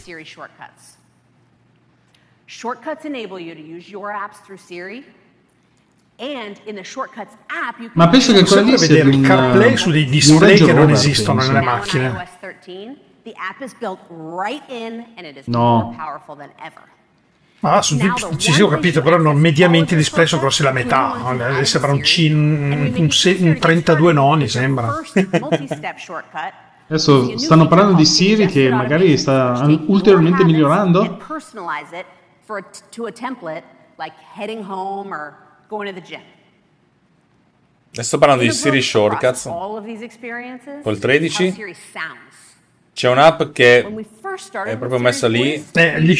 [7.93, 11.61] Ma penso che quella lì sia il CarPlay su dei display che non esistono nelle
[11.61, 12.07] macchine.
[12.09, 15.95] iOS 13, the app is built right in and it is No.
[17.65, 17.97] Ah, su,
[18.35, 21.59] ci sì, ho capito, però non, mediamente sono grossi la metà.
[21.59, 24.99] Eh, Sembra un, C, un, un se- un 32 noni, sembra.
[26.85, 31.19] Adesso stanno parlando di Siri che magari sta ulteriormente migliorando.
[31.25, 32.05] personalize it
[32.43, 33.63] for a, to a template
[33.97, 35.33] like heading home or
[35.69, 36.21] going to the gym.
[37.91, 39.43] Adesso sto parlando di Siri Shortcuts.
[40.83, 41.55] Col 13?
[42.93, 43.79] C'è un'app che
[44.65, 45.65] è proprio messa lì.
[45.73, 46.15] Eh, gli,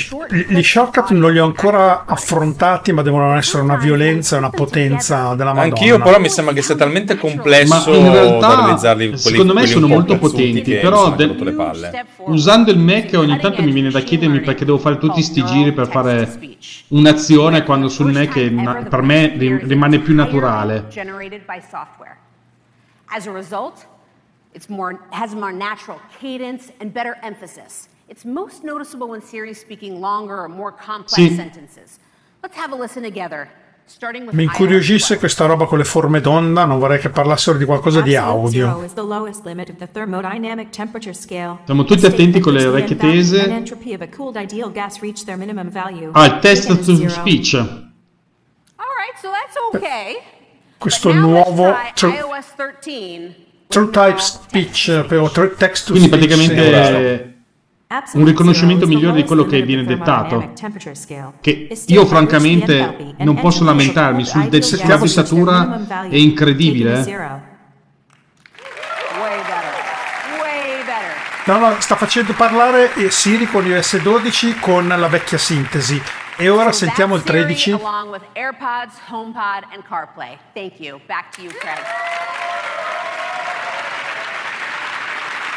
[0.48, 5.36] gli shortcut non li ho ancora affrontati, ma devono essere una violenza e una potenza
[5.36, 5.76] della Madonna.
[5.76, 9.06] Anch'io, però, mi sembra che sia talmente complesso Ma in da realtà, realizzarli.
[9.06, 12.02] quelli- secondo me quelli sono molto potenti, che però del-.
[12.26, 15.72] Usando il Mac ogni tanto mi viene da chiedermi perché devo fare tutti sti giri
[15.74, 16.40] per fare
[16.88, 20.88] un'azione quando sul Mac è na- per me rim- rimane più naturale.
[23.16, 23.86] As a result,
[24.54, 27.88] it's more has more natural cadence and better emphasis.
[28.08, 31.36] It's most noticeable when Siri is speaking longer or more complex Sì.
[31.36, 32.00] sentences.
[32.42, 33.48] Let's have a listen together,
[33.88, 37.66] starting with Mi incuriosisce questa roba con le forme d'onda, non vorrei che parlassero di
[37.66, 38.84] qualcosa di audio.
[38.84, 41.60] is the lowest limit of the thermodynamic temperature scale.
[41.66, 43.46] Siamo tutti attenti con le orecchie tese.
[43.46, 43.62] a.
[46.14, 47.54] Ah, il test to speech.
[47.56, 47.66] All
[48.98, 50.18] right, so that's okay.
[50.78, 52.20] Questo nuovo Try
[53.74, 56.28] True, iOS 13 true Type Speech o True Text to Quindi Speech.
[56.28, 57.28] praticamente
[57.88, 60.54] Absolute un riconoscimento migliore di quello che viene dettato.
[61.42, 67.06] Che io francamente non posso lamentarmi, sul gas di statura è incredibile.
[67.06, 67.52] eh.
[71.46, 76.02] No, no, sta facendo parlare eh, Siri con iOS 12 con la vecchia sintesi.
[76.38, 77.72] E ora So sentiamo il that's Siri 13.
[77.74, 80.38] along with AirPods, HomePod, and CarPlay.
[80.54, 81.02] Thank you.
[81.06, 81.82] Back to you, Craig.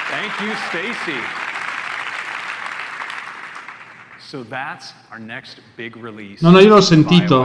[0.08, 1.20] Thank you, Stacy.
[4.20, 6.42] So that's our next big release.
[6.42, 7.44] Non, no, io l'ho sentito.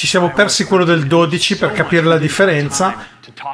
[0.00, 2.96] Ci siamo persi quello del 12 per capire la differenza,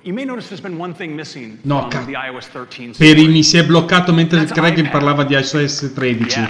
[1.63, 5.23] No, from ca- the iOS 13 Peri mi si è bloccato mentre il Craig parlava
[5.23, 6.47] di iOS 13.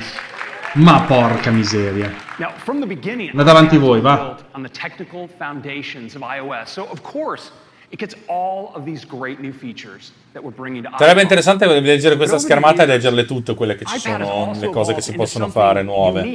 [0.74, 2.14] Ma porca miseria.
[2.38, 4.16] Now, from the beginning, Andate avanti voi, va.
[4.16, 6.72] built on the technical foundations of iOS.
[6.72, 7.52] So, of course,
[7.90, 12.16] it gets all of these great new features that we're bringing to Sarebbe interessante leggere
[12.16, 15.84] questa schermata e leggerle tutte quelle che ci sono, le cose che si possono fare
[15.84, 16.22] nuove.
[16.22, 16.28] E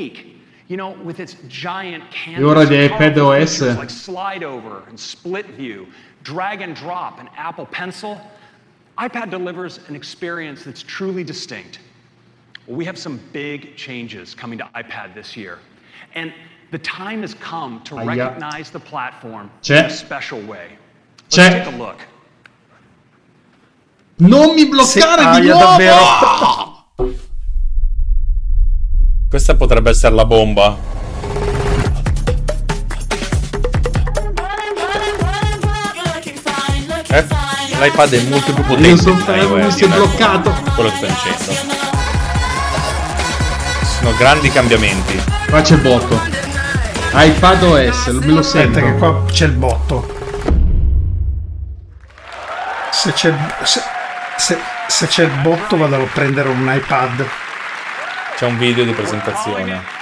[2.42, 3.76] ora di iPad OS.
[6.24, 8.20] Features like slide over and split view, drag and drop, an Apple Pencil,
[8.98, 11.78] iPad delivers an experience that's truly distinct.
[12.66, 15.58] Well, we have some big changes coming to iPad this year.
[16.14, 16.32] And
[16.70, 18.06] the time has come to Aia.
[18.06, 19.78] recognize the platform C'è.
[19.80, 20.76] in a special way.
[21.30, 21.48] Let's C'è.
[21.64, 21.96] take a look.
[24.18, 25.76] Non mi bloccare Sì, di aia, nuovo!
[25.76, 27.20] davvero.
[29.28, 30.91] Questa potrebbe essere la bomba.
[37.82, 38.88] L'iPad è molto più potente.
[38.88, 40.54] Io sono fermo, iOS, mi si è bloccato.
[40.74, 41.80] Quello che sto dicendo.
[43.84, 45.20] Sono grandi cambiamenti.
[45.48, 46.20] Qua c'è il botto.
[47.12, 48.78] iPad OS, me lo sento.
[48.78, 50.20] Aspetta che qua c'è il botto.
[52.90, 53.34] Se c'è,
[53.64, 53.82] se,
[54.36, 57.26] se- se c'è il botto vado a prendere un iPad.
[58.36, 60.00] C'è un video di presentazione.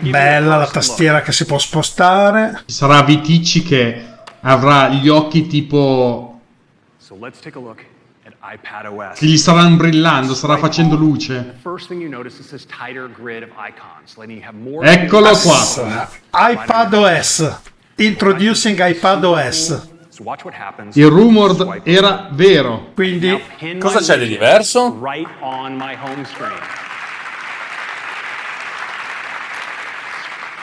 [0.00, 2.62] Bella la tastiera che si può spostare.
[2.66, 4.11] Ci sarà Viticci che
[4.42, 6.40] avrà gli occhi tipo...
[6.98, 7.84] So let's take a look
[8.24, 9.18] at iPad OS.
[9.18, 11.58] che gli staranno brillando, starà facendo luce.
[14.82, 16.08] Eccolo qua.
[16.32, 17.60] iPad OS.
[17.96, 19.90] Introducing iPad OS.
[20.92, 22.90] Il rumor era vero.
[22.94, 23.40] Quindi
[23.78, 24.98] Cosa c'è di diverso?
[25.00, 26.52] Right on my home screen.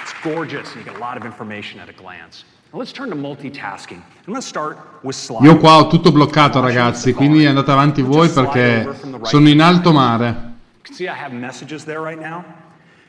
[0.03, 2.43] It's gorgeous, and you get a lot of information at a glance.
[2.71, 3.97] Now let's turn to multitasking.
[4.27, 5.43] I'm going to start with slides.
[5.45, 8.87] Io qua ho tutto bloccato ragazzi, quindi andate avanti voi perché
[9.23, 10.25] sono in alto mare.
[10.27, 12.43] You can see I have messages there right now.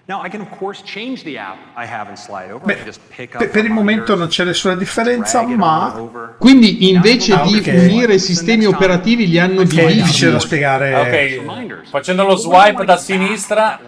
[0.07, 2.71] Now I can of course change the app I have in Slide Over.
[2.71, 7.35] I can just pick up per, il momento non c'è nessuna differenza, ma Quindi invece
[7.35, 10.31] Ah, di unire i sistemi operativi li hanno è difficile divisi.
[10.31, 10.95] da spiegare.
[10.95, 13.79] Ok, facendo lo swipe da sinistra.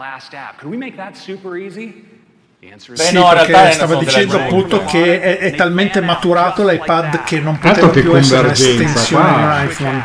[2.63, 7.59] Beh, Sì, no, perché una dicendo appunto che è, è talmente maturato l'iPad che non
[7.59, 9.33] poteva che più essere convergenza, un'estensione qua.
[9.33, 10.05] di un iPhone.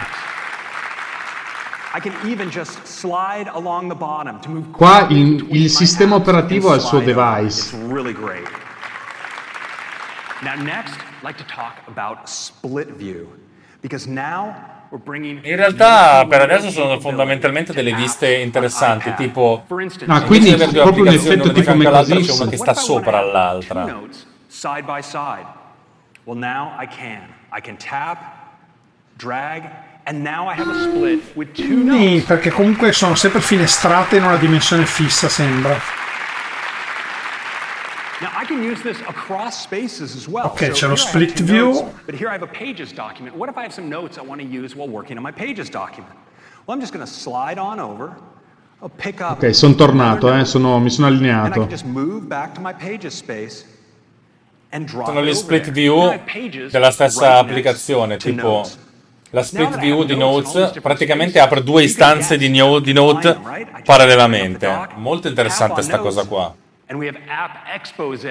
[4.72, 7.76] Qua il, il sistema operativo ha il suo device.
[10.42, 13.28] Now next, I'd like to talk about split view
[13.82, 14.56] because now
[14.90, 19.66] In realtà per adesso sono fondamentalmente delle viste interessanti, tipo
[20.08, 22.74] Ah, quindi invece di avere due proprio un effetto tipo all'altra c'è una che sta
[22.74, 23.84] sopra all'altra.
[23.86, 25.46] notes side by side.
[26.24, 27.28] Well, now I can.
[27.52, 28.18] I can tap,
[29.18, 29.64] drag,
[30.06, 32.24] and now I have a split with two Sì, notes.
[32.26, 35.72] perché comunque sono sempre finestrate in una dimensione fissa, sembra.
[35.74, 35.96] Now I can use this across
[37.36, 38.07] spaces as well.
[40.44, 41.92] Ok, So c'è lo split view.
[42.06, 43.36] but here I have a Pages document.
[43.36, 45.70] What if I have some notes I want to use while working on my Pages
[45.70, 46.14] document?
[46.66, 48.16] Well, I'm just going to slide on over.
[48.82, 49.42] I'll pick up.
[49.42, 51.68] Ok, sono tornato, eh, sono- mi sono And I can allineato.
[51.68, 53.66] just move back to my Pages space
[54.70, 56.20] and drop Sono gli split view
[56.70, 58.68] della stessa applicazione, tipo
[59.32, 63.40] la split view di Notes praticamente apre due istanze di Note
[63.86, 64.88] parallelamente.
[64.96, 66.54] Molto interessante sta cosa qua.
[66.90, 68.24] And we have App Expose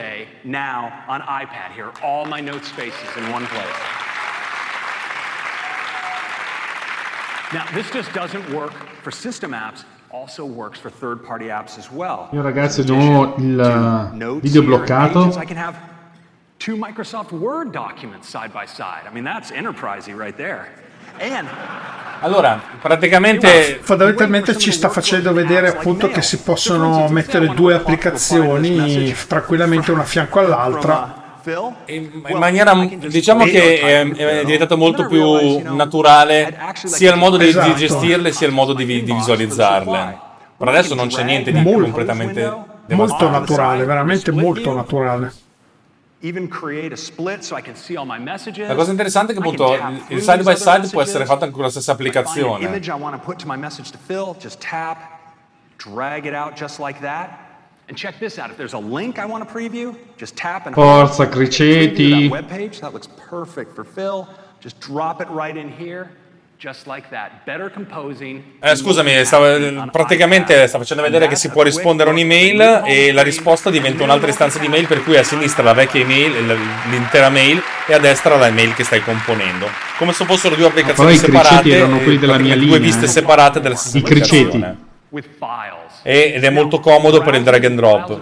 [0.44, 1.92] now on iPad here.
[2.02, 3.66] All my note spaces in one place.
[7.52, 8.72] Now, this just doesn't work
[9.02, 12.28] for system apps, also works for third party apps as well.
[12.32, 15.36] Io ragazzi ho il uh, Notes video bloccato.
[15.36, 15.78] I can have
[16.58, 19.06] two Microsoft Word documents side by side.
[19.06, 20.72] I mean, that's enterprisey right there.
[21.20, 21.46] And
[22.20, 29.92] Allora, praticamente Fondamentalmente ci sta facendo vedere appunto che si possono mettere due applicazioni tranquillamente
[29.92, 31.24] una a fianco all'altra.
[31.86, 34.08] in maniera diciamo che è,
[34.40, 37.74] è diventato molto più naturale sia il modo di, di Esatto.
[37.74, 40.18] gestirle sia il modo di, di visualizzarle.
[40.56, 45.32] Per adesso non c'è niente di Molto- completamente Molto naturale, veramente molto naturale.
[46.20, 48.66] Even create a split so I can see all my messages.
[48.68, 51.24] La cosa interessante è che I can appunto tap il- side by side può essere
[51.26, 52.64] fatto anche con la stessa If I applicazione.
[52.64, 54.98] image I want to put to my message to Phil, just tap,
[55.76, 57.44] drag it out just like that.
[57.88, 58.50] And check this out.
[58.50, 61.28] If there's a link I want to preview, just tap and Forza, hold.
[61.34, 62.20] Preview criceti.
[62.22, 62.80] that web page.
[62.80, 64.26] That looks perfect for Phil.
[64.60, 66.10] Just drop it right in here,
[66.58, 67.30] just like that.
[67.44, 68.42] Better composing.
[68.60, 73.22] Eh, scusami, stava- praticamente sta facendo vedere che si può rispondere a un'email e la
[73.22, 76.56] risposta diventa un'altra istanza di mail per cui a sinistra la vecchia email,
[76.90, 79.68] l'intera mail e a destra la mail che stai componendo.
[79.98, 83.04] Come se fossero due applicazioni criceti separate, erano quelli della mia praticamente due linea, viste
[83.04, 83.08] eh.
[83.08, 84.36] separate della stessa I criceti.
[84.46, 84.84] applicazione.
[86.02, 88.20] E- ed è molto comodo per il drag and drop.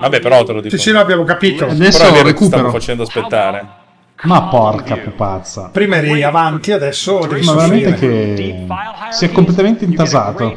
[0.00, 0.76] Vabbè, però te lo dico.
[0.76, 1.64] Sì, sì, l'abbiamo capito.
[1.64, 2.58] Adesso Però è vero che ti recupero.
[2.58, 3.75] stavo facendo aspettare.
[4.22, 5.68] Ma porca pupazza.
[5.70, 8.66] Prima eri avanti, adesso devi Ma veramente che
[9.10, 10.56] si è completamente intasato.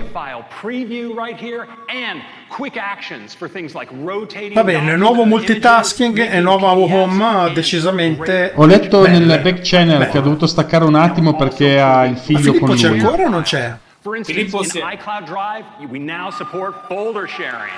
[4.53, 8.53] Va bene, nuovo multitasking e nuovo home decisamente.
[8.55, 12.39] Ho letto nel back channel che ha dovuto staccare un attimo perché ha il figlio
[12.39, 12.99] Filippo con c'è lui.
[12.99, 13.75] ancora o non c'è?
[14.01, 17.73] For instance, in iCloud Drive, we now support folder sharing.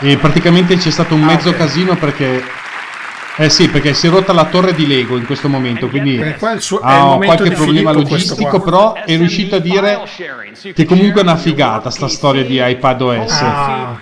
[0.00, 2.42] E praticamente c'è stato un mezzo casino perché.
[3.40, 6.16] Eh sì, perché si è rotta la torre di Lego in questo momento, quindi
[6.60, 9.94] suo- ha qualche problema logistico, però è riuscito a dire
[10.74, 13.40] che comunque è una figata sta storia di iPad OS.
[13.40, 13.98] Ah.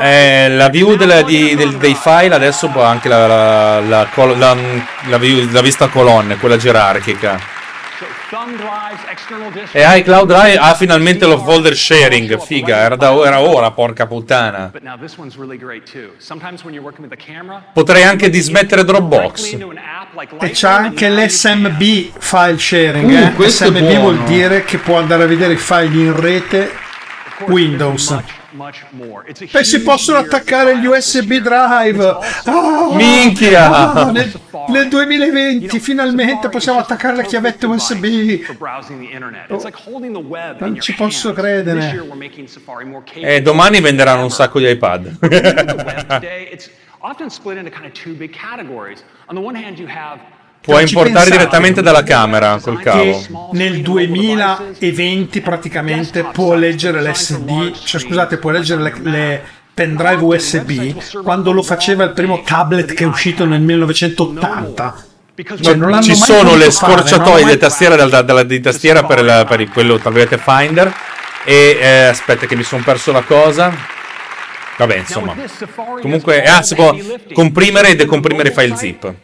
[0.00, 4.06] Eh, la view della- di- del- dei file adesso può anche la, la- la
[5.50, 7.52] la vista a colonne, quella gerarchica.
[9.72, 14.70] E iCloud Drive ha finalmente lo folder sharing, figa, era, da, era ora, porca puttana.
[14.72, 16.12] But now this one's really great too.
[16.18, 19.58] Sometimes when you're working with the camera, Potrei anche dismettere Dropbox.
[20.40, 21.82] E c'è anche l'SMB
[22.18, 23.10] file sharing.
[23.10, 23.32] Uh, eh.
[23.34, 26.72] questo SMB vuol dire che può andare a vedere i file in rete
[27.46, 28.42] Windows.
[28.54, 29.28] Much more.
[29.28, 32.04] It's a E si possono attaccare gli USB drive.
[32.44, 33.92] Ah, Minchia!
[33.92, 34.32] ah, nel,
[34.68, 38.04] nel 2020 finalmente possiamo attaccare le chiavette USB.
[38.04, 38.46] in
[40.58, 42.06] Non ci posso credere.
[43.14, 45.18] E domani venderanno un sacco di iPad.
[47.04, 49.04] often split into kind of two big categories.
[49.28, 50.20] On the one hand, you have
[50.64, 53.50] Puoi importare direttamente dalla camera col Che cavo.
[53.52, 59.42] nel 2020 praticamente può leggere l'SD, cioè scusate, può leggere le, le
[59.74, 65.04] pendrive USB quando lo faceva il primo tablet che è uscito nel 1980.
[65.60, 69.02] Cioè, non l'hanno Ci mai sono le fare, scorciatoie mai- tastiera, della- della- di tastiera
[69.04, 70.94] per, la- per il- quello tra virgolette Finder.
[71.44, 73.70] E eh, aspetta, che mi sono perso la cosa.
[74.76, 75.34] Vabbè, insomma.
[76.00, 76.94] Comunque, ah, si può
[77.32, 79.14] comprimere e decomprimere file zip.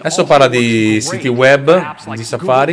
[0.00, 1.70] Adesso parla di siti web,
[2.16, 2.72] di Safari.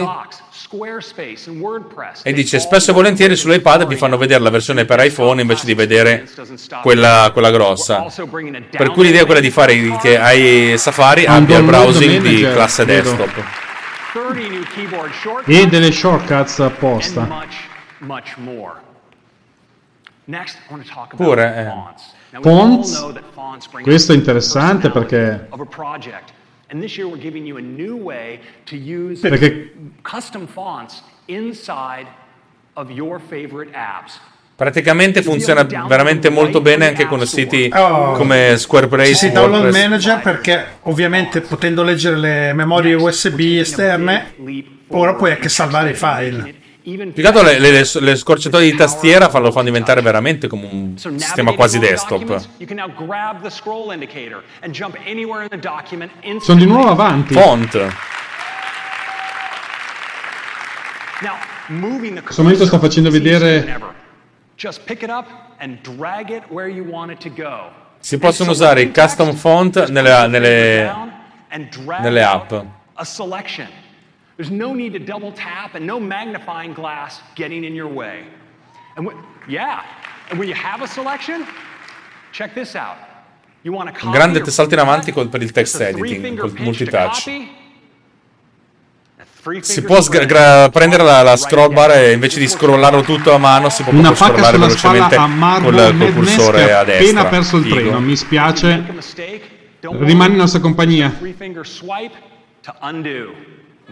[2.24, 5.74] E dice spesso e volentieri sull'iPad vi fanno vedere la versione per iPhone invece di
[5.74, 6.28] vedere
[6.82, 8.06] quella, quella grossa.
[8.70, 12.86] Per cui l'idea è quella di fare che hai Safari abbia il browsing di classe
[12.86, 13.44] desktop.
[14.14, 17.46] 30 new keyboard shortcuts E delle shortcuts apposta.
[21.16, 22.40] Pure, eh.
[22.42, 23.12] fonts.
[23.82, 25.48] Questo è interessante perché.
[26.74, 29.70] And this year we're giving you a new way to use Perché-
[30.02, 32.08] custom fonts inside
[32.74, 34.20] of your favorite apps.
[34.56, 38.14] Praticamente funziona veramente molto bene anche con siti Oh.
[38.14, 44.34] come Ci Squarespace, si download manager perché ovviamente potendo leggere le memorie USB esterne
[44.88, 46.56] ora puoi anche salvare i file.
[47.14, 50.98] Più che altro le, le- le scorciatoie di tastiera fanno, fanno diventare veramente come un
[51.18, 52.48] sistema quasi desktop.
[56.42, 57.34] Sono di nuovo avanti.
[57.34, 57.88] Font.
[62.18, 63.80] In questo momento sto facendo vedere.
[68.00, 70.94] Si possono usare i custom font nelle, nelle,
[72.02, 72.54] nelle app.
[74.36, 78.26] There's no need to double tap and no magnifying glass getting in your way.
[78.96, 79.16] And when,
[79.48, 79.82] yeah,
[80.30, 81.46] and when you have a selection,
[82.32, 82.98] check this out.
[83.64, 86.38] You want to Un copy grande or salto in avanti col- per il text editing,
[86.38, 87.30] col multitouch.
[89.60, 93.38] Si può sgra- gra- prendere la, la scroll bar e invece di scrollarlo tutto a
[93.38, 97.04] mano si può Una scrollare velocemente col, col cursore a destra.
[97.20, 97.76] appena perso il Figo.
[97.76, 98.00] treno.
[98.00, 98.84] Mi spiace.
[99.82, 101.12] Rimani in nostra compagnia.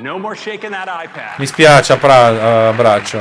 [0.01, 0.09] Three-finger swipe to undo.
[0.09, 1.37] No more shaking that iPad.
[1.37, 3.19] Mi spiace, pra- a braccio.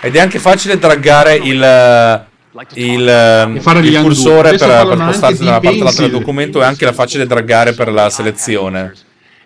[0.00, 2.26] Ed è anche facile draggare il,
[2.74, 4.02] il, ehm, E fare il undo.
[4.02, 6.84] cursore per, per parlano spostarsi anche da una di parte all'altra del documento e anche
[6.84, 8.92] la facile draggare per la selezione.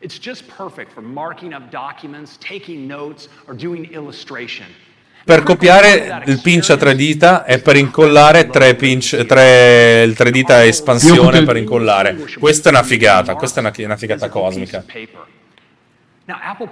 [0.00, 4.66] It's just perfect for marking up documents, taking notes, or doing illustration.
[5.24, 10.32] Per copiare il pinch a tre dita e per incollare tre pinch, tre, il tre
[10.32, 12.16] dita espansione per incollare.
[12.40, 14.84] Questa è una figata, questa è una, una figata cosmica.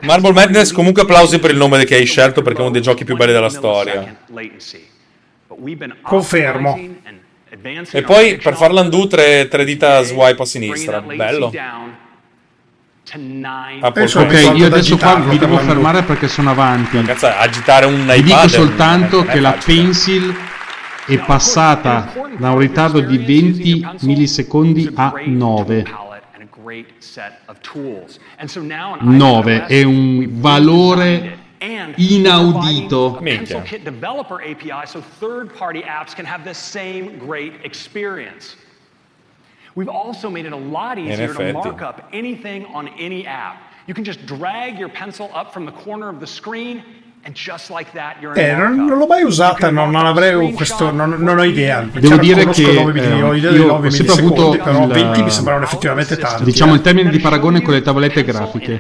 [0.01, 3.05] Marble Madness comunque applausi per il nome che hai scelto perché è uno dei giochi
[3.05, 4.16] più belli della storia.
[6.03, 6.78] Confermo.
[7.91, 11.53] E poi per far l'undo tre, tre dita swipe a sinistra, bello.
[13.81, 14.20] A posto.
[14.20, 17.03] Ok, io adesso qua mi devo fermare perché sono avanti.
[17.03, 20.32] Cazzo, agitare un Vi dico iPad soltanto che la pencil
[21.07, 25.85] è passata da un ritardo di 20 millisecondi a 9.
[29.01, 31.38] 9 è un valore
[31.97, 33.18] inaudito.
[33.22, 38.56] Pencil Kit Developer API so third-party apps can have the same great experience.
[39.74, 43.62] We've also made it a lot easier to mark up anything on any app.
[43.86, 46.82] You can just drag your pencil up from the corner of the screen
[47.22, 50.52] and just like that you're in Eh, non, non l'ho mai usata, non, non avrei
[50.52, 51.80] questo, non, non ho idea.
[51.80, 54.84] Devo Chiaro, dire che, 9 milli- eh, ho idea io ho 9 sempre avuto però
[54.84, 56.44] il- 20 mi sembrano effettivamente tanti.
[56.44, 58.78] Diciamo il termine di paragone con le tavolette grafiche.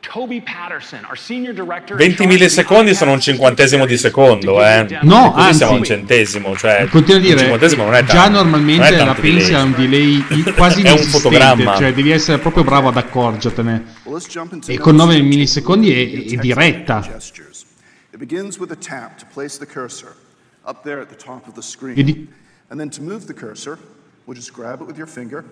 [0.00, 0.22] Action.
[0.22, 1.96] I'd like to invite up Toby Patterson, our senior director.
[1.96, 4.86] 20 millisecondi sono un cinquantesimo di secondo, eh.
[5.02, 5.56] No, Così anzi.
[5.58, 8.12] siamo a un centesimo, cioè Continua a un dire, cinquantesimo non è tanto.
[8.12, 9.52] già non normalmente è la delay.
[9.54, 11.76] ha un delay quasi È un fotogramma.
[11.76, 13.84] cioè devi essere proprio bravo ad accorgertene.
[14.66, 17.04] E con 9 millisecondi è, è diretta.
[18.10, 20.14] It begins with a tap to place the cursor
[20.64, 21.96] up there at the top of the screen.
[21.98, 22.28] E di-
[22.70, 23.78] And then to move the cursor,
[24.24, 25.44] we'll just grab it with your finger.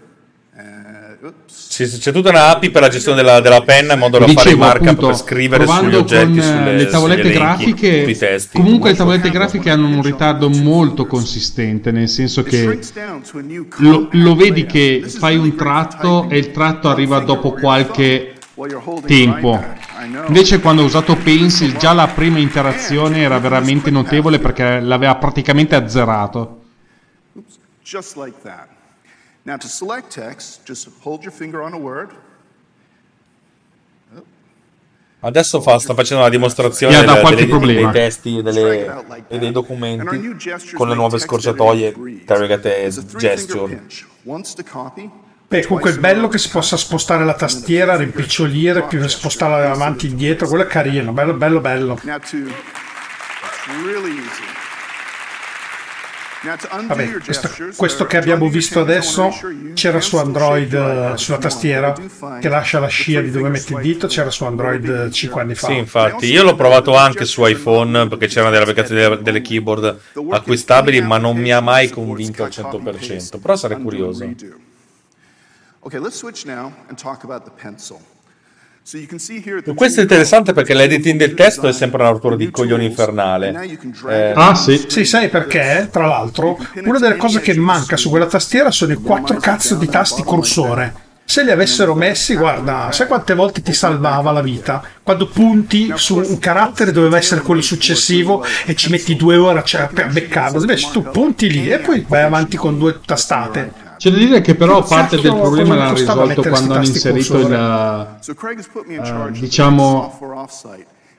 [1.47, 4.33] Sì, c'è tutta una API per la gestione della, della penna in modo da fare
[4.33, 8.57] i Dicevo markup appunto, per scrivere sugli oggetti, eh, sulle, le tavolette elenchi, grafiche, testi.
[8.57, 12.79] comunque le tavolette grafiche hanno un ritardo molto consistente, nel senso che
[13.79, 18.35] lo, lo vedi che fai un tratto e il tratto arriva dopo qualche
[19.05, 19.63] tempo.
[20.29, 25.75] Invece quando ho usato Pencil già la prima interazione era veramente notevole perché l'aveva praticamente
[25.75, 26.63] azzerato.
[27.83, 28.76] Just like that.
[29.47, 32.11] Now to select text, just hold your finger on a word.
[35.21, 37.91] Adesso fa, sta facendo una dimostrazione ha dato delle- problema.
[37.91, 40.35] dei testi delle- e dei documenti
[40.75, 43.83] con le nuove scorciatoie target e gesture.
[45.49, 50.11] Beh, comunque è bello che si possa spostare la tastiera, rimpicciolire, più spostarla avanti e
[50.11, 51.99] indietro, quello è carino, bello, bello, bello.
[52.03, 52.53] Now to, it's
[53.85, 54.56] really easy.
[56.87, 59.33] Vabbè, questo, questo che abbiamo visto adesso
[59.75, 61.93] c'era su Android eh, sulla tastiera
[62.41, 65.67] che lascia la scia di dove metti il dito, c'era su Android 5 anni fa.
[65.67, 69.99] Sì, infatti, io l'ho provato anche su iPhone perché c'erano delle applicazioni delle, delle keyboard
[70.31, 73.41] acquistabili, ma non mi ha mai convinto al 100%.
[73.41, 74.25] Però sarei curioso.
[75.81, 78.01] Okay, let's switch now and talk about the pencil.
[79.75, 83.79] Questo è interessante perché l'editing del testo è sempre una rottura di coglioni infernale.
[84.09, 84.85] Eh, Ah sì.
[84.87, 85.89] Sì, sai perché?
[85.91, 89.89] Tra l'altro, una delle cose che manca su quella tastiera sono i quattro cazzo di
[89.89, 90.95] tasti cursore.
[91.25, 94.81] Se li avessero messi, guarda, sai quante volte ti salvava la vita?
[95.03, 99.91] Quando punti su un carattere doveva essere quello successivo e ci metti due ore a
[99.93, 100.61] per beccarlo.
[100.61, 103.86] Invece tu punti lì e poi vai avanti con due tastate.
[103.97, 107.39] C'è da dire che però parte del problema l'hanno risolto quando hanno sti tasti inserito
[107.39, 108.17] il?
[108.21, 110.19] So eh, the diciamo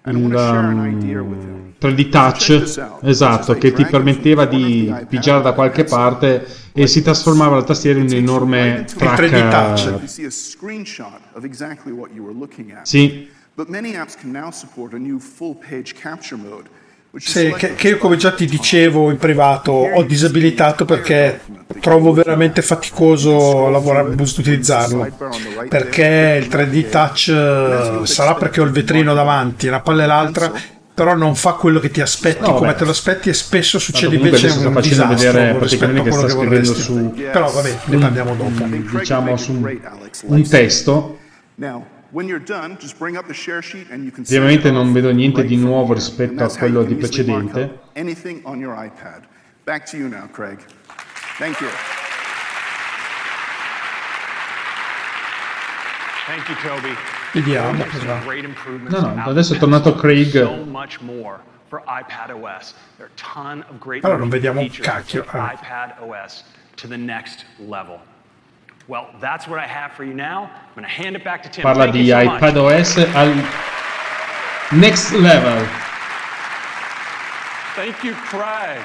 [0.03, 7.01] il um, 3D touch esatto che ti permetteva di pigiare da qualche parte e si
[7.01, 12.11] trasformava la tastiera in un enorme track You eh, see a screenshot of exactly what
[12.13, 12.85] you were looking at.
[12.85, 13.27] Sì.
[13.55, 16.69] But many apps can now support a new full page capture mode.
[17.17, 21.41] Sì, che, che io come già ti dicevo in privato ho disabilitato perché
[21.79, 25.07] trovo veramente faticoso lavorare, utilizzarlo.
[25.67, 30.51] Perché il 3D touch eh, sarà perché ho il vetrino davanti una palla e l'altra
[30.97, 34.15] però non fa quello che ti aspetti No, come te lo aspetti e spesso succede
[34.15, 36.81] invece un disastro vedere rispetto a che quello che scrivendo vorresti.
[36.81, 38.97] su però vabbè ne parliamo dopo.
[38.97, 39.79] diciamo su un,
[40.21, 41.17] un testo
[44.37, 47.79] Ovviamente non vedo niente di nuovo rispetto a quello di precedente.
[49.63, 50.59] Back to you now, Craig.
[51.37, 51.67] Thank you.
[56.25, 56.93] Thank you, Toby.
[57.33, 58.19] Vediamo cosa-
[58.89, 59.95] No, no, adesso è tornato.
[59.95, 60.35] Craig.
[64.05, 65.59] Allora non vediamo un cacchio, ah.
[68.87, 70.49] Well, that's what I have for you now.
[70.49, 71.63] I'm going to hand it back to Tim.
[71.63, 72.41] parla Thank di so much.
[72.41, 73.33] iPad OS al
[74.71, 75.65] next level
[77.75, 78.81] Thank you, Craig.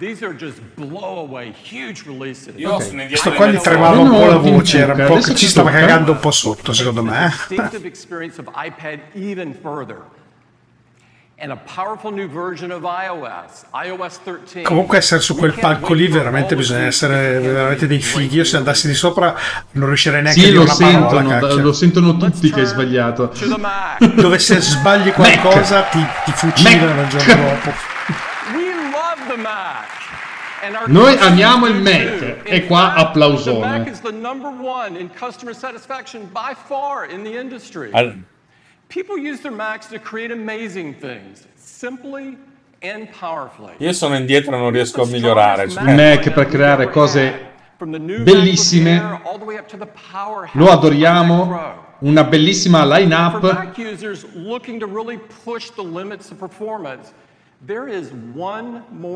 [0.00, 2.54] These are just blow away, huge releases.
[2.56, 6.12] Questo qua gli tremava un po' la voce, era un po' che ci stava cagando
[6.12, 7.28] un po' sotto, secondo me.
[7.28, 10.02] distinctive experience of iPad even further.
[14.62, 18.36] Comunque essere su quel palco lì veramente bisogna essere veramente dei fighi.
[18.36, 19.34] Io se andassi di sopra
[19.72, 20.98] non riuscirei neanche a Sì, dire lo una parola.
[21.08, 21.62] sentono, cacchio.
[21.62, 23.32] lo sentono tutti che hai sbagliato.
[24.14, 27.72] Dove se sbagli qualcosa ti, ti fucilano il giorno dopo.
[28.54, 29.88] We love the Mac.
[30.62, 33.88] And our Noi amiamo il Mac e In qua applausone.
[33.90, 34.00] is
[38.90, 42.36] People use their Macs to create amazing things, simply
[42.82, 43.74] and powerfully.
[43.78, 45.62] Io sono indietro e non riesco a migliorare.
[45.62, 48.98] Il Mac per creare cose From the new bellissime.
[48.98, 49.86] MacBook Air all the way up to the
[50.54, 51.86] Lo adoriamo.
[52.00, 53.40] Una bellissima For line-up.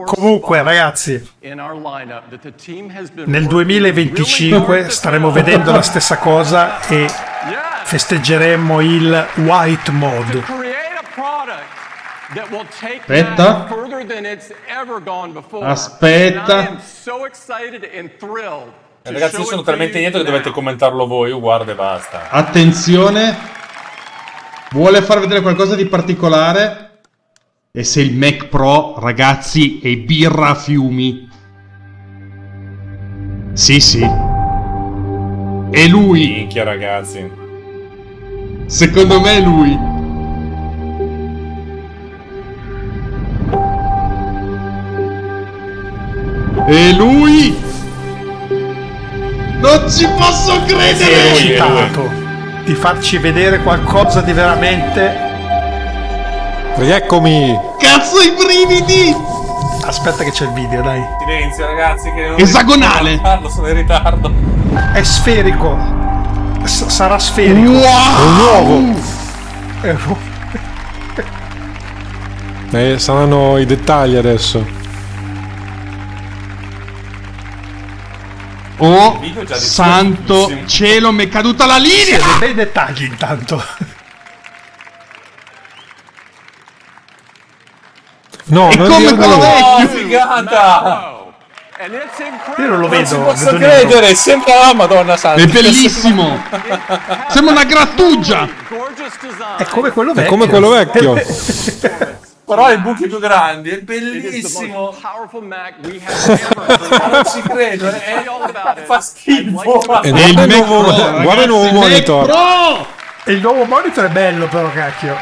[0.04, 5.72] Comunque, ragazzi, in our lineup that the team has been nel working 2025 staremo vedendo
[5.72, 7.06] la stessa cosa e
[7.84, 10.44] festeggeremo il white mode.
[12.90, 13.66] Aspetta.
[15.62, 16.76] Aspetta.
[19.02, 21.30] Ragazzi, io sono talmente indietro che dovete commentarlo voi.
[21.30, 22.28] Io guardo e basta.
[22.28, 23.36] Attenzione.
[24.70, 26.83] Vuole far vedere qualcosa di particolare?
[27.76, 31.28] E se il Mac Pro, ragazzi, è birra a fiumi.
[33.52, 33.98] Sì, sì.
[33.98, 36.28] È lui.
[36.28, 37.28] Minchia, ragazzi.
[38.66, 39.76] Secondo me è lui.
[46.68, 47.56] E lui?
[49.60, 51.32] Non ci posso credere!
[51.32, 52.08] eccitato
[52.64, 55.23] di farci vedere qualcosa di veramente.
[56.76, 57.58] Eccomi!
[57.78, 59.14] Cazzo i brividi!
[59.84, 61.02] Aspetta che c'è il video, dai.
[61.20, 62.10] Silenzio, ragazzi.
[62.12, 63.18] Che non Esagonale.
[63.22, 64.32] farlo, sono in ritardo.
[64.92, 65.76] È sferico.
[66.64, 67.70] S- sarà sferico.
[67.72, 67.76] È
[68.24, 69.00] un uovo!
[69.80, 70.16] È un-
[72.76, 74.82] Eh, saranno i dettagli adesso.
[78.78, 79.20] Oh,
[79.52, 82.18] santo cielo, mi è caduta la linea!
[82.18, 83.62] Dei bei dettagli intanto.
[88.46, 89.34] No, È non come quello.
[89.34, 89.88] Oh, vecchio!
[89.88, 91.12] figata!
[91.76, 92.64] It's incredible.
[92.64, 93.24] Io non lo Non ci vedo.
[93.24, 95.42] posso vedo credere, sembra la Madonna Santa.
[95.42, 96.40] È bellissimo!
[97.28, 98.48] Sembra una grattugia!
[99.56, 100.30] È come quello È vecchio.
[100.30, 101.14] come quello vecchio.
[102.46, 104.94] Però ha i buchi più grandi, è bellissimo.
[105.00, 108.84] non ci credo, è, it.
[108.84, 109.82] fa schifo.
[109.84, 110.82] Guarda il nuovo,
[111.22, 112.86] guarda il nuovo monitor.
[113.24, 115.16] E il nuovo monitor è bello, però, cacchio.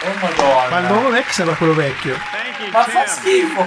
[0.00, 0.68] Oh madonna.
[0.70, 2.16] Ma il nuovo Mac sembra quello vecchio.
[2.72, 3.66] Ma fa schifo,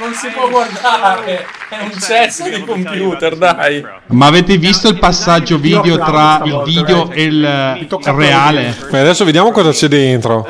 [0.00, 1.46] non si può guardare.
[1.68, 3.84] È un cesso di computer, dai.
[4.06, 8.76] Ma avete visto il passaggio video tra il video e il, reale?
[8.92, 10.46] E adesso vediamo cosa c'è dentro.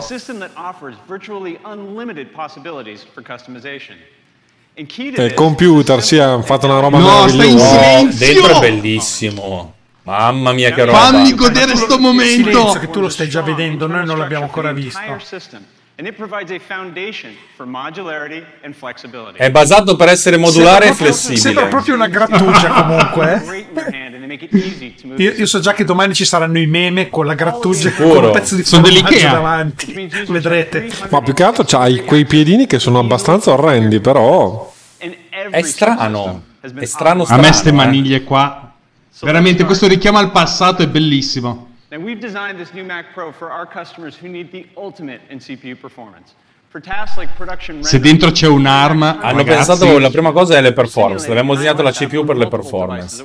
[4.74, 7.78] Il computer, sì, hanno fatto una roba No, stai in meravigliosa.
[7.78, 8.26] silenzio!
[8.26, 9.74] Dentro è bellissimo.
[10.04, 10.98] Mamma mia, che roba.
[10.98, 12.78] Fammi godere sto Silenzio, momento!
[12.80, 14.98] che tu lo stai già vedendo, noi non l'abbiamo ancora visto.
[14.98, 15.18] a.
[19.34, 21.38] È basato per essere modulare e flessibile.
[21.40, 23.42] Sembra proprio una grattugia comunque.
[23.90, 24.38] eh.
[25.16, 28.26] Io, io so già che domani ci saranno i meme con la grattugia con Sicuro.
[28.26, 29.32] un pezzo di Sono formaggio dell'Ikea.
[29.32, 30.10] davanti.
[30.28, 30.90] Vedrete.
[31.10, 34.72] Ma più che altro c'hai quei piedini che sono abbastanza orrendi, però.
[35.50, 36.42] È strano.
[36.60, 37.42] È strano, A strano.
[37.42, 38.71] me ste maniglie qua.
[39.20, 41.68] Veramente, questo richiamo al passato è bellissimo.
[41.90, 45.38] Now we've designed this new Mac Pro for our customers who need the ultimate in
[45.38, 46.32] CPU performance.
[47.80, 51.28] Se dentro c'è un'arma, Hanno ragazzi, pensato la prima cosa è le performance.
[51.28, 53.22] Abbiamo disegnato la CPU per le performance.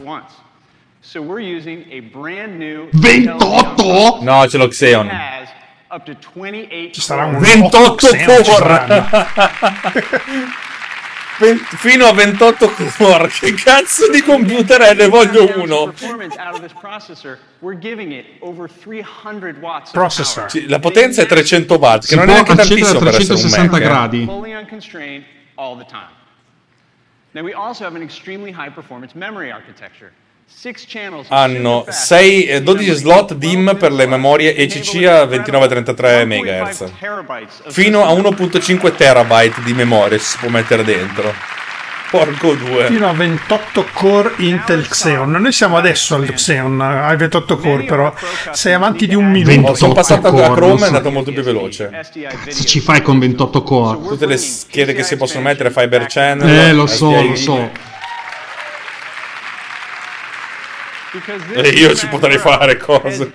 [0.99, 4.17] So we're using a brand new 28?
[4.23, 5.07] No, c'è lo Xeon.
[5.09, 5.47] has
[5.89, 8.85] up to 28 Ci sarà un 28 Xeon, ci core.
[11.39, 13.27] Fino a 28 core.
[13.27, 14.93] Che cazzo di computer è?
[14.95, 15.93] Ne voglio uno.
[16.79, 20.49] processor, we're giving it over 300 watts of Processor.
[20.49, 23.39] Sì, La potenza è 300 watt, che si non è neanche tantissimo per essere un
[23.39, 23.81] 360 Mac.
[23.81, 23.83] eh.
[23.83, 24.25] gradi.
[24.25, 25.23] fully unconstrained
[25.55, 26.15] all the time.
[27.33, 30.11] Now we also have an extremely high performance memory architecture.
[31.27, 36.81] Hanno super fast 6, eh, 12 slot DIMM per le memorie ECC a 29-33 MHz.
[36.81, 41.33] 1.5 terabytes of Fino a 1.5 terabyte di memoria si può mettere dentro.
[42.09, 42.85] Porco due.
[42.85, 45.29] Fino a 28 core Intel Xeon.
[45.29, 48.13] Noi siamo adesso al Xeon, ai 28 core, però
[48.51, 49.75] sei avanti di un minuto.
[49.75, 51.89] Sono passato core, da Chrome e è andato molto più veloce.
[51.91, 54.07] Cazzo ci fai con 28 core?
[54.07, 56.47] Tutte le schede che si possono mettere, Fiber Channel.
[56.49, 57.27] Eh, lo so, SDI.
[57.27, 57.86] lo so.
[61.53, 63.33] E io ci potrei fare cose.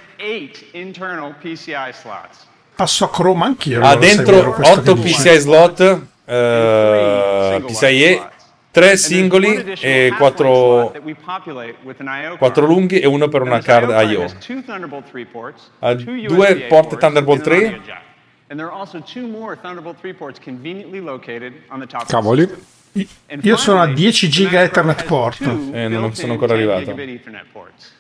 [2.75, 3.83] Passo a Chrome anch'io.
[3.83, 5.15] Ha dentro questo 8 che dici.
[5.23, 8.29] PCI slot, eh, PCIe,
[8.71, 13.43] 3 singoli e 4, that we populate with an IO quattro lunghi e uno per
[13.43, 14.23] una card IO.
[14.23, 17.67] has two Thunderbolt 3 ports, Ha due porte Thunderbolt and an 3.
[17.67, 18.03] audio jack.
[18.49, 22.07] And there are also two more Thunderbolt 3 ports conveniently located on the top.
[22.09, 22.49] Cavoli.
[22.93, 25.40] Io sono a 10 giga Ethernet port.
[25.40, 26.81] Eh, non sono ancora arrivato.
[26.81, 27.93] Gigabit Ethernet ports.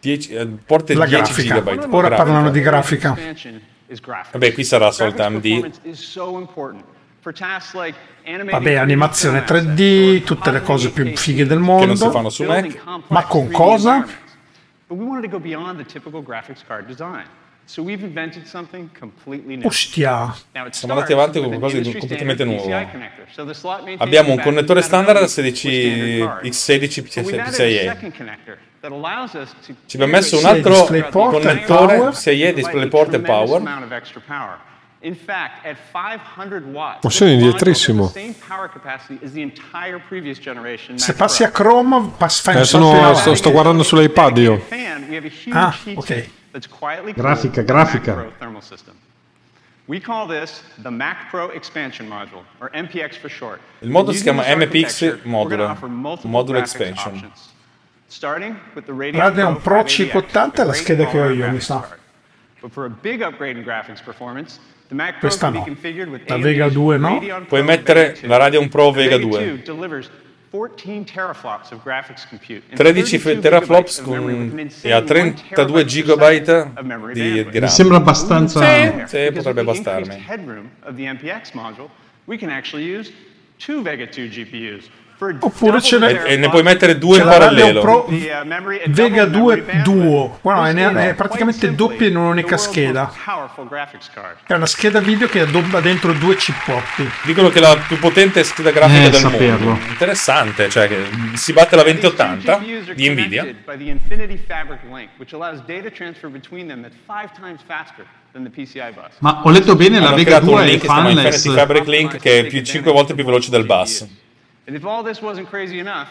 [0.00, 1.60] 10, eh, porte La 10 grafica.
[1.60, 1.92] GB.
[1.92, 3.16] Ora parlano di grafica.
[4.32, 5.70] Vabbè, qui sarà Graphics AMD.
[8.50, 11.80] Vabbè, 3D animazione film 3D, tutte le cose più fighe del mondo.
[11.80, 12.82] Che non si fanno su Mac.
[13.08, 14.06] Ma con cosa?
[14.86, 17.24] But we wanted to go beyond the typical graphics card design.
[17.66, 19.66] So we've invented something completely new.
[19.66, 20.34] Ostia.
[20.70, 22.62] Siamo andati avanti con qualcosa di completamente nuovo.
[22.68, 23.24] PCI connector.
[23.32, 26.44] So the slot maintains Abbiamo un connettore standard compatible with 16 standard card.
[26.44, 27.84] X16 But we've added a PCIe.
[27.88, 32.10] second connector that allows us to Ci abbiamo messo un altro connettore power.
[32.12, 33.60] PCIe, DisplayPort e Power.
[33.60, 34.58] amount of extra power.
[35.00, 38.04] In fact, at 500 watts, Ma sono this module indietrissimo.
[38.04, 42.40] has the same power capacity as the entire previous generation Se passi a Chrome, pass-
[42.40, 43.18] fai un Eh, sono, avanti.
[43.20, 44.58] sto, sto guardando sull'iPad io.
[44.58, 46.28] fan, we have a huge Ah, ok.
[46.54, 48.16] That's quietly Grafica, cooled grafica.
[48.16, 48.94] Mac Pro thermal system.
[49.86, 53.60] We call this the Mac Pro Expansion Module, or MPX for short.
[53.82, 55.76] Il modulo si chiama MPX modulo,
[56.24, 57.16] modulo expansion.
[57.16, 57.50] options.
[58.08, 61.50] Starting with the Radeon, Radeon Pro 580X, 580 è la a scheda che ho io,
[61.50, 61.86] mi sa.
[62.60, 64.58] But for a big upgrade in graphics performance,
[64.88, 65.66] the Mac Pro Questa no.
[66.26, 67.20] La Vega 2 no?
[67.46, 68.28] Puoi mettere Vega 2.
[68.28, 69.62] la Radeon Pro Vega 2
[70.54, 70.60] 2.
[70.60, 75.84] delivers 14 teraflops of graphics compute and 13 32 teraflops con, e a 1 32
[75.84, 77.50] terabyte GB per second of memory di, bandwidth.
[77.50, 77.68] di RAM.
[77.68, 78.60] Mi sembra abbastanza...
[78.60, 80.24] Sì, sì, potrebbe bastarmi.
[82.26, 83.12] we can actually use
[83.58, 84.88] two Vega 2 GPUs.
[85.40, 87.80] Oppure ce n'è- E, e ne puoi mettere due in la parallelo.
[87.80, 88.12] Pro uh,
[88.88, 89.82] Vega double 2 memory bandwidth.
[89.82, 90.38] Duo.
[90.42, 93.12] This è, è praticamente doppia in un'unica scheda.
[94.46, 97.08] È una scheda video che addobba dentro due cippotti.
[97.22, 99.70] Dicono che è la più potente scheda grafica Eh, del saperlo.
[99.70, 99.86] mondo.
[99.88, 101.04] Interessante, cioè che
[101.34, 103.46] si batte la 2080 GPUs are di Nvidia.
[109.20, 111.44] Ma ho letto bene, la Hanno Vega creato un 2 è fanless.
[111.44, 114.06] Infinity Fabric Link che è più 5 volte più veloce del bus.
[114.66, 116.08] And if all this wasn't crazy enough,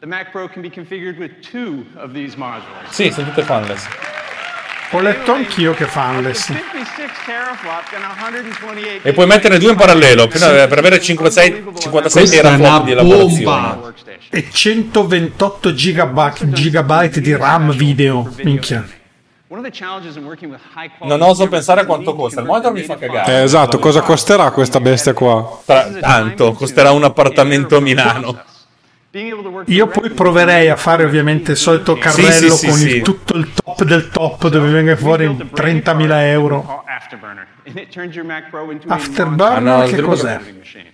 [0.00, 2.90] the Mac Pro can be configured with two of these modules.
[2.90, 3.86] Sì, sono tutte fanless.
[4.90, 6.44] Ho letto anch'io che fanless.
[6.46, 10.42] 56 teraflops and 128 E puoi metterne due in parallelo per
[10.78, 13.42] avere 56, 56 Questa è una teraflop di elaborazione.
[13.42, 13.92] bomba.
[14.30, 18.30] E 128 gigabyte, gigabyte di RAM video.
[18.42, 18.86] Minchia.
[21.06, 22.40] Non oso pensare a quanto costa.
[22.40, 23.32] Il monitor mi fa cagare.
[23.32, 25.60] Eh, esatto, cosa costerà questa bestia qua?
[25.64, 28.42] Tra- tanto, costerà un appartamento a Milano.
[29.66, 32.96] Io poi proverei a fare ovviamente il solito carrello sì, sì, con sì.
[32.96, 36.82] il- tutto il top del top dove venga fuori 30.000 euro.
[38.88, 40.34] Afterburner, Ah, no, che cos'è?
[40.38, 40.52] machine.
[40.52, 40.92] Afterburner is a hardware accelerator card.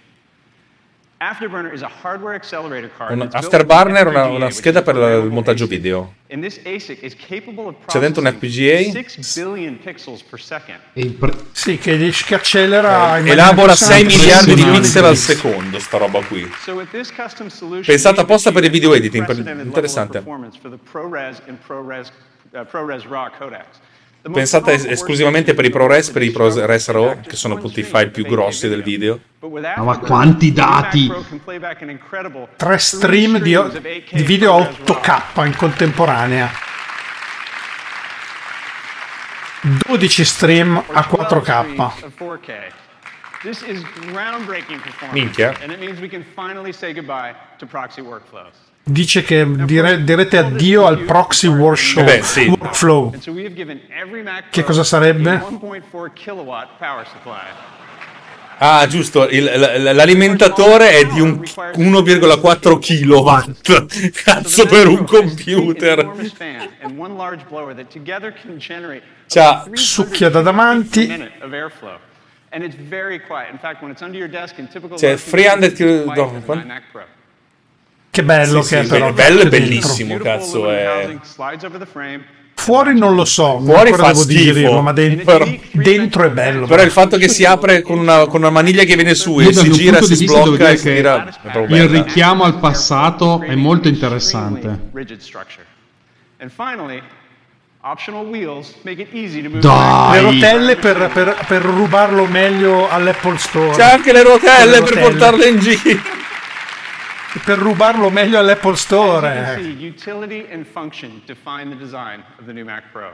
[3.11, 6.15] Un Afterburner è una, una scheda is per il montaggio video.
[6.31, 10.41] And this ASIC is capable of C'è dentro un processing FPGA 6 billion pixels per
[10.41, 10.79] second.
[10.95, 11.99] Il pre- Sì, che
[12.95, 14.55] in maniera Elabora 6 impressionante.
[14.55, 16.51] miliardi di pixel al secondo, sta roba qui.
[16.63, 20.23] So with this custom solution, Pensata apposta per i video editing, per- interessante.
[21.47, 22.11] and ProRes,
[22.53, 23.79] uh, ProRes RAW codecs.
[24.23, 28.09] Pensata es- esclusivamente per i ProRes, per i ProRes RAW, che sono tutti i file
[28.11, 29.19] più grossi del video.
[29.41, 31.11] With Ma quanti dati!
[32.57, 34.97] Tre stream di, 8K di video a ProRes RAW.
[35.01, 36.51] 8K in contemporanea.
[39.87, 41.77] 12 stream a 4K.
[41.79, 42.73] of 4K.
[43.43, 43.83] This is
[44.13, 45.15] groundbreaking performance.
[45.15, 45.55] Minchia.
[45.63, 48.70] And it means we can finally say goodbye to proxy workflows.
[48.91, 52.47] Dice che dire- direte addio al proxy workshop, Eh beh, sì.
[52.47, 53.15] workflow.
[54.51, 55.31] Che cosa sarebbe?
[55.31, 57.39] a 1.4 kilowatt power supply.
[58.59, 61.41] Ah, giusto, il- l- l'alimentatore è di un
[61.77, 63.53] 1,4 kW.
[64.25, 66.11] Cazzo per un computer.
[69.29, 71.07] C'ha Succhia da davanti.
[71.07, 71.31] Cioè,
[74.99, 77.05] low 300 conditions, kilo- it's no, quieter than quant- my Mac Pro.
[78.11, 79.07] Che bello Sì, che è sì, però.
[79.12, 79.59] be- bello e dentro.
[79.61, 80.70] bellissimo, Beautiful cazzo.
[80.70, 81.87] È...
[81.93, 82.24] frame.
[82.55, 86.66] Fuori non lo so, Fuori fa devo digerirlo, ma de- però- dentro è bello.
[86.66, 89.53] Però il fatto che si apre con una, con una maniglia che viene su e
[89.53, 91.01] si gira, si sblocca e si è
[91.53, 94.66] proprio il richiamo al passato è molto interessante.
[96.43, 97.01] And finally,
[97.82, 103.39] optional wheels make it easy to move Le rotelle per, per- per rubarlo meglio all'Apple
[103.39, 103.74] Store.
[103.74, 105.01] C'è anche le rotelle Le per rotelle.
[105.01, 106.01] portarle in giro.
[107.44, 109.57] Per rubarlo meglio all'Apple Store.
[109.62, 113.12] see, utility and function define the design of the new Mac Pro.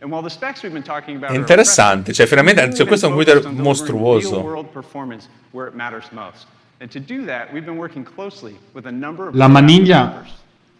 [0.00, 3.08] And while the specs we've been talking about È interessante, cioè finalmente cioè, questo è
[3.08, 4.70] un computer mostruoso.
[9.32, 10.24] La maniglia,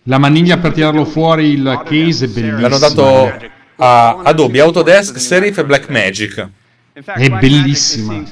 [0.05, 2.61] la maniglia per tirarlo fuori il case è bellissima.
[2.61, 6.49] L'hanno dato a Adobe Autodesk, Serif e Blackmagic.
[6.93, 8.23] È bellissima.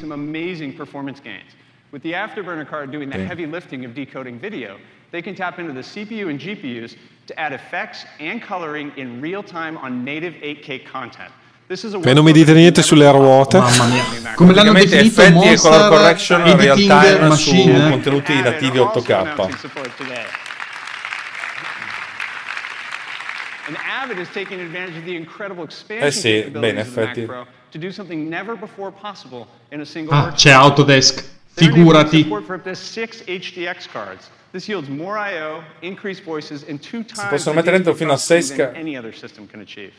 [1.90, 1.92] Seeing some amazing performance gains.
[1.92, 4.76] With the Afterburner card doing the heavy lifting of decoding video,
[5.12, 6.96] they can tap into the CPU and GPUs
[7.26, 11.30] to add effects and coloring in real time on native 8K content.
[11.68, 13.58] This is a E non mi dite niente sulle ruote.
[13.58, 14.34] Mamma mia.
[14.36, 17.80] Come l'hanno definito effetti e color Monster correction real Editing time Machine.
[17.82, 20.44] su contenuti nativi 8K.
[23.68, 26.84] And Avid is taking advantage of the incredible expansion Eh sì, capabilities beh, in of
[26.94, 27.26] the Mac effetti.
[27.26, 30.34] Pro to do something never before possible in a single Ah, workspace.
[30.36, 31.24] c'è Autodesk.
[31.56, 32.22] They're enabling Figurati.
[32.22, 34.30] support for up to six HDX cards.
[34.52, 38.18] This yields more I/O, increased voices, and two times possono the mettere dentro fino a
[38.18, 39.92] sei processing than any other system can achieve.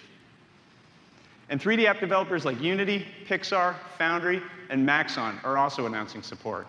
[1.49, 6.67] And 3D app developers like Unity, Pixar, Foundry, and Maxon are also announcing support.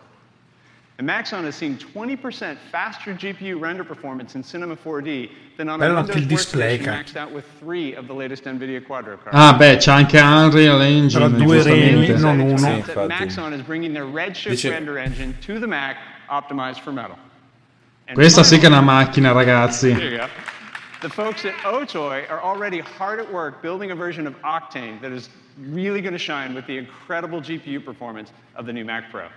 [0.98, 5.78] And Maxon has seen 20% faster GPU render performance in Cinema 4D than on a
[5.78, 6.96] Bello Windows anche il display, workstation cara.
[6.96, 9.30] maxed out with three of the latest NVIDIA Quadro cards.
[9.32, 11.28] Ah, beh, c'è anche Unreal Engine.
[11.28, 12.18] Tra due reni, giustamente.
[12.20, 12.56] non uno.
[12.58, 13.06] Sì, infatti.
[13.06, 15.98] Maxon is bringing their Redshift Dice- render engine to the Mac
[16.30, 17.16] optimized for metal.
[18.06, 19.92] And Questa sì che è finally- una macchina, ragazzi.
[19.94, 20.26] There you go.
[21.00, 25.12] The folks at Otoy are already hard at work building a version of Octane that
[25.12, 25.28] is
[25.70, 29.28] really going to shine with the incredible GPU performance of the new Mac Pro.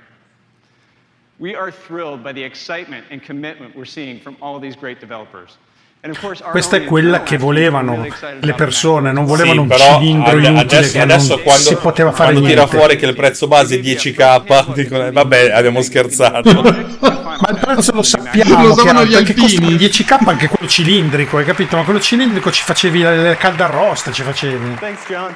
[1.42, 5.58] We are thrilled by the excitement and commitment we're seeing from all these great developers.
[6.04, 9.54] And of course, our Questa è quella che volevano really excited le persone, non volevano
[9.54, 12.48] Sì, un però cilindro ade- inutile adesso, che adesso non quando, si poteva fare quando
[12.48, 16.62] tira fuori che il prezzo base è 10k, dicono, eh, vabbè, abbiamo scherzato.
[16.62, 19.80] Ma il prezzo lo sappiamo, Lo gli perché costa alpini.
[19.80, 21.76] 10k anche quello cilindrico, hai capito?
[21.76, 24.76] Ma quello cilindrico ci facevi le le caldarroste, ci facevi.
[24.76, 25.34] Thanks, John.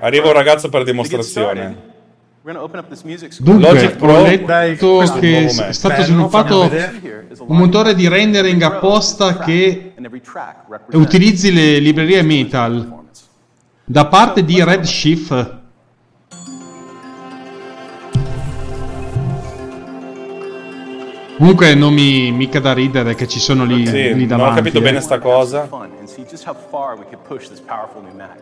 [0.00, 0.30] Arriva Pro.
[0.30, 1.60] un ragazzo per dimostrazione.
[1.60, 1.94] started,
[2.42, 3.50] We're going to open up this music score.
[3.50, 6.70] Dunque, Logic Pro, ho letto che è stato sviluppato
[7.40, 9.94] un motore di rendering apposta che
[10.92, 13.04] utilizzi le librerie Metal
[13.84, 15.64] da parte di Redshift.
[21.36, 24.52] Comunque non mi mica da ridere che ci sono lì, Sì, lì non davanti.
[24.52, 24.82] ho capito eh.
[24.82, 25.68] bene sta cosa.
[26.16, 28.38] Fun and see just how far we could push this powerful new Mac.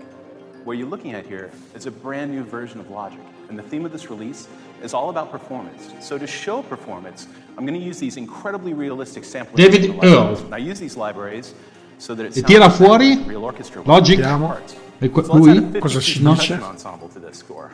[0.64, 3.84] What you're looking at here is a brand new version of Logic, and the theme
[3.84, 4.48] of this release
[4.82, 5.90] is all about performance.
[6.00, 7.28] So to show performance,
[7.58, 10.40] I'm going to use these incredibly realistic sampling David libraries.
[10.40, 10.46] Earl.
[10.46, 11.54] And I use these libraries
[11.98, 14.20] so that it E sounds tira like fuori real orchestra Logic.
[14.20, 14.76] parts.
[15.02, 15.80] E que- So let's add a lui?
[15.80, 16.30] Cosa ci no?
[16.34, 17.70] percussion ensemble to this score.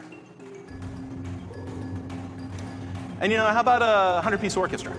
[3.21, 4.93] And you know, how about a 100 piece orchestra?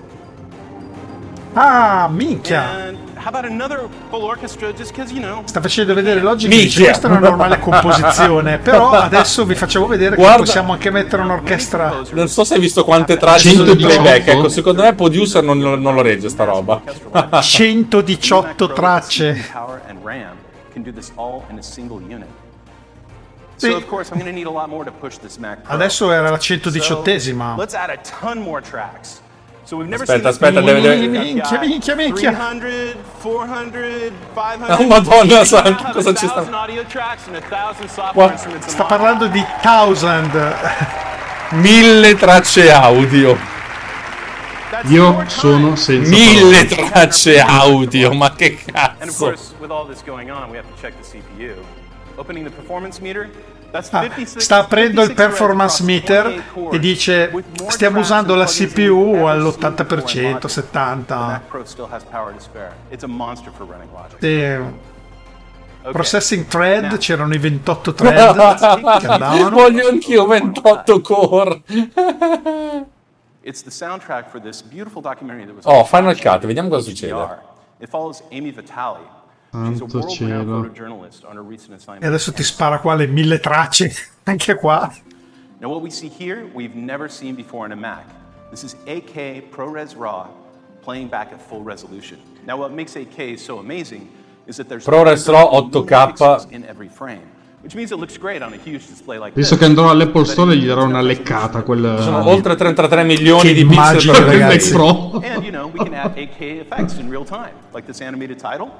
[5.11, 6.67] You know, Sta facendo vedere Logic Minchia.
[6.67, 10.89] dice questa è una normale composizione, però adesso vi facciamo vedere Guarda- che possiamo anche
[10.89, 12.01] mettere un'orchestra.
[12.11, 14.01] Non so se hai visto quante tracce sono di 118.
[14.01, 14.27] playback.
[14.27, 16.81] Ecco, secondo me Producer non, non lo regge sta roba.
[17.41, 19.49] 118 tracce.
[23.57, 23.67] Sì.
[25.65, 27.53] Adesso era la 118esima.
[27.53, 29.20] So, let's add a ton more tracks.
[29.63, 32.31] So we've never Aspetta, seen aspetta, deve- deve- Minchia, minchia, minchia.
[32.31, 34.79] 300, 400, 500.
[34.79, 38.31] Oh, Madonna santa, cosa a ci sta- thousand audio tracks and a thousand software Qua-
[38.31, 40.31] instruments in Sta parlando di Thousand.
[41.51, 43.37] Mille tracce audio.
[44.85, 46.89] Io sono senza Mille parole.
[46.89, 49.25] tracce audio, ma che And of cazzo.
[49.25, 51.61] course, with all this going on, we have to check the CPU.
[52.15, 53.29] Opening the performance meter,
[53.73, 57.31] Ah, 56 sta aprendo il 56 threads performance meter 28 cores e dice
[57.67, 60.39] stiamo usando and la CPU we've ever all'80%, seen before in Logic.
[60.39, 61.07] The 70%.
[61.27, 62.73] Mac Pro still has power to spare.
[62.89, 64.17] It's a monster for running Logic.
[64.19, 64.89] Sì.
[65.91, 68.35] Processing thread, c'erano i 28 thread
[68.99, 69.49] che andavano.
[69.49, 71.61] Voglio anch'io 28 core.
[73.43, 77.49] It's the soundtrack for this beautiful documentary that was Oh, Final Cut, vediamo cosa succede.
[77.79, 79.19] It follows Amy Vitale.
[79.51, 80.61] Santo cielo.
[80.63, 84.89] photojournalist on a recent E adesso ti spara qua le mille tracce, anche qua.
[85.59, 88.05] Now, what we see here, we've never seen before in a Mac.
[88.49, 90.27] This is 8K ProRes RAW
[90.81, 92.17] playing back at full resolution.
[92.47, 94.09] Now, what makes 8K so amazing
[94.47, 95.85] is that there's ProRes RAW 8K.
[95.85, 97.27] pixels in every frame,
[97.61, 99.59] which means it looks great on a huge display like Visto this.
[99.59, 101.97] che andrò all'Apple Store gli darò una leccata a quel...
[102.01, 104.71] Sono oltre 33 milioni Che di pixel per ragazzi.
[104.71, 105.21] Mac Pro.
[105.23, 108.71] And you know, we can add 8K effects in real time, like this animated title.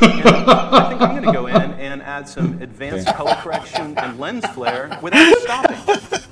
[0.00, 4.18] And I think I'm going to go in and add some advanced color correction and
[4.18, 5.76] lens flare without stopping.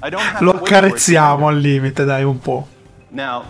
[0.03, 2.67] I don't have Lo to wait for it accarezziamo al limite, dai, un po'.
[3.11, 3.45] Now,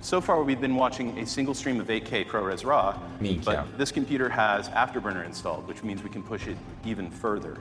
[0.00, 2.98] so far we've been watching a single stream of 8K ProRes RAW,
[3.44, 7.58] but this computer has Afterburner installed, which means we can push it even further.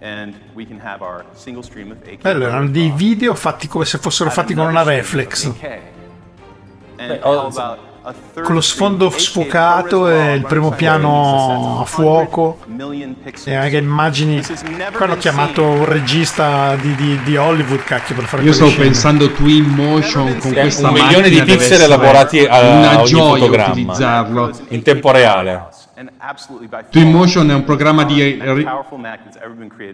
[0.00, 2.22] And we can have our single stream of 8K.
[2.22, 5.44] Bello, erano dei video fatti come se fossero fatti con una reflex.
[6.98, 7.87] And Beh, oh, how oh, about a third
[8.42, 12.58] Con lo sfondo sfocato e il primo piano a fuoco.
[13.44, 14.42] E anche immagini.
[14.92, 18.84] Qua hanno chiamato un regista di, di- di Hollywood, cacchio, per fare Io stavo scene.
[18.84, 23.40] pensando Twin Motion con Sì, questa un milione di pixel essere elaborati a, una gioia
[23.40, 24.50] fotogramma utilizzarlo.
[24.68, 25.66] in tempo reale.
[26.90, 28.66] Twin Motion è un programma di, ri-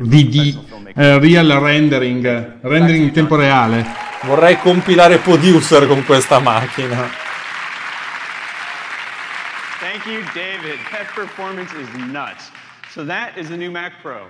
[0.00, 0.58] di, di,
[0.94, 3.84] eh, real rendering, rendering in tempo reale.
[4.22, 7.22] Vorrei compilare Producer con questa macchina.
[9.94, 10.80] Thank you, David.
[10.90, 12.50] That performance is nuts.
[12.90, 14.26] So that is the new Mac Pro.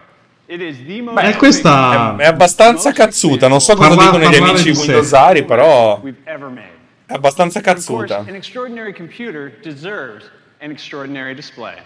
[0.46, 3.48] It is the most Beh, questa- è, è abbastanza cazzuta.
[3.48, 4.70] Non so cosa Parla- dicono gli amici.
[4.72, 6.68] Windowsari, però we've ever made.
[7.06, 8.18] è abbastanza Of course, cazzuta.
[8.28, 10.30] an extraordinary computer deserves
[10.60, 11.76] an extraordinary display.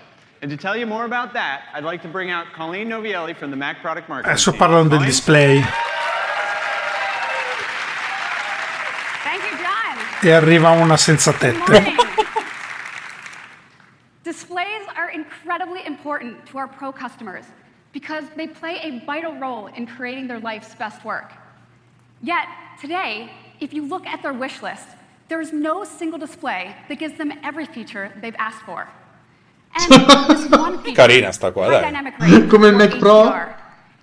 [0.42, 3.50] And to tell you more about that, I'd like to bring out Colleen Novielli from
[3.50, 5.60] the Mac Product Marketing Adesso parlano del display
[9.22, 10.28] Thank you, John.
[10.28, 11.94] e arriva una senza tette.
[14.28, 17.46] Displays are incredibly important to our pro customers
[17.94, 21.32] because they play a vital role in creating their life's best work.
[22.20, 22.46] Yet,
[22.78, 24.86] today, if you look at their wish list,
[25.28, 28.86] there is no single display that gives them every feature they've asked for.
[29.74, 29.92] And
[30.28, 31.80] this one feature, Carina sta qua, dai.
[31.80, 33.32] dynamic range, Come il or Mac Pro?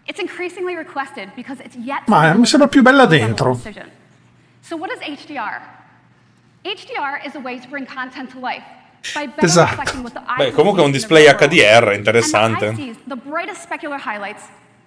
[0.07, 3.53] It's increasingly requested because it's yet Ma eh, mi sembra più bella dentro.
[4.63, 5.61] So what is HDR?
[6.63, 8.84] HDR is a way to bring content to life by better
[9.37, 9.69] Esatto.
[9.81, 11.51] reflecting what the eye Beh, comunque è un see in the display real world.
[11.51, 12.65] HDR, And interessante.
[12.65, 14.43] the eye sees the brightest specular highlights,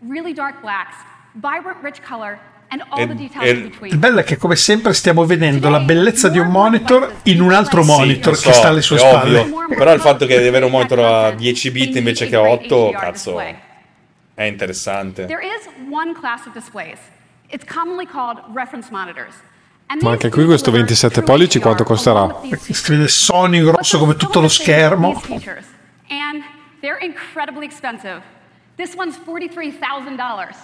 [0.09, 0.97] really dark blacks,
[1.35, 2.39] vibrant rich color,
[2.71, 3.93] and all E- the details e- in between.
[3.93, 7.53] Il bello è che come sempre stiamo vedendo la bellezza di un monitor in un
[7.53, 9.39] altro monitor Sì, che so, sta alle sue spalle.
[9.41, 9.67] ovvio.
[9.77, 12.91] Però il fatto che devi avere un monitor a 10 bit invece che a 8,
[12.91, 13.39] cazzo,
[14.35, 15.27] è interessante.
[15.27, 16.99] There is one class of displays.
[17.51, 19.35] It's commonly called reference monitors.
[20.01, 22.41] Ma anche qui questo 27 pollici quanto costerà?
[22.59, 25.21] Si vede Sony grosso come tutto lo schermo.
[26.81, 28.23] they're incredibly expensive.
[28.77, 30.55] This one's $43,000.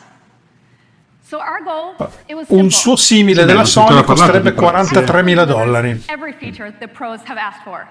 [1.23, 1.95] So our goal,
[2.29, 6.03] it was Un suo simile della Sony costerebbe 43.000 dollari.
[6.07, 7.87] Every feature that pros have asked for.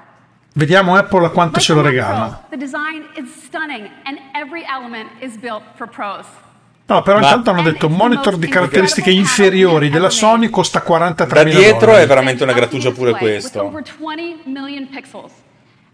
[0.55, 2.45] Vediamo Apple a quanto ce lo regala.
[2.51, 6.27] The design is stunning and every element is built for pros.
[6.85, 11.26] No, però Ma- intanto hanno detto un monitor di caratteristiche inferiori della Sony costa 43.000
[11.26, 12.03] Da dietro dollari.
[12.03, 13.64] è veramente una grattugia pure questo.
[13.64, 15.31] over 20 million pixels.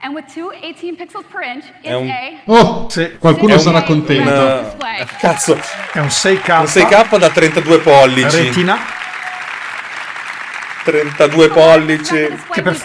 [0.01, 2.09] And with two 18 pixels per inch, it's È un-
[2.45, 2.87] Oh,
[3.19, 4.29] qualcuno È un- sarà contento.
[4.31, 5.05] un- display.
[5.19, 5.59] Cazzo,
[5.91, 6.59] È un 6K.
[6.61, 8.37] un 6K da 32 pollici.
[8.43, 8.77] Retina.
[10.85, 12.15] 32 pollici.
[12.51, 12.77] Che per...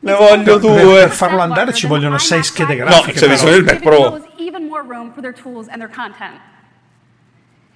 [0.00, 0.94] Ne voglio Per, due.
[1.00, 3.12] per farlo andare ci vogliono 6 schede No, grafiche.
[3.12, 3.30] c'è però.
[3.32, 4.20] bisogno del Mac Pro.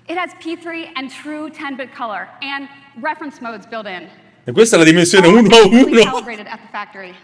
[0.08, 2.68] It has P3 and true 10-bit color and
[3.00, 4.08] reference modes built in.
[4.44, 6.04] E questa è la dimensione 1 a Fully 1.
[6.04, 7.14] calibrated at the factory.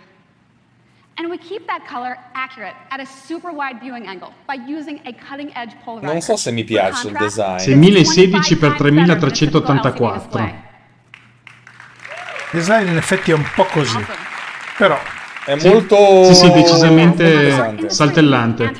[1.19, 5.13] And we keep that color accurate at a super wide viewing angle by using a
[5.13, 6.13] cutting edge polarizer.
[6.13, 7.59] Non so se mi piace il design.
[7.59, 10.43] 6016 x 3384.
[12.53, 14.05] Il design in effetti è un po' così.
[14.77, 14.99] Però
[15.45, 18.73] È molto Sì, sì, decisamente saltellante.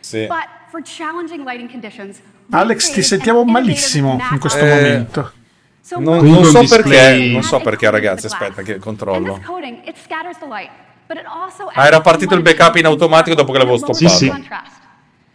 [0.00, 0.26] Sì.
[0.74, 2.20] But for challenging lighting conditions,
[2.50, 5.32] we Alex ti sentiamo malissimo in questo Eh, momento.
[5.80, 9.40] So Non, non so perché, non so perché ragazzi, aspetta che controllo.
[9.44, 10.70] coating, it scatters the light,
[11.06, 14.08] but it also Ah, era partito il backup in automatico dopo che l'avevo stoppato.
[14.08, 14.28] Sì, sì.
[14.28, 14.80] contrast.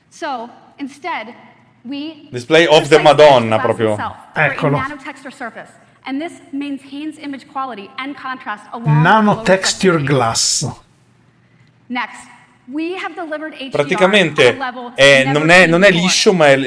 [0.09, 1.33] So, instead,
[1.83, 3.95] we Display of the Madonna proprio.
[4.33, 4.77] Eccolo.
[4.77, 5.71] Nano texture surface.
[6.03, 10.05] And this maintains image quality and contrast along Nano with low Texture reflectivity.
[10.07, 10.65] Glass.
[11.87, 12.27] Next,
[13.71, 16.57] Praticamente level è- non, è, non è liscio, ma è,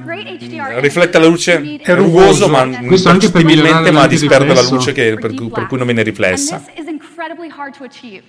[0.00, 4.62] great HDR riflette la luce, è rugoso, ma Questo anche per impercettiblemente, ma disperde la
[4.62, 6.56] luce che- per, cui- per cui non viene riflessa.
[6.56, 8.22] And this is incredibly hard to achieve.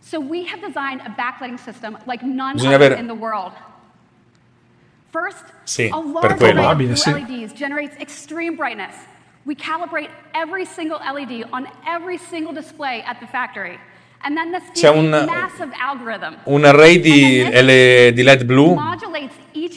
[0.00, 3.52] So we have designed a backlighting system like none Bisogna other avere- in the world.
[5.10, 7.16] First, Sì, a per large quello.
[7.18, 8.94] LEDs generates extreme brightness,
[9.44, 13.76] We calibrate every single LED on every single display at the factory.
[14.72, 15.10] C'è un-
[16.44, 17.42] Un array di,
[18.08, 18.74] L- di LED blu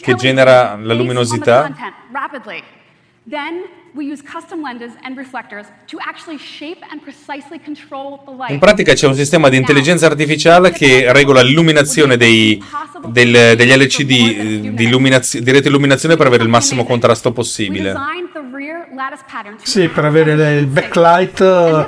[0.02, 1.62] che genera la luminosità.
[3.96, 4.04] Content rapidly.
[4.04, 8.52] Then we use custom lenses and reflectors to actually shape and precisely control the light.
[8.52, 12.62] In pratica c'è un sistema di intelligenza artificiale che regola l'illuminazione dei,
[13.08, 17.94] del- degli LCD eh, di, illuminazio- di rete illuminazione per avere il massimo contrasto possibile.
[19.64, 21.86] Sì, per avere il backlight eh,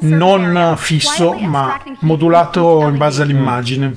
[0.00, 3.94] non fisso, ma modulato in base all'immagine.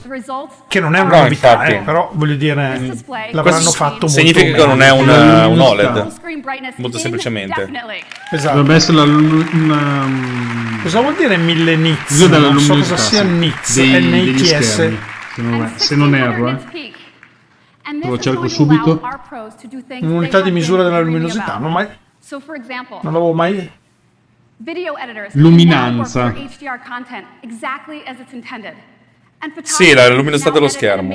[0.67, 4.57] Che non è una No, novità, eh, però voglio dire, l'avranno Questo fatto molto significa
[4.57, 6.13] che non è un, un OLED.
[6.77, 7.46] Molto semplicemente.
[8.31, 8.55] Esatto.
[8.55, 12.11] Dovrebbe essere una, um, Cosa vuol dire mille nits?
[12.11, 14.75] Uso della non so luminosità, cosa sia nits, Dei- NITS.
[15.33, 16.57] Se non, se non erro, eh.
[18.07, 18.99] Lo cerco subito.
[20.05, 21.87] Un'unità di misura della luminosità, non, mai,
[23.03, 23.71] non l'avevo mai...
[25.33, 26.31] Luminanza.
[29.63, 31.09] Sì, la luminosità dello schermo.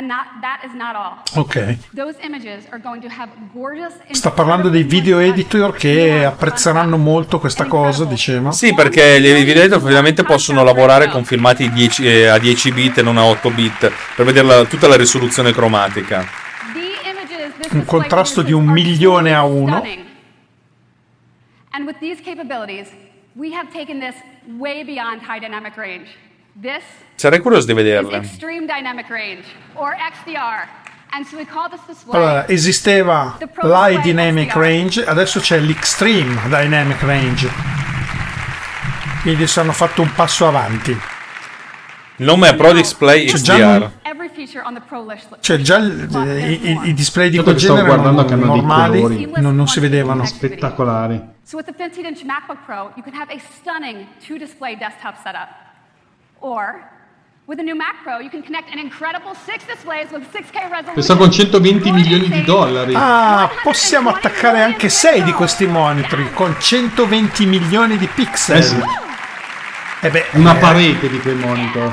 [0.00, 1.22] Not, that is not all.
[1.34, 1.76] Ok.
[1.94, 7.38] Those images are going to have gorgeous Sta parlando dei video editor che apprezzeranno molto
[7.38, 8.52] questa cosa, diceva.
[8.52, 12.98] Sì, perché gli video editor ovviamente possono lavorare con filmati 10 eh, a 10 bit
[12.98, 16.26] e non a 8 bit per vedere la- tutta la risoluzione cromatica.
[17.70, 19.76] Un contrasto di un milione a uno.
[19.76, 20.04] Stunning.
[21.72, 22.88] And with these capabilities,
[23.34, 24.14] we have taken this
[24.58, 26.08] way beyond high dynamic range.
[26.60, 26.82] This
[27.14, 28.18] Sarei curioso di vederle.
[28.18, 29.44] extreme dynamic range,
[29.74, 30.66] or XDR.
[31.10, 34.52] And so we call this display Allora, esisteva l'High Dynamic.
[34.54, 37.48] Range, adesso c'è l'Extreme Dynamic Range.
[39.22, 40.90] Quindi si hanno fatto un passo avanti.
[42.16, 43.82] Il nome è Pro Display C'è già XDR.
[43.82, 45.36] un- every feature on the Pro list.
[45.40, 48.60] Cioè già il- i, i- i display di quel genere guardando erano che hanno dei
[48.60, 49.30] normali, colori.
[49.36, 50.24] non, non si vedevano.
[50.24, 51.20] Spettacolari.
[51.42, 55.48] So with the 15-inch MacBook Pro, you can have a stunning two-display desktop setup.
[56.40, 56.88] Or
[57.46, 60.92] with the new Mac Pro, you can connect an incredible six displays with 6K resolution.
[60.92, 62.92] Questo con 120 milioni di dollari.
[62.94, 68.56] Ah, possiamo attaccare anche 6 di questi monitor con 120 milioni di pixel.
[68.58, 68.82] Eh sì.
[70.00, 71.92] Eh beh, Una eh, parete di quei monitor.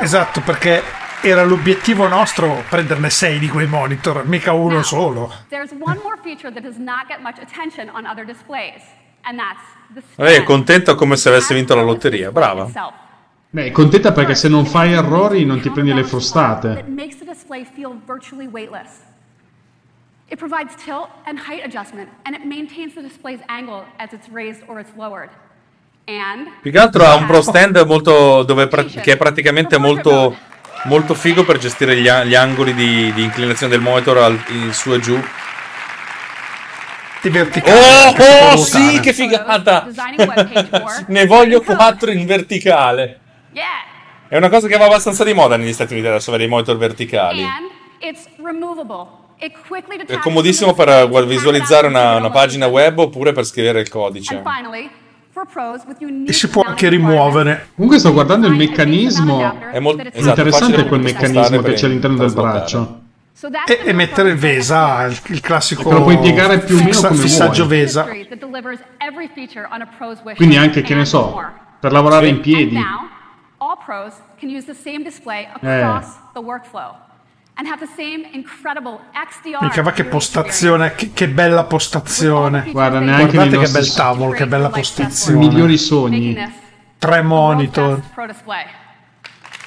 [0.00, 0.82] Esatto, perché
[1.22, 5.32] era l'obiettivo nostro prenderne 6 di quei monitor, mica uno solo.
[5.48, 8.82] There's one more feature that does not get much attention on other displays,
[9.22, 9.60] and that's
[9.94, 12.30] the Lei è contento come se avesse vinto la lotteria.
[12.30, 12.68] Brava.
[13.50, 16.84] Beh, contenta perché se non fai errori non ti prendi le frustate.
[20.30, 24.62] It provides tilt and height adjustment, and it maintains the display's angle as it's raised
[24.66, 25.30] or it's lowered.
[26.04, 30.36] And Più che altro ha un Pro Stand molto, dove pra- che è praticamente molto,
[30.84, 34.74] molto figo per gestire gli, a- gli angoli di, di inclinazione del monitor al- in
[34.74, 35.18] su e giù.
[37.22, 37.78] Di verticale.
[37.80, 39.86] Oh, può oh sì, che figata!
[41.08, 43.20] ne voglio quattro in verticale.
[44.28, 46.76] È una cosa che va abbastanza di moda negli Stati Uniti adesso avere i monitor
[46.76, 47.42] verticali.
[50.06, 54.42] È comodissimo per visualizzare una, una pagina web oppure per scrivere il codice.
[56.26, 57.68] E si può anche rimuovere.
[57.74, 59.70] Comunque sto guardando il meccanismo.
[59.70, 63.00] È molto esatto, interessante quel meccanismo che c'è all'interno del braccio.
[63.66, 67.00] E, e mettere il VESA, il, il classico Te lo puoi piegare più o meno
[67.00, 67.78] come fissaggio vuoi.
[67.78, 68.08] VESA.
[70.34, 71.40] Quindi anche, che ne so,
[71.78, 72.76] per lavorare in piedi.
[73.58, 75.80] All pros can use the same display Eh.
[75.82, 76.94] across the workflow
[77.56, 79.58] and have the same incredible XDR.
[79.62, 82.64] Mica va che postazione, che, che bella postazione.
[82.70, 85.38] Guarda, neanche Guardate che bel tavolo, che bella I postazione.
[85.38, 86.52] migliori experience, sogni.
[86.98, 88.00] Tre monitor.
[88.14, 88.64] pro display.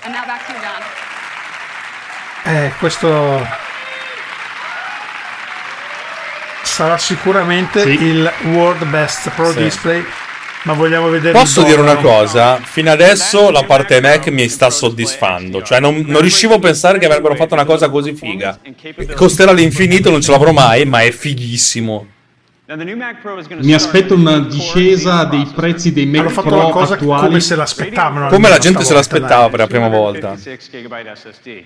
[0.04, 0.82] And now back to you, John.
[2.56, 3.46] Eh, questo
[6.64, 9.64] sarà sicuramente il World Best Pro Sì.
[9.64, 10.06] Display.
[10.64, 12.58] Ma vogliamo vedere Posso dire una cosa?
[12.58, 15.64] Fino adesso la parte Mac mi sta soddisfando.
[15.64, 18.60] Cioè, non, non riuscivo a pensare che avrebbero fatto una cosa così figa.
[19.16, 22.08] Costerà l'infinito, non ce l'avrò mai, ma è fighissimo.
[23.60, 27.28] Mi aspetto una discesa dei prezzi dei Mac Pro cosa attuali.
[27.28, 28.28] come se l'aspettavano.
[28.30, 30.38] Come la gente se l'aspettava per la prima volta.
[30.38, 31.66] 56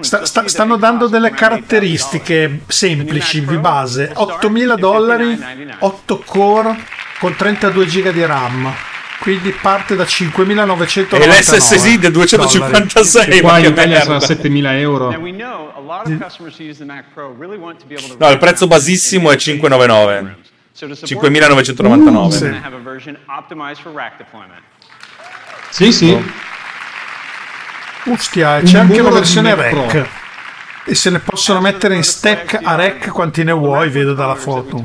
[0.00, 1.48] Sta- sta- stanno dando delle around $8,000.
[1.48, 5.38] caratteristiche semplici di base 8000 dollari
[5.78, 6.76] 8 core
[7.20, 8.74] con 32 giga di RAM
[9.20, 14.26] quindi parte da 5999 E l'SSD del 256, E qua in che Italia sarà merda.
[14.26, 15.10] 7000 euro.
[18.18, 20.36] No, il prezzo basissimo è 599.
[20.72, 22.38] So to support 5999.
[22.38, 24.60] we're gonna have a version optimized for rack deployment.
[25.70, 26.14] Sì, sì.
[28.06, 29.88] Ustia, c'è Un anche una versione Pro.
[29.88, 30.08] REC
[30.84, 34.76] E se ne possono mettere in stack a rec quanti ne vuoi, vedo dalla foto.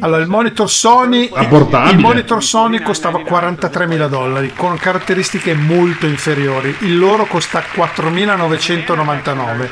[0.00, 6.76] Allora, il monitor Sony, il monitor Sony costava 43.000 dollari con caratteristiche molto inferiori.
[6.80, 9.68] Il loro costa 4.999.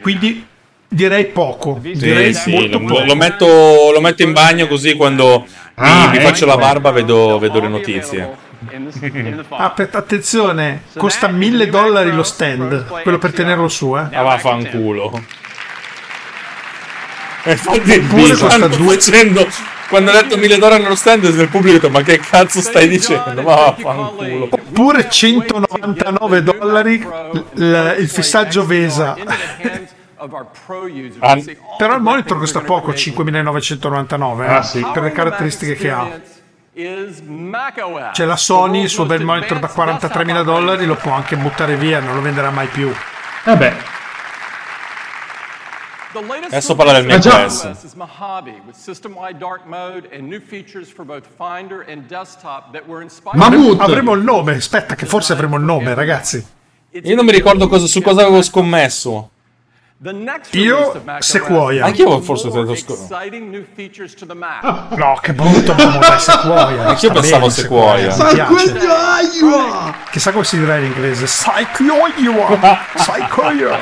[0.00, 0.44] Quindi
[0.88, 1.78] direi poco.
[1.80, 3.04] Sì, direi sì, molto lo, poco.
[3.04, 3.46] lo metto,
[3.92, 5.46] lo metto in bagno così quando
[5.76, 6.26] Ah, mi, mi ecco.
[6.28, 8.52] faccio la barba vedo, vedo le notizie.
[9.50, 14.08] Aspetta, attenzione, costa 1000 dollari lo stand, quello per tenerlo su, eh.
[14.12, 15.22] Ah, vaffanculo.
[17.46, 19.46] E infatti Oppure mi costa stanno due- facendo
[19.90, 22.88] quando ho detto 1000 dollari nello stand del pubblico ho detto, ma che cazzo stai
[22.88, 23.42] dicendo?
[23.42, 24.48] Ma vaffanculo.
[24.50, 27.06] Oppure 199 dollari
[27.52, 29.14] l- il fissaggio Vesa.
[31.18, 31.36] Ah,
[31.76, 34.86] Però il monitor costa poco, 5.999 eh, Ah, sì.
[34.90, 36.08] per le caratteristiche che ha.
[38.12, 42.00] C'è la Sony, il suo bel monitor da 43.000 dollari, lo può anche buttare via,
[42.00, 42.92] non lo venderà mai più.
[43.44, 43.76] Vabbè,
[46.46, 47.06] Adesso parla del
[52.86, 53.40] were inspired.
[53.42, 56.44] Avremo, avremo il nome, aspetta che forse avremo il nome, ragazzi.
[57.02, 59.30] Io non mi ricordo cosa- su cosa avevo scommesso.
[60.52, 61.86] Io Sequoia.
[61.86, 63.14] Anch'io avevo forse detto scommesso.
[63.14, 64.62] Exciting new features to the Mac.
[64.96, 66.86] No, che brutto nome Sequoia.
[66.88, 68.14] Anch'io pensavo Sequoia.
[68.14, 68.74] piace.
[70.10, 71.26] Chissà come si dirà in inglese.
[71.26, 72.78] Sequoia.
[72.96, 73.78] Sequoia.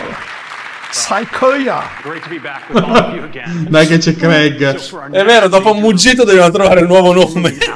[0.93, 1.82] Sequoia.
[2.03, 3.66] Great to be back with all of you again.
[3.70, 4.62] dai che c'è Craig.
[5.11, 7.57] È vero, dopo un muggito dobbiamo trovare il nuovo nome.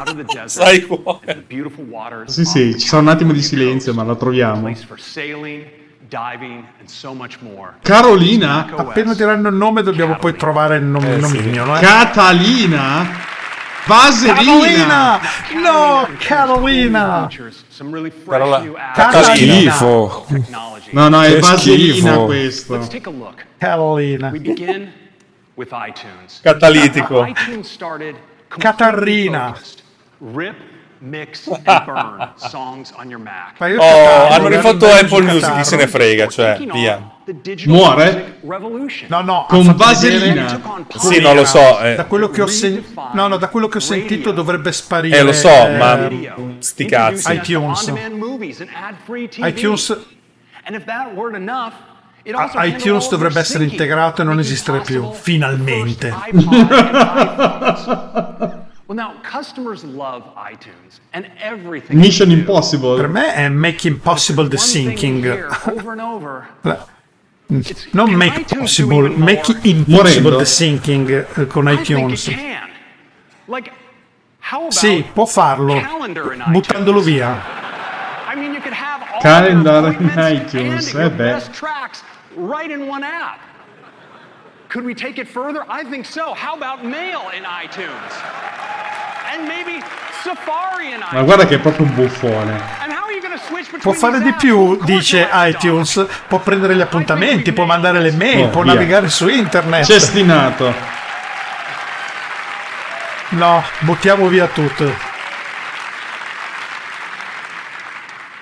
[1.88, 4.68] Waters, Sì, sì, ci sarà un attimo di silenzio, ma lo troviamo.
[6.08, 7.74] Place for sailing, diving, and so much more.
[7.82, 8.66] Carolina?
[8.76, 11.76] Appena diranno il nome dobbiamo poi trovare il nome, il nomignolo.
[11.76, 11.80] Eh.
[11.80, 13.24] Catalina?
[13.86, 14.34] Vaselina?
[14.34, 15.20] Carolina!
[15.62, 17.28] No, Carolina!
[18.24, 18.92] Però la-.
[18.94, 19.72] Catalina.
[19.72, 20.26] Schifo.
[20.90, 22.88] No, no, è Vaselina questo.
[23.58, 24.32] Carolina.
[26.42, 27.28] Catalitico.
[28.48, 29.54] Catarrina.
[30.18, 30.56] Rip,
[30.98, 33.54] mix, and burn songs on your Mac.
[33.58, 35.56] Oh, Catarro, hanno rifatto Apple Music, Catarro.
[35.58, 37.10] chi se ne frega, cioè, via.
[37.66, 38.38] Muore?
[39.08, 40.60] No, no, Con Vaselina.
[40.96, 41.80] Sì, non lo so.
[41.80, 41.96] eh.
[41.96, 45.18] Da quello che ho, sen- no, no, da quello che ho sentito dovrebbe sparire.
[45.18, 46.08] Eh, lo so, eh, ma
[46.58, 47.32] sti cazzi.
[47.32, 47.92] iTunes.
[49.38, 50.04] ITunes,
[50.62, 50.84] handled
[52.62, 55.10] iTunes dovrebbe essere integrato e non esistere più.
[55.12, 56.14] Finalmente.
[58.88, 58.96] iPod and iPhones.
[58.96, 61.98] Well, now customers love iTunes and everything.
[61.98, 62.42] Mission they do.
[62.44, 63.08] Per Impossible.
[63.08, 65.22] me è Making Possible the One thing we Syncing.
[65.22, 66.48] hear over and over.
[66.64, 66.86] La-
[67.48, 69.24] Non Can Make iTunes do Possible, even more?
[69.26, 70.38] Make Impossible Morendo.
[70.38, 72.28] the Syncing eh, con I think it iTunes.
[72.28, 72.68] can.
[73.46, 73.72] Like,
[74.40, 77.04] how about Sì, può farlo, calendar in buttandolo iTunes?
[77.04, 77.40] via.
[78.26, 81.16] I mean, you could have all Calendar your in appointments iTunes, and your eh beh.
[81.16, 82.02] best tracks
[82.36, 83.38] right in one app.
[84.76, 85.64] Could we take it further?
[85.70, 86.34] I think so.
[86.34, 88.12] How about mail in iTunes?
[89.32, 89.82] And maybe
[90.22, 91.24] Safari in Ma iTunes.
[91.24, 92.84] guarda che è proprio un buffone.
[93.80, 96.06] Può fare di più, dice iTunes.
[96.28, 98.74] Può prendere gli appuntamenti, può mandare le mail, Oh, può via.
[98.74, 99.86] navigare su internet.
[99.86, 100.74] Cestinato.
[103.30, 104.94] No, buttiamo via tutto.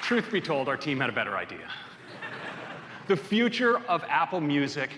[0.00, 1.68] Truth be told, our team had a better idea.
[3.06, 4.90] The future of Apple Music,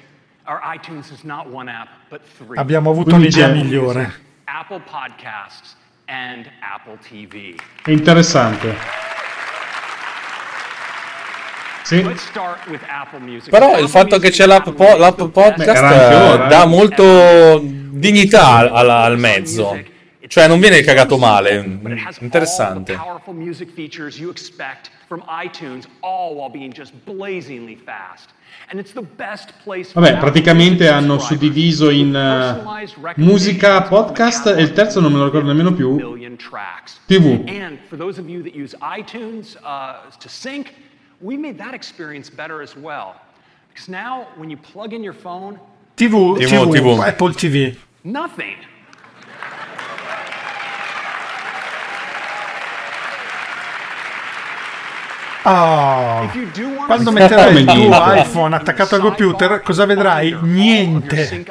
[0.47, 2.59] our iTunes is not one app, but three.
[2.59, 4.25] Abbiamo avuto l'idea migliore.
[4.45, 7.55] Apple Podcasts and Apple TV.
[7.83, 9.05] È interessante.
[11.83, 12.05] Sì.
[13.49, 18.91] Però il fatto che c'è l'app, po- l'app podcast anche eh, dà molto dignità al,
[18.91, 19.79] al mezzo.
[20.27, 21.79] Cioè non viene cagato male.
[22.19, 22.95] Interessante.
[22.95, 28.31] powerful music features you expect from iTunes, all while being just blazingly fast.
[28.69, 34.47] And it's the best place for Vabbè, praticamente hanno suddiviso in Personalized recommendations musica, podcast
[34.47, 35.97] e il terzo non me lo ricordo nemmeno più.
[37.07, 37.45] TV.
[39.63, 39.87] Uh,
[41.21, 43.15] we made that experience better as well.
[43.69, 45.59] Because now, when you plug in your phone,
[45.97, 47.07] TV, TV, TV, TV.
[47.07, 47.77] Apple TV.
[48.05, 48.57] nothing.
[55.47, 60.37] Want quando metterai il tuo iPhone attaccato al computer, cosa vedrai?
[60.43, 61.45] Niente.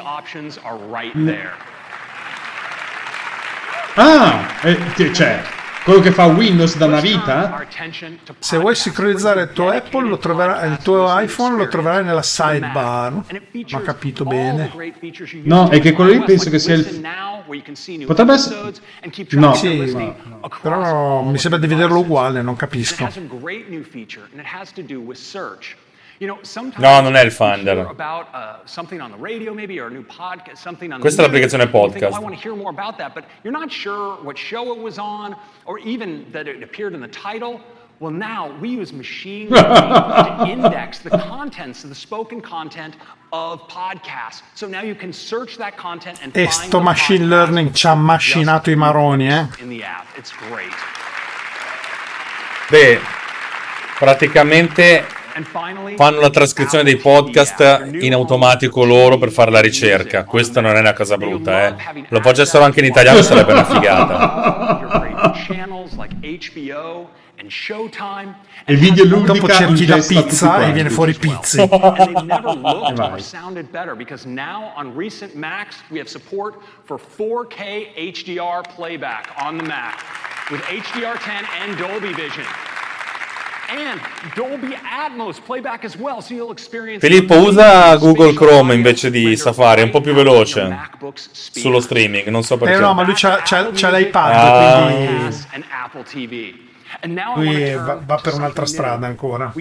[3.94, 5.42] Ah, eh, cioè,
[5.86, 7.64] Quello che fa Windows da una vita?
[8.40, 13.12] Se vuoi sincronizzare il tuo Apple, lo troverai, il tuo iPhone lo troverai nella sidebar.
[13.12, 14.68] Ma capito bene.
[15.44, 16.98] No, è che quello lì penso che sia il.
[18.04, 18.72] Potrebbe essere.
[19.38, 20.48] No, Sì, no.
[20.60, 23.04] però mi sembra di vederlo uguale, non capisco.
[26.20, 26.72] Has a great new feature, and it has to do with search.
[26.72, 27.86] You know, sometimes No, non è il you hear Finder.
[27.88, 31.22] about uh, something on the radio, maybe, or a new podcast, something on the Questa
[31.22, 32.12] è news, l'applicazione and you think, podcast.
[32.14, 34.80] "Oh, I want to hear more about that, but you're not sure what show it
[34.80, 37.60] was on, or even that it appeared in the title.
[37.98, 42.94] Well, now we use machine learning to index the contents of the spoken content
[43.32, 44.42] of podcasts.
[44.54, 47.86] So now you can search that content and E find sto the machine learning ci
[47.88, 49.46] ha macinato i maroni, eh?
[49.60, 50.06] in the app.
[50.14, 50.74] It's great.
[52.68, 53.00] Beh,
[53.98, 55.06] praticamente
[55.96, 60.24] fanno la trascrizione dei podcast in automatico loro per fare la ricerca.
[60.24, 61.74] Questa non è una cosa brutta, eh.
[62.08, 65.34] Lo facessero anche in italiano sarebbe una figata.
[68.64, 71.60] E video ludica Dopo cerchi la pizza e viene fuori pizzi.
[71.60, 73.12] and they've never looked Vai.
[73.12, 76.54] or sounded better because now on recent Macs we have support
[76.84, 80.02] for 4K HDR playback on the Mac
[80.50, 82.44] with HDR10 and Dolby Vision.
[87.00, 90.62] Filippo usa Google Chrome invece di Safari, è un po' più veloce
[91.60, 92.74] sullo streaming, non so perché.
[92.74, 94.86] Eh no, ma lui c'ha, c'ha- c'ha l'iPad, Ah.
[94.90, 95.36] quindi
[97.34, 99.52] lui va, va per un'altra strada ancora.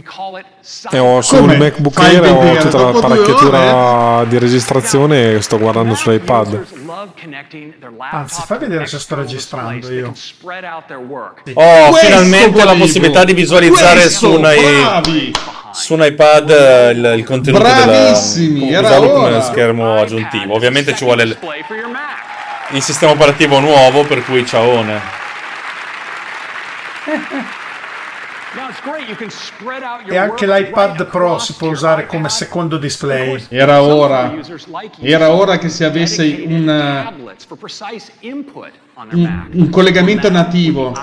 [0.92, 1.58] E ho sul Come?
[1.58, 6.66] MacBook Air ho tutta la apparecchiatura di registrazione e sto guardando sull'iPad.
[8.12, 10.08] Anzi, fai vedere se sto registrando io.
[10.08, 12.86] Oh, Questo finalmente la volevo.
[12.86, 15.32] possibilità di visualizzare Questo, su, un,
[15.74, 20.54] su un iPad eh, il, il contenuto Bravissimi, della, era usarlo come schermo aggiuntivo.
[20.56, 21.38] Ovviamente ci vuole il,
[22.72, 25.02] il sistema operativo nuovo, per cui ciaone.
[25.02, 25.14] Now it's great, you can spread out
[26.66, 26.95] your
[30.08, 33.46] E anche l'iPad Pro si può usare come secondo display.
[33.50, 34.34] Era ora.
[35.02, 40.30] Era ora che si avesse un, tablets for precise input on their un, un collegamento
[40.32, 40.94] nativo.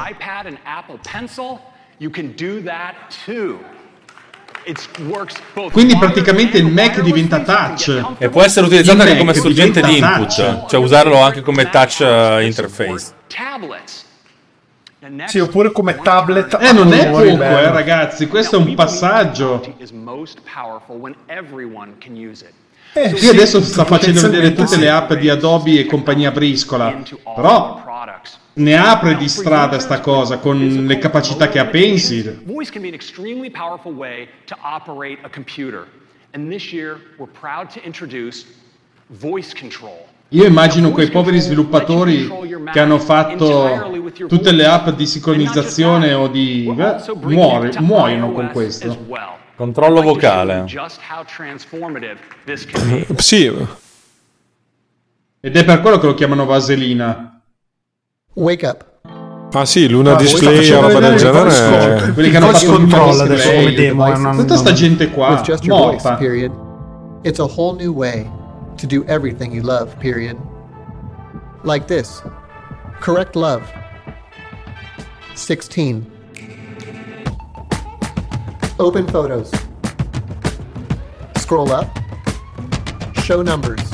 [5.72, 8.14] Quindi praticamente il Mac diventa touch.
[8.18, 10.68] E può essere utilizzato Il anche come Mac struggente di input, touch.
[10.68, 13.12] cioè usarlo anche come touch eh, interface.
[13.26, 14.10] tablets.
[15.26, 16.56] Sì, oppure come tablet.
[16.60, 18.28] Eh, non è poco, eh, ragazzi.
[18.28, 19.60] Questo è un passaggio.
[22.94, 24.80] Eh, Qui sì, adesso sta facendo vedere tutte sì.
[24.80, 27.02] le app di Adobe e compagnia briscola.
[27.34, 27.82] Però
[28.54, 32.42] ne apre di strada sta cosa con le capacità che ha Pencil.
[32.44, 35.86] Voice can be an extremely powerful way to operate a computer.
[36.34, 38.44] And this year, we're proud to introduce
[39.08, 40.11] voice control.
[40.32, 42.30] Io immagino quei poveri sviluppatori
[42.72, 43.90] che hanno fatto
[44.26, 46.72] tutte le app di sincronizzazione o di...
[47.20, 48.96] muore- muoiono con questo.
[49.54, 50.64] Controllo vocale.
[53.16, 53.52] Sì,
[55.40, 57.42] Ed è per quello che lo chiamano vaselina.
[58.34, 58.86] Wake up.
[59.52, 62.12] ah sì, Luna voi Display o roba del genere.
[62.12, 63.26] Quelli che hanno fatto il control display.
[63.26, 64.36] adesso come demo.
[64.36, 66.18] Tutta sta gente qua, morta.
[67.22, 68.40] It's a whole new way
[68.78, 70.36] to do everything you love, period.
[71.64, 72.22] Like this
[73.02, 73.62] correct love.
[75.34, 76.06] 16.
[78.78, 79.50] Open photos.
[81.36, 81.86] Scroll up.
[83.14, 83.90] Show numbers.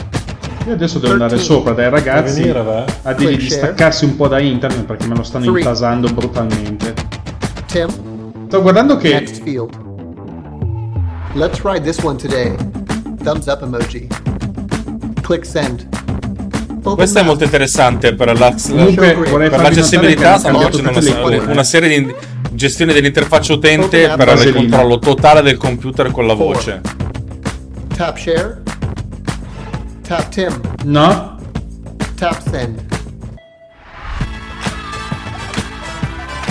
[0.66, 4.28] Io adesso devo andare sopra dai ragazzi Puoi venire, a dirgli di staccarsi un po'
[4.28, 5.60] da internet perché me lo stanno Three.
[5.60, 6.94] intasando brutalmente.
[7.66, 7.88] Tim.
[8.46, 9.74] Sto guardando che Next field.
[11.34, 12.54] Let's try this one today.
[13.22, 14.27] Thumbs up emoji.
[15.28, 15.86] Click send.
[16.78, 20.40] Open Questo è molto interessante per, la- Comunque, per l'accessibilità.
[20.42, 20.88] hanno facendo
[21.26, 22.14] una, una serie di
[22.52, 26.80] gestione dell'interfaccia utente Open per avere il controllo totale del computer con la voce.
[27.94, 28.62] Tap share.
[30.06, 30.60] Tap Tim.
[30.84, 31.38] No?
[32.16, 32.86] Tap send.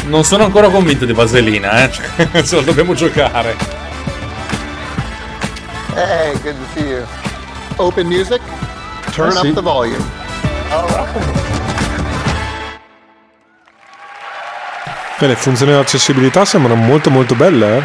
[0.06, 1.92] Non sono ancora convinto di Vaselina, eh.
[1.92, 3.56] Cioè, se lo dobbiamo giocare.
[5.96, 7.04] Hey, good to see you.
[7.78, 8.40] Open music.
[9.18, 9.48] Turn Eh sì.
[9.48, 10.04] up the volume.
[10.70, 11.36] All right.
[15.18, 17.84] Beh, le funzioni di accessibilità sembrano molto molto belle, eh.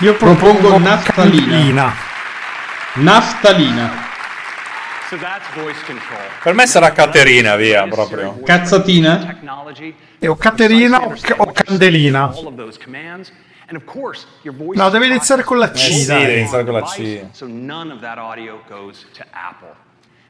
[0.00, 1.46] Io propongo naftalina.
[1.50, 1.92] candela.
[2.94, 4.06] Naftalina.
[5.08, 6.20] So that's voice control.
[6.42, 8.40] Per me sarà Caterina, via, proprio.
[8.44, 9.36] Cazzatina?
[10.18, 12.30] E o Caterina o, o Candelina.
[13.68, 13.76] All of those commands.
[13.76, 16.64] And of course, your voice No, deve iniziare con la C, Eh sì, deve iniziare
[16.64, 17.26] con la C.
[17.32, 19.74] So none of that audio goes to Apple.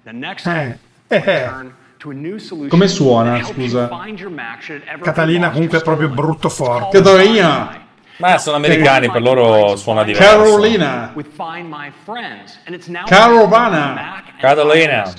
[0.04, 0.78] The next Eh,
[1.08, 1.44] eh, eh.
[1.48, 3.88] turn to a new solution Come suona, scusa?
[3.88, 6.98] find your Mac should it ever be Catalina comunque è proprio brutto forte.
[6.98, 7.86] Catalina!
[8.18, 10.28] Ma sono americani, per loro suona diverso.
[10.28, 11.12] Carolina!
[13.06, 14.22] Carovana!
[14.40, 15.12] Catalina.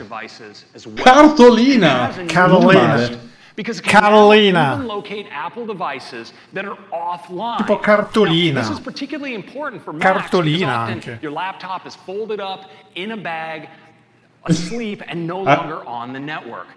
[0.96, 2.12] Cartolina!
[2.26, 3.28] Carolina.
[3.60, 4.52] Because can Carolina.
[4.54, 7.58] now even locate Apple devices that are offline.
[7.58, 8.54] Tipo cartolina.
[8.54, 11.20] Now, this is particularly important for Macs because Cartolina anche.
[11.22, 13.68] Your laptop is folded up in a bag,
[14.46, 15.56] asleep, and no Ah.
[15.58, 16.68] longer on the network.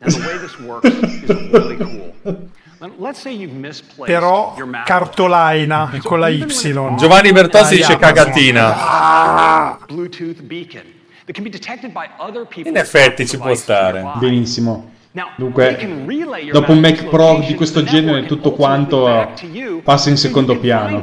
[0.00, 2.14] Now, the way this works is really cool.
[2.80, 4.54] Now, Let's say you've misplaced Però
[4.86, 6.46] cartolaina con la Y.
[6.96, 9.76] Giovanni Bertossi dice cagatina.
[12.64, 14.12] In effetti ci può stare.
[14.18, 14.90] Benissimo.
[15.36, 15.76] Dunque,
[16.50, 19.06] dopo un Mac Pro di questo genere, tutto quanto
[19.82, 21.02] passa in secondo piano.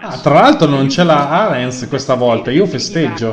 [0.00, 3.32] Ah, tra l'altro non c'è la Arens questa volta, io festeggio.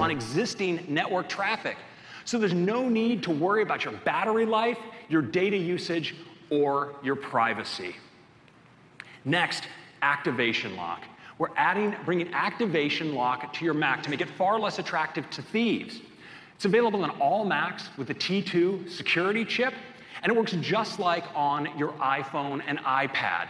[2.24, 4.78] So there's no need to worry about your battery life,
[5.08, 6.14] your data usage,
[6.50, 7.96] or your privacy.
[9.26, 9.68] Next,
[10.02, 11.02] activation lock.
[11.42, 15.42] We're adding, bringing activation lock to your Mac to make it far less attractive to
[15.42, 16.00] thieves.
[16.54, 19.74] It's available on all Macs with the T2 security chip,
[20.22, 23.48] and it works just like on your iPhone and iPad.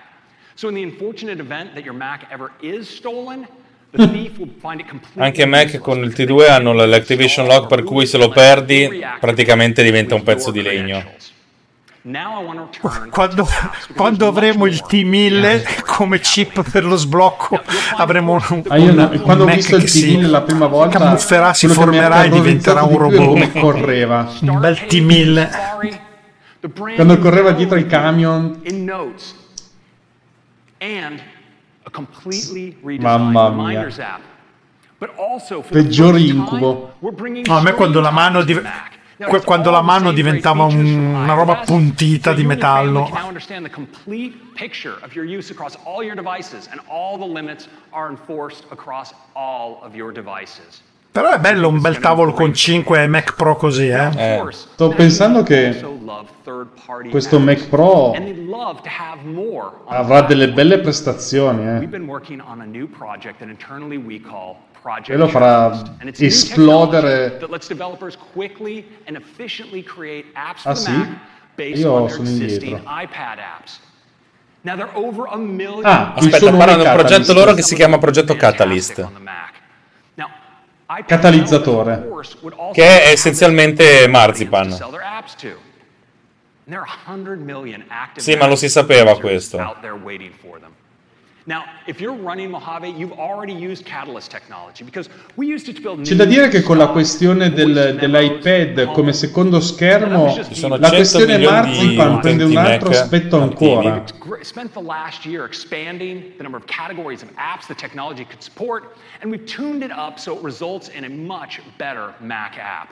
[0.55, 3.45] So in the unfortunate event that your Mac ever is stolen,
[3.91, 4.13] the hmm.
[4.13, 8.05] thief will find it completely Anche Mac con il T2 hanno l'Activation Lock per cui
[8.05, 11.03] se lo perdi praticamente diventa un pezzo di legno.
[13.11, 13.47] Quando,
[13.95, 17.61] quando avremo il T1000 come chip per lo sblocco,
[17.97, 20.65] avremo un, Ah, io un- quando ho Mac visto il che si T1000 la prima
[20.65, 23.25] volta, camufferà, si formerà e diventerà un robot.
[23.25, 24.27] come correva.
[24.41, 25.49] Un bel T1000.
[26.61, 28.61] the brand Quando correva dietro i camion,
[32.99, 33.65] Mamma mia.
[33.67, 34.21] Reminders app.
[34.97, 36.93] But also for the peggior first time, incubo.
[37.45, 38.61] No, a me quando la mano, time
[39.43, 43.03] quando la mano diventava un- una roba puntita di metallo.
[43.03, 47.17] can now understand the complete picture of your use across all your devices, and all
[47.17, 50.81] the limits are enforced across all of your devices.
[51.11, 54.09] Però è bello un bel tavolo con 5 Mac Pro così, eh.
[54.49, 55.77] sto pensando che
[57.09, 58.13] questo Mac Pro
[59.87, 61.67] avrà delle belle prestazioni.
[61.67, 61.79] Eh.
[64.81, 65.95] Project Quello farà
[66.25, 67.37] esplodere-
[70.63, 70.91] Ah, sì?
[71.81, 72.81] Io sono indietro.
[75.83, 79.07] Ah, Aspetta, parlano di un progetto loro che si chiama Progetto Catalyst,
[81.05, 82.07] Catalizzatore.
[82.73, 84.71] che è essenzialmente Marzipan.
[84.71, 85.47] sell their apps to.
[85.47, 85.57] And
[86.67, 89.57] there are 100 million active Sì, ma lo si sapeva questo.
[96.03, 100.95] C'è da dire che con la questione del- dell'iPad come secondo schermo, sono la 100
[100.95, 103.95] questione milioni di Marzipan prende un altro aspetto ancora.
[103.97, 104.13] It's
[104.47, 108.95] spent the last year expanding the number of categories of apps the technology could support,
[109.21, 112.89] and we've tuned it up so it results in a much better Mac app.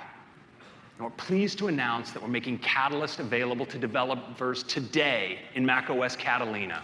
[0.97, 6.15] And we're pleased to announce that we're making Catalyst available to developers today in macOS
[6.15, 6.81] Catalina.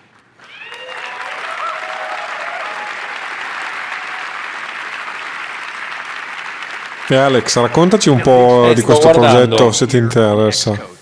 [7.08, 10.94] E Alex, raccontaci un po' Eh, di sto questo progetto se ti interessa.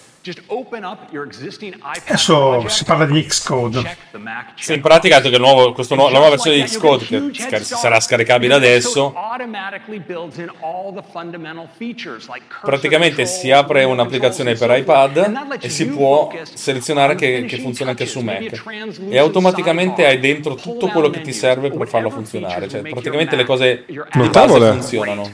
[2.08, 3.98] Adesso si parla di Xcode.
[4.56, 7.42] Sì, in pratica dato che il nuovo- questo nuovo- la nuova versione di Xcode che
[7.42, 9.14] scar- sarà scaricabile adesso,
[12.62, 18.20] praticamente si apre un'applicazione per iPad e si può selezionare che, che funziona anche su
[18.22, 18.64] Mac.
[19.10, 23.44] e automaticamente hai dentro tutto quello che ti serve per farlo funzionare, cioè praticamente le
[23.46, 23.96] cose di
[24.30, 25.32] base funzionano.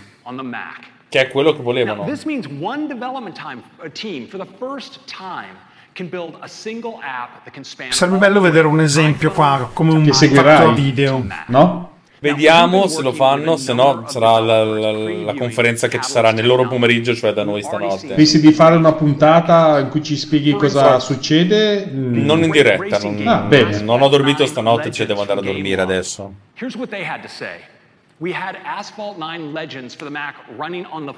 [1.09, 2.03] Che è quello che Now, volevano.
[2.05, 6.97] this means one development time, a team for the first time can build a single
[7.01, 11.25] app that can span Sarebbe bello vedere un esempio qua, come un fatto video.
[11.47, 11.87] no?
[12.21, 16.45] Vediamo se lo fanno, se no sarà la, la- la conferenza che ci sarà nel
[16.45, 18.13] loro pomeriggio, cioè da noi stanotte.
[18.13, 21.85] Pensi di fare una puntata in cui ci spieghi cosa succede?
[21.89, 22.25] Mm.
[22.25, 23.79] Non in diretta, non, Ah, bene.
[23.81, 26.33] non ho dormito stanotte, cioè devo andare a dormire adesso.
[26.55, 27.59] Here's what they had to say.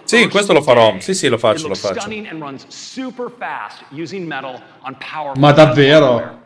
[0.04, 0.96] Sì, questo lo farò.
[1.00, 2.00] Sì, sì, lo faccio, It lo looks faccio.
[2.02, 6.40] stunning and runs super fast using Metal on powerful Ma davvero?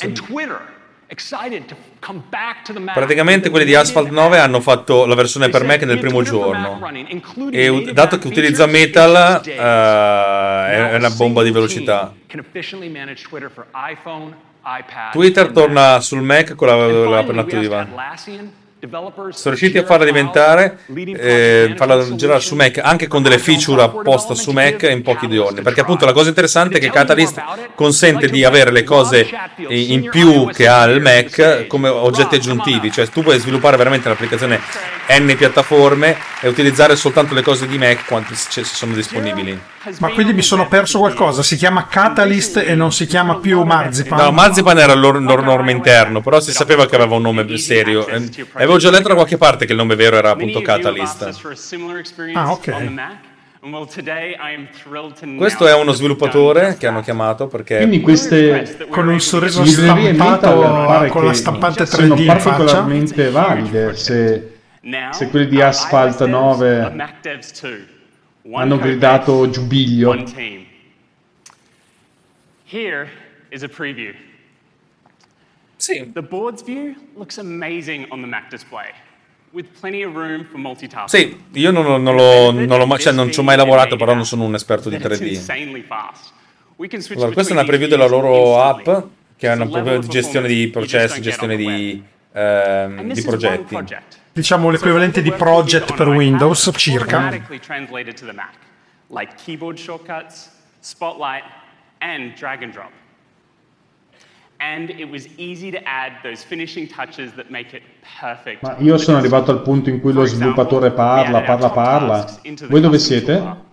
[0.00, 0.60] And Twitter,
[1.08, 2.94] excited to come back to the Mac.
[2.94, 6.78] Praticamente quelli di Asphalt 9 hanno fatto la versione per Mac nel primo giorno
[7.50, 9.54] e dato che utilizza Metal eh,
[10.92, 12.14] è una bomba di velocità.
[12.28, 15.10] Can efficiently manage Twitter for iPhone, iPad.
[15.12, 17.80] Twitter and torna sul Mac con la, And la finally, penna we asked attiva.
[17.80, 23.82] Atlassian sono riusciti a farla diventare, eh, farla girare su Mac anche con delle feature
[23.82, 25.62] apposta su Mac in pochi giorni.
[25.62, 27.42] Perché appunto la cosa interessante è che Catalyst
[27.74, 29.28] consente di avere le cose
[29.68, 34.60] in più che ha il Mac come oggetti aggiuntivi, cioè tu puoi sviluppare veramente l'applicazione
[35.10, 39.58] N piattaforme e utilizzare soltanto le cose di Mac quante ci sono disponibili.
[39.98, 41.42] Ma quindi mi sono perso qualcosa.
[41.42, 44.18] Si chiama Catalyst e non si chiama più Marzipan.
[44.18, 48.06] No, Marzipan era il loro nome interno, però si sapeva che aveva un nome serio.
[48.06, 51.40] E avevo già letto da qualche parte che il nome vero era appunto Catalyst.
[52.34, 52.92] Ah, ok.
[55.36, 61.24] Questo è uno sviluppatore che hanno chiamato perché Quindi queste con un sorriso stampato con
[61.24, 62.50] la stampante 3D siano in faccia.
[62.50, 64.58] particolarmente valide se,
[65.10, 66.94] se quelli di Asphalt 9
[68.52, 70.24] hanno gridato giubilio.
[72.70, 73.08] Here
[73.50, 74.12] is a preview.
[75.78, 76.10] Sì.
[76.12, 78.90] The board's view looks amazing on the Mac display,
[79.52, 81.08] with plenty of room for multitasking.
[81.52, 84.12] Sì, io non, non l'ho, non, l'ho mai- cioè, non ci ho mai lavorato, però
[84.12, 85.28] non sono un esperto di That it's 3D.
[85.34, 86.32] insanely fast.
[86.76, 88.84] We can switch Allora, questa è una preview della loro app,
[89.36, 93.76] che è una proprio di gestione di processi, gestione di, ehm, di progetti.
[94.32, 97.30] Diciamo l'equivalente di project per Windows, circa.
[99.10, 100.50] Like keyboard shortcuts,
[100.80, 101.44] Spotlight,
[102.00, 102.90] and drag and drop.
[108.60, 112.26] Ma io sono arrivato al punto in cui lo sviluppatore parla, parla, parla.
[112.68, 113.66] Voi dove siete?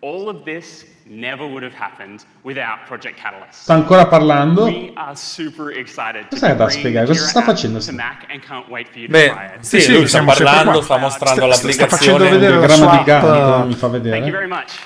[0.00, 3.62] All of this never would have happened without Project Catalyst.
[3.62, 4.64] Sta ancora parlando?
[4.64, 7.06] We are super excited to Cos'è da spiegare?
[7.06, 7.78] Cosa sta facendo?
[7.78, 9.60] to Mac and can't wait for you to Beh, it.
[9.60, 12.28] sì, lui sta parlando, sta mostrando l'applicazione.
[12.28, 14.30] Il diagramma di Gantt mi fa Thank you vedere.
[14.30, 14.78] very much.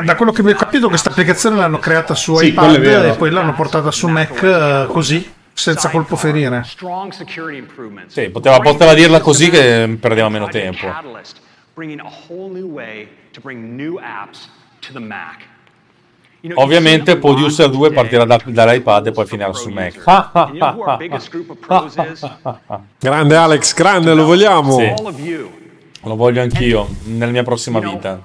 [0.00, 3.14] Eh, Da quello che mi ho capito, questa applicazione l'hanno creata su Sì, iPad e
[3.16, 6.62] poi l'hanno portata su Mac eh, così, senza colpo ferire.
[8.08, 10.86] Sì, poteva, poteva dirla così che perdeva meno tempo.
[16.54, 20.04] Ovviamente Producer 2 partirà da- dall'iPad e poi finirà su Mac.
[22.98, 24.78] Grande Alex, grande, lo vogliamo.
[24.78, 24.94] Sì.
[26.02, 28.22] Lo voglio anch'io nella mia prossima vita.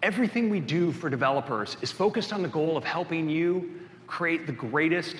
[0.00, 3.66] Everything we do for developers is focused on the goal of helping you
[4.06, 5.16] create the greatest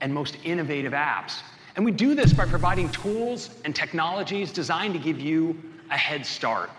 [0.00, 1.42] and most innovative apps.
[1.76, 5.54] And we do this by providing tools and technologies designed to give you
[5.90, 6.70] a head start.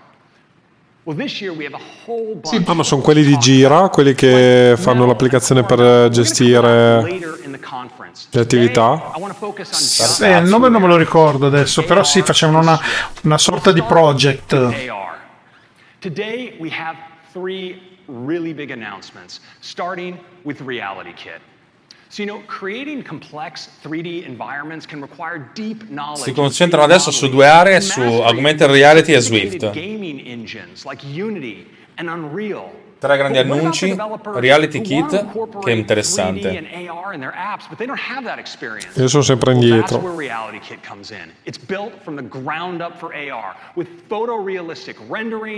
[1.04, 7.60] Ah, ma sono quelli di Gira, quelli che fanno l'applicazione per gestire later in the
[7.60, 8.28] conference.
[8.30, 9.12] le attività.
[9.16, 12.04] I want to focus on just Eh, il nome non me lo ricordo adesso, però
[12.04, 12.80] sì, facevano una,
[13.24, 14.50] una sorta di project.
[16.00, 16.98] Today we have
[17.32, 21.40] three really big announcements, starting with Reality Kit.
[22.12, 26.24] So, you know, creating complex 3D environments can require deep knowledge.
[26.24, 29.72] Si concentrano adesso su due aree, su Augmented Reality e Swift.
[29.72, 31.66] Gaming engines like Unity
[31.96, 32.70] and Unreal.
[33.02, 33.98] Tre grandi annunci,
[34.36, 36.64] Reality Kit, che è incorporate 3D interessante.
[38.94, 39.98] Io sono sempre indietro.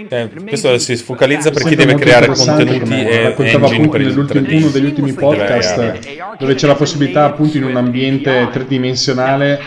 [0.07, 4.61] Eh, questo si focalizza per chi deve creare contenuti e raccontava per il nell'ultimo 3D.
[4.61, 9.59] uno degli ultimi podcast dove c'è la possibilità appunto in un ambiente tridimensionale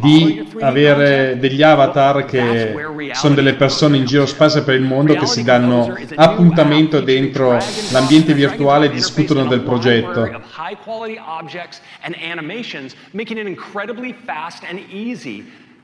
[0.00, 2.74] di avere degli avatar che
[3.12, 4.04] sono delle persone in.
[4.04, 7.58] giro spazio per il mondo che si danno appuntamento dentro
[7.90, 10.42] l'ambiente virtuale e discutono del progetto.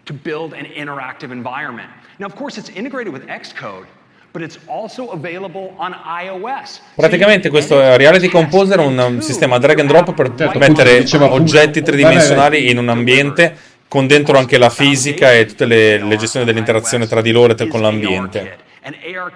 [0.05, 1.89] to build an interactive environment.
[2.19, 3.87] Now, of course, it's integrated with Xcode,
[4.33, 6.81] but it's also available on iOS.
[6.97, 11.05] Praticamente questo è Reality Composer è un, un sistema drag and drop per Certo, mettere
[11.19, 13.57] oggetti tridimensionali in un ambiente
[13.89, 17.67] con dentro anche la fisica e tutte le, le gestioni dell'interazione tra di loro e
[17.67, 18.69] con l'ambiente.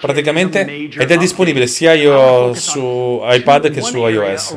[0.01, 4.57] Praticamente ed è disponibile sia io su iPad che su iOS.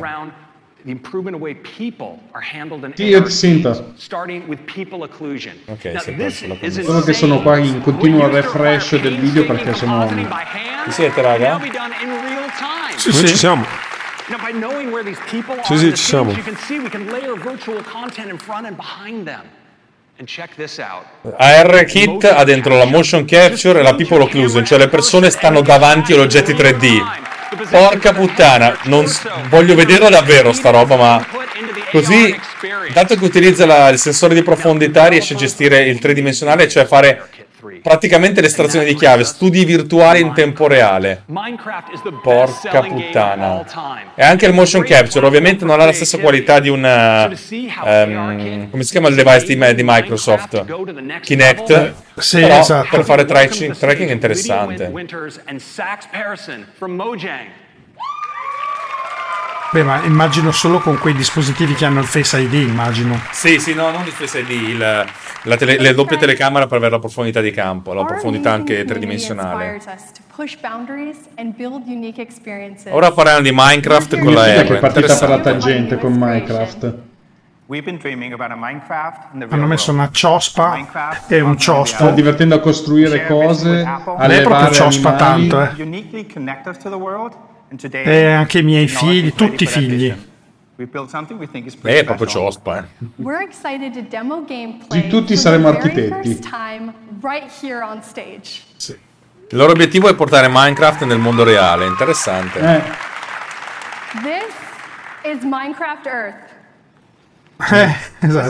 [0.83, 3.91] The improvement of way people are handled in Sì, io AR ti sento.
[3.98, 5.53] starting with people occlusion.
[5.66, 8.98] Ok, Now, si è this perso la is Solo che sono qua in continuo refresh
[9.01, 10.07] del video perché sono...
[10.85, 11.59] Ci siete, raga?
[12.95, 13.66] Sì, Noi ci siamo.
[14.30, 16.32] Now, by knowing where these people Sì, are sì, the ci siamo.
[16.32, 19.41] you can see we can layer virtual content in front and behind them.
[21.37, 25.61] AR Kit ha dentro la motion capture e la people occlusion, cioè le persone stanno
[25.61, 27.01] davanti agli oggetti 3D.
[27.69, 31.25] Porca puttana, non s- voglio vederla davvero sta roba, ma
[31.91, 32.35] così,
[32.93, 37.27] dato che utilizza la- il sensore di profondità, riesce a gestire il tridimensionale, cioè fare
[37.81, 41.23] praticamente l'estrazione di chiave, studi virtuali in tempo reale.
[42.21, 43.65] Porca puttana.
[44.15, 46.83] E anche il motion capture, ovviamente non ha la stessa qualità di un...
[47.85, 50.65] ehm, come si chiama il device di, di Microsoft?
[51.21, 51.93] Kinect.
[52.17, 52.87] Sì, Però esatto.
[52.89, 54.89] per fare tracking, tracking è interessante.
[59.69, 63.19] Beh, ma immagino solo con quei dispositivi che hanno il Face ID, immagino.
[63.31, 65.05] Sì, sì, no, non il Face ID, il-
[65.43, 69.75] la tele- le doppie telecamere per avere la profondità di campo, la profondità anche tridimensionale.
[69.75, 72.91] inspires us to push boundaries and build unique experiences.
[72.93, 74.65] Ora parliamo di Minecraft con la R.
[74.65, 76.93] che partita per la tangente con Minecraft?
[79.49, 80.77] Hanno messo una ciospa
[81.27, 82.09] e un Sto ciospo.
[82.11, 85.47] divertendo a costruire cose, a è proprio levare ciospa animali.
[85.49, 85.85] tanto, eh.
[88.09, 90.15] E anche i miei figli, tutti i figli.
[91.75, 92.83] pretty è proprio ciospa, eh.
[94.89, 96.39] Sì, tutti saremo architetti.
[98.03, 98.61] stage.
[99.49, 102.59] Il loro obiettivo è portare Minecraft nel mondo reale, interessante.
[102.59, 102.81] Eh.
[104.21, 104.53] This
[105.23, 106.45] is Minecraft Earth.
[107.71, 107.95] Eh,
[108.27, 108.49] esatto.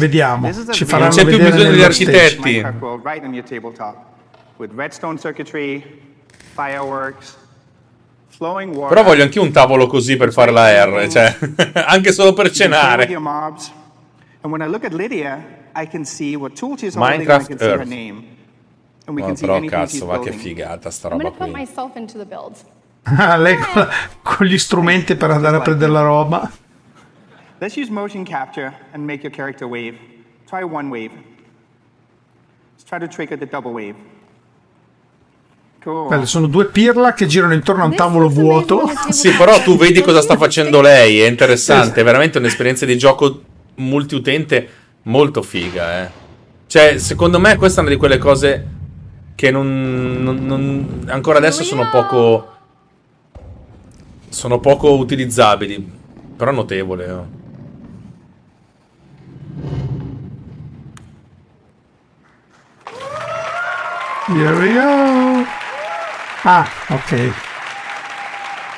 [0.00, 1.84] Vediamo, ci faranno Non c'è più bisogno di stage.
[1.84, 2.40] architetti.
[2.42, 3.96] Minecraft world right on your tabletop
[4.56, 5.84] with redstone circuitry,
[6.54, 7.36] fireworks.
[8.88, 11.36] Però voglio anche un tavolo così per fare la R, cioè,
[11.86, 13.06] anche solo per cenare.
[17.18, 17.88] Minecraft Earth.
[19.20, 19.58] No, see però
[19.98, 21.50] cazzo, va che figata sta roba qui.
[23.04, 23.88] Ah, lei con, la-
[24.22, 26.50] con gli strumenti per andare a prendere la roba.
[27.58, 29.96] Let's use motion capture and make your character wave.
[30.46, 31.12] Try one wave.
[32.74, 33.94] Let's try to trigger the double wave.
[35.86, 36.08] Cool.
[36.08, 38.90] Bello, sono due pirla che girano intorno a un tavolo vuoto.
[39.10, 43.40] Sì, però tu vedi cosa sta facendo lei, è interessante, è veramente un'esperienza di gioco
[43.76, 44.68] multiutente
[45.02, 46.10] molto figa, eh.
[46.66, 48.66] Cioè, secondo me questa è una di quelle cose
[49.36, 52.54] che non, non- non- ancora adesso sono poco
[54.28, 55.88] sono poco utilizzabili,
[56.36, 57.10] però notevole.
[57.12, 57.26] oh.
[64.26, 65.35] Here we go.
[66.48, 67.10] Ah, ok.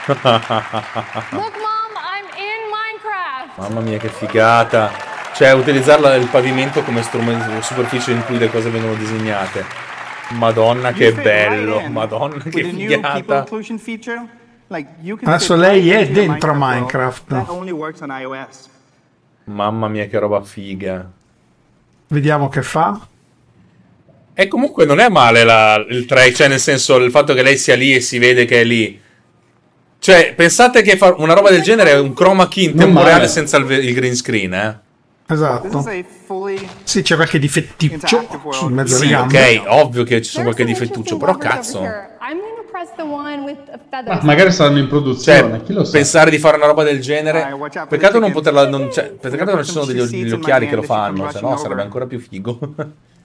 [0.09, 3.59] Look, Mom, I'm in Minecraft.
[3.59, 4.91] Mamma mia, che figata!
[5.35, 9.67] Cioè, utilizzare il pavimento come strumento, superficie in cui le cose vengono disegnate.
[10.31, 11.87] Madonna, che bello!
[11.91, 13.45] Madonna, che figata!
[15.25, 16.55] Adesso lei è dentro.
[16.55, 17.27] Minecraft.
[17.27, 18.71] That only works on iOS.
[19.45, 21.07] Mamma mia, che roba figa!
[22.07, 22.99] Vediamo che fa.
[24.41, 27.59] E comunque non è male la- il track, cioè nel senso il fatto che lei
[27.59, 29.01] sia lì e si vede che è lì.
[29.99, 33.27] Cioè, pensate che far una roba del genere è un chroma key in tempo reale
[33.27, 34.79] senza il, il green screen, eh?
[35.27, 35.85] Esatto.
[36.85, 41.37] Sì, c'è qualche difetticcio sul mezzo Sì, ok, ovvio che ci sono qualche difettuccio, però
[41.37, 41.83] cazzo.
[41.83, 42.07] Ah,
[44.23, 45.91] magari saranno in produzione, Cioè, chi lo sa.
[45.91, 47.57] pensare di fare una roba del genere.
[47.89, 48.69] Peccato non poterla.
[48.69, 51.57] Non, cioè, peccato che non ci sono degli, degli occhiali che lo fanno, se no
[51.57, 52.57] sarebbe ancora più figo.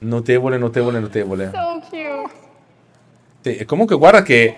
[0.00, 1.50] notevole, notevole, notevole.
[1.52, 2.30] So cute.
[3.42, 4.54] Sì, e comunque guarda che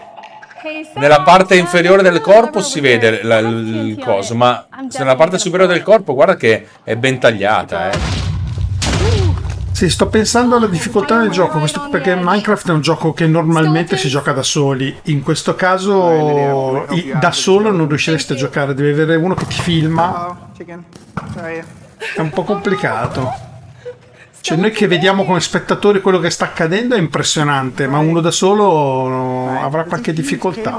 [0.97, 5.39] nella parte inferiore del corpo si vede la- il, il coso, ma se nella parte
[5.39, 7.99] superiore del corpo guarda che è ben tagliata, eh.
[9.73, 13.97] Sì, sto pensando alla difficoltà del gioco, questo perché Minecraft è un gioco che normalmente
[13.97, 14.97] si gioca da soli.
[15.05, 19.61] In questo caso i- da solo non riusciresti a giocare, devi avere uno che ti
[19.61, 20.51] filma,
[22.15, 23.51] è un po' complicato.
[24.43, 28.33] Cioè noi che vediamo come spettatori quello che sta accadendo è impressionante, ma uno da
[28.33, 30.71] solo avrà qualche difficoltà.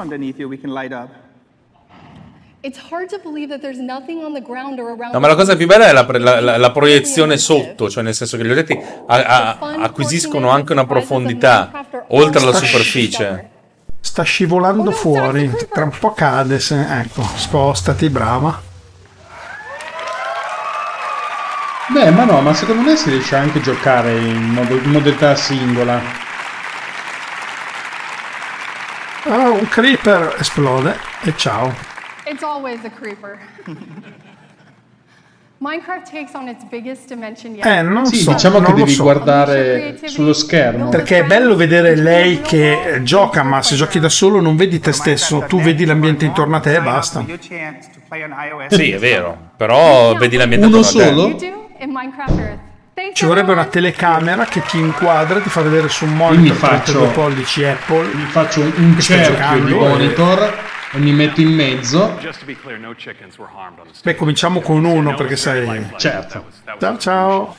[5.14, 8.14] No, ma la cosa più bella è la, la- la- la proiezione sotto, cioè nel
[8.14, 8.77] senso che gli oggetti
[9.08, 11.72] a- a- acquisiscono anche una profondità
[12.09, 13.50] oltre la Sta sci- superficie.
[14.00, 17.00] Sta scivolando fuori, tra un po' cade, se...
[17.00, 18.72] ecco, spostati, brava.
[21.89, 25.35] Beh, ma no, ma secondo me si riesce anche a giocare in, modo- in modalità
[25.35, 25.99] singola.
[29.25, 31.73] Ah, un creeper esplode e ciao.
[32.25, 33.37] It's always a creeper.
[35.59, 37.65] Minecraft takes on its biggest dimension yet.
[37.65, 39.03] Eh, non Sì, so, diciamo non che devi so.
[39.03, 40.89] guardare sullo schermo.
[40.89, 44.91] Perché è bello vedere lei che gioca, ma se giochi da solo non vedi te
[44.91, 47.23] stesso, tu vedi l'ambiente intorno a te e basta.
[48.67, 51.09] Sì, è vero, però vedi l'ambiente Uno attorno a te.
[51.09, 51.61] solo?
[51.83, 52.59] You do in Minecraft Earth.
[52.93, 57.07] Thanks Ci vorrebbe una telecamera che ti inquadra, ti fa vedere su un monitor 32
[57.07, 58.13] faccio- pollici Apple.
[58.13, 62.15] Mi faccio un, cerchio giocando di monitor e mi metto in mezzo.
[64.03, 65.89] Beh, cominciamo con uno perché sai.
[65.97, 66.45] Certo.
[66.79, 67.55] Ciao ciao.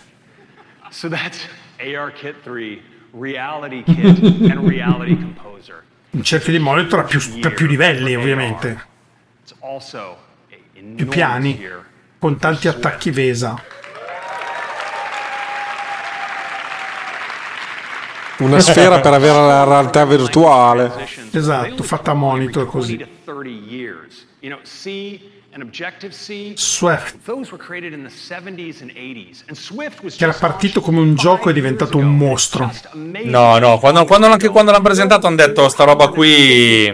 [0.90, 2.80] So that's ARKit 3,
[3.18, 5.82] Reality Kit, and Reality Composer.
[6.10, 8.86] Un cerchio di monitor a più, per più livelli, ovviamente.
[10.94, 11.68] Più piani,
[12.20, 13.72] con tanti attacchi VESA.
[18.38, 20.92] Una sfera per avere la realtà virtuale.
[21.30, 22.96] Esatto, fatta a monitor 20 così.
[22.98, 24.26] to 30 years.
[24.40, 25.20] You know, C
[25.52, 27.16] and Objective-C, Swift.
[27.24, 29.44] those were created in the 70s and 80s.
[29.46, 32.70] And Swift was Che era partito come un gioco e è diventato un mostro.
[32.92, 36.92] No, no, quando, quando- anche quando l'hanno presentato hanno detto sta roba qui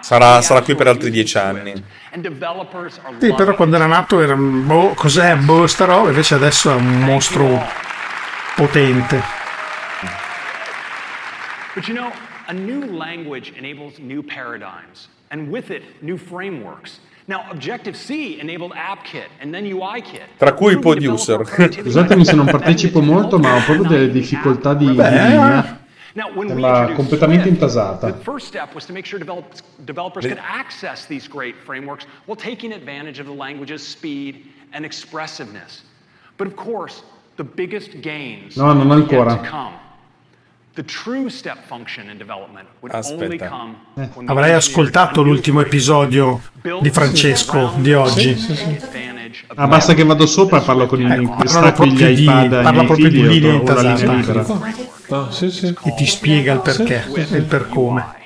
[0.00, 1.72] sarà, sarà qui per altri dieci anni.
[3.18, 6.74] Sì, però quando era nato era un boh, cos'è, boh, sta roba, invece adesso è
[6.74, 7.58] un mostro
[8.54, 9.40] potente.
[11.74, 12.12] But you know,
[12.48, 17.00] a new language enables new paradigms, and with it, new frameworks.
[17.28, 20.38] Now, Objective-C enabled AppKit and then UIKit.
[20.38, 21.44] Tra cui i producer.
[21.46, 25.64] Scusatemi se non partecipo molto, ma ho proprio delle difficoltà di, di linea.
[25.64, 25.80] Eh, eh.
[26.14, 28.10] Now, Sembra completamente intasata.
[28.10, 29.46] The first step was to make sure develop,
[29.86, 35.84] developers could access these great frameworks while taking advantage of the language's speed and expressiveness.
[36.36, 37.02] But of course,
[37.36, 39.36] the biggest gains No, non are yet ancora.
[39.42, 39.72] to come.
[42.90, 43.66] Aspetta.
[43.96, 46.40] Eh, Avrai ascoltato l'ultimo episodio
[46.80, 48.34] di Francesco di oggi.
[49.54, 52.24] Ah, basta che vado sopra e parlo con i Ecco, parlano stacco gli proprio di-
[52.62, 54.60] parla proprio di linea e intasata.
[55.10, 55.74] Ah, sì, sì.
[55.82, 58.20] E ti spiega il perché e il per come.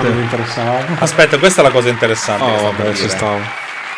[1.00, 2.43] Aspetta, questa è la cosa interessante.
[2.43, 3.40] Oh, vabbè, ci stavo.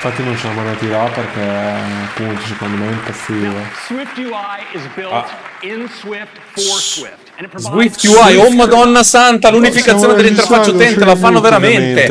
[0.06, 3.62] Infatti non siamo andati là perché appunto secondo me impazziva.
[3.88, 4.28] Swift UI
[4.74, 5.26] is built Ah.
[5.62, 7.12] in Swift for Swift.
[7.50, 12.06] Provides Swift UI, oh madonna santa, l'unificazione dell'interfaccia utente la fanno veramente.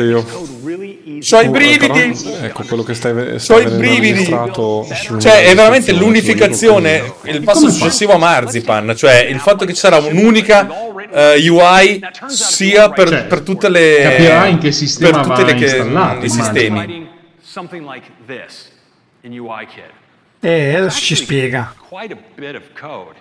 [1.19, 1.87] C'ho i brividi.
[1.87, 4.25] Però, ecco quello che stai, C'ho stai i brividi.
[4.25, 9.97] Cioè, è veramente l'unificazione, il passo successivo a Marzipan, cioè il fatto che ci sarà
[9.97, 10.67] un'unica
[11.13, 15.53] eh, UI sia per, per tutte le capirà in che sistema per tutti va le
[15.53, 17.02] che- installato, i sistemi.
[17.53, 18.71] Something like this
[19.21, 19.91] in UIKit.
[20.39, 21.75] E adesso ci spiega.
[21.87, 23.15] Quite a bit of code.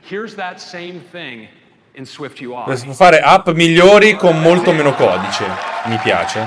[0.00, 1.46] Here's that same thing
[1.92, 2.64] in Swift UI.
[2.64, 5.44] Per fare app migliori con molto meno codice.
[5.84, 6.44] Mi piace.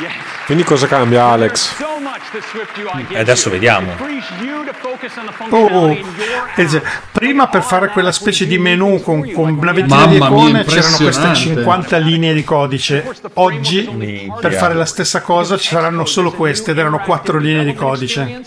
[0.00, 0.37] Yes.
[0.48, 1.76] Quindi cosa cambia Alex?
[3.08, 3.92] E adesso vediamo.
[5.50, 5.94] Oh,
[7.12, 10.96] prima per fare quella specie di menu con, con una ventina Mamma di icone c'erano
[10.96, 11.34] queste impressionante.
[11.34, 13.06] 50 linee di codice.
[13.34, 17.74] Oggi per fare la stessa cosa ci saranno solo queste ed erano 4 linee di
[17.74, 18.40] codice.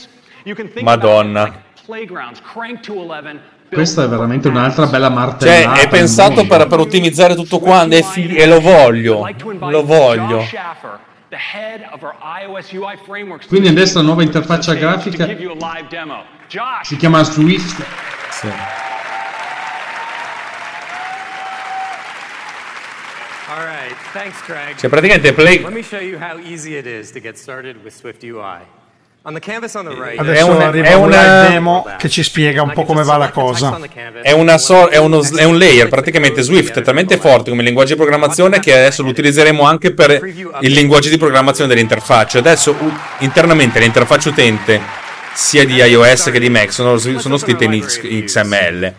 [0.82, 1.42] Madonna.
[1.44, 3.40] about playgrounds cranked to 11
[3.72, 5.80] Questa è veramente un'altra bella Cioè, martellata.
[5.80, 9.30] è al pensato per, per ottimizzare tutto quanto e, fi- e lo voglio.
[9.60, 10.44] Lo voglio.
[11.32, 13.48] Josh Schaffer, the head of our iOS UI frameworks.
[13.48, 16.24] Quindi adesso la nuova interfaccia grafica To give you a live demo.
[16.48, 17.84] Josh, si chiama Swift.
[23.50, 24.78] All right, thanks, Craig.
[24.78, 27.94] Cioè, praticamente Play- Let me show you how easy it is to get started with
[27.94, 28.62] Swift UI.
[29.94, 30.20] Right.
[30.20, 33.18] Adesso una- arriva è un una- live demo che ci spiega un po' come va
[33.18, 33.78] la cosa.
[34.24, 37.94] È, una sor- è, uno- è un layer, praticamente Swift è talmente forte come linguaggio
[37.94, 40.20] di programmazione che adesso lo utilizzeremo anche per
[40.62, 42.40] il linguaggio di programmazione dell'interfaccia.
[42.40, 42.76] Adesso
[43.20, 44.82] internamente l'interfaccia utente
[45.34, 48.94] sia di iOS che di Mac sono, sono scritte in XML.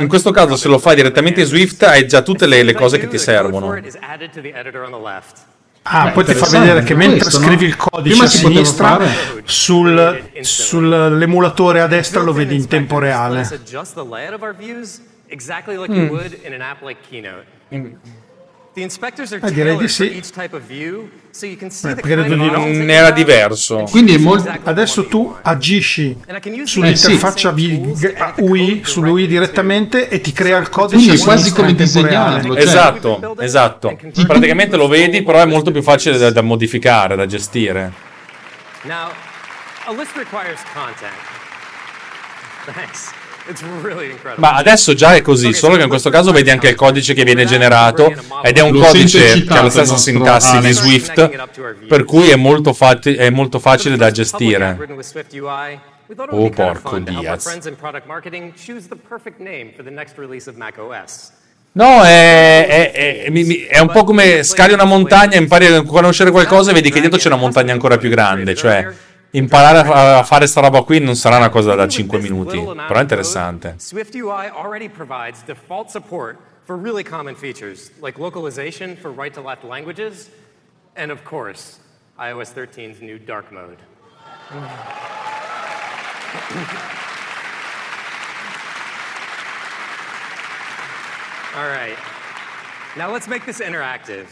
[0.00, 2.98] In questo caso se lo fai direttamente in Swift hai già tutte le, le cose
[2.98, 3.66] che ti servono.
[5.82, 7.46] Ah, poi ti fa vedere che mentre questo, no?
[7.46, 8.98] scrivi il codice Prima a sinistra,
[9.44, 13.44] sul, sull'emulatore a destra lo vedi in tempo reale.
[17.74, 17.92] Mm.
[18.72, 20.14] Eh, direi tailored di for sì.
[20.14, 22.92] each type of view, so you can see Eh, the credo kind of di no.
[22.92, 23.84] era diverso.
[23.90, 24.48] Quindi è molto...
[24.62, 26.16] Adesso tu agisci
[26.64, 27.52] sull'interfaccia
[28.38, 33.36] UI, sull'UI direttamente e ti crea il codice Quindi è quasi come disegnarlo, cioè- Esatto,
[33.40, 33.98] esatto.
[34.26, 37.92] Praticamente lo vedi, però è molto più facile da, da modificare, da gestire.
[38.82, 39.10] Now,
[39.86, 41.12] a list requires content.
[42.72, 43.10] Thanks.
[44.36, 47.24] Ma adesso già è così, solo che in questo caso vedi anche il codice che
[47.24, 48.12] viene generato
[48.42, 50.74] ed è un Lo codice che ha la stessa sintassi di Alex.
[50.80, 54.76] Swift, per cui è molto, fatti- è molto facile da gestire.
[56.30, 57.44] Oh, porco Diaz.
[61.72, 66.72] No, è, è- è- è un po' come scali una montagna, impari a conoscere qualcosa
[66.72, 68.88] e vedi che dietro c'è una montagna ancora più grande, cioè
[69.32, 72.98] imparare a a fare sta roba qui non sarà una cosa da 5 minuti, però
[72.98, 73.74] è interessante.
[73.78, 79.64] SwiftUI already provides default support for really common features like localization for right to left
[79.64, 80.30] languages,
[80.96, 81.78] and of course,
[82.18, 83.78] iOS 13's new dark mode.
[91.56, 91.96] All right.
[92.96, 94.26] Now let's make this interactive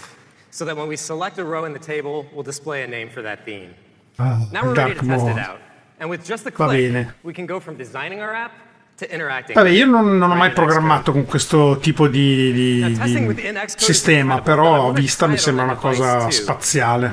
[0.51, 3.23] so that when we select a row in the table, we'll display a name for
[3.23, 3.75] that theme.
[4.18, 5.60] Ah, Now we're ready to test it out.
[6.00, 8.52] And with just the click, we can go from designing our app.
[9.55, 13.12] Vabbè, io non, non ho mai programmato con questo tipo di, di- di
[13.77, 17.12] sistema, però vista mi sembra una cosa spaziale.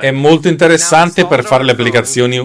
[0.00, 2.36] È molto interessante per fare le applicazioni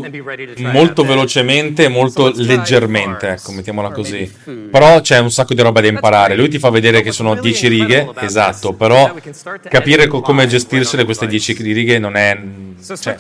[0.72, 4.32] molto velocemente e molto leggermente, ecco, mettiamola così.
[4.72, 6.35] Però c'è un sacco di roba da imparare.
[6.35, 9.14] Lui ti fa vedere che sono 10 righe, esatto, però
[9.69, 12.40] capire co- come gestirsele queste 10 righe non è...
[13.01, 13.16] Cioè,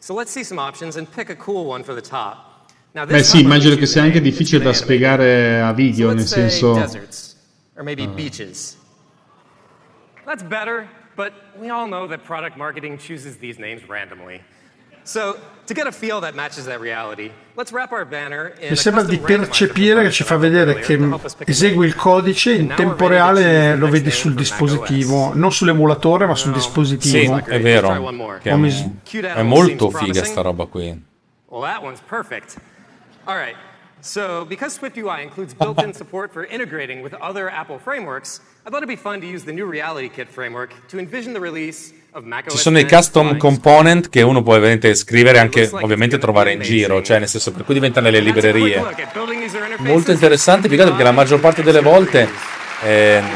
[0.00, 0.06] SwiftUI includes built-in support for animated transitions.
[0.06, 2.70] So let's see some options and pick a cool one for the top.
[2.94, 6.74] Now Beh this sì, immagino che sia anche difficile da spiegare a video, nel senso...
[6.74, 7.36] deserts
[7.76, 8.14] or maybe Ah.
[8.14, 8.76] beaches.
[10.24, 14.42] That's better, but we all know that product marketing chooses these names randomly.
[18.60, 20.98] Mi a sembra di percepire che ci fa vedere che
[21.46, 26.58] esegui il codice in tempo reale lo vedi sul dispositivo, non sull'emulatore ma sul sì,
[26.58, 27.42] dispositivo.
[27.44, 27.88] è vero.
[28.40, 31.06] Che è, Come è molto figa sta roba qui.
[31.46, 32.56] Well, that one's perfect.
[33.24, 33.67] All right.
[34.00, 38.88] So, because SwiftUI includes built-in support for integrating with other Apple frameworks, I thought it'd
[38.88, 42.52] be fun to use the new Reality Kit framework to envision the release of macOS
[42.52, 46.52] Ci sono i 10 custom component che uno può ovviamente scrivere e anche ovviamente trovare
[46.52, 48.82] in giro, cioè nel senso per cui diventano le librerie.
[49.78, 52.28] Molto interessante, altro perché la maggior parte delle volte
[52.84, 53.26] ehm,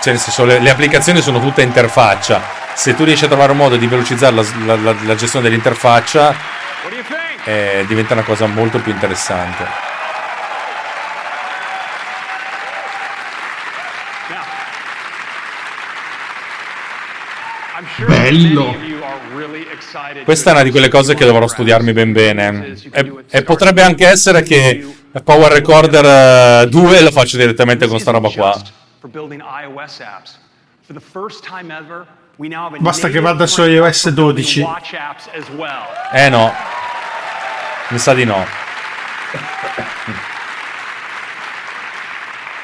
[0.00, 2.42] cioè nel senso le, le applicazioni sono tutte interfaccia.
[2.74, 6.34] Se tu riesci a trovare un modo di velocizzare la, la- la- la gestione dell'interfaccia
[7.44, 9.92] eh, diventa una cosa molto più interessante.
[18.06, 18.74] Bello!
[20.24, 22.76] Questa è una di quelle cose che dovrò studiarmi ben bene.
[22.90, 24.86] E, e potrebbe anche essere che
[25.22, 28.60] Power Recorder eh, 2 lo faccio direttamente con sta roba qua.
[32.78, 34.60] Basta che vada su iOS for building 12.
[34.62, 35.86] Watch apps as well.
[36.12, 36.52] Eh no.
[37.94, 38.44] Mi sa di no.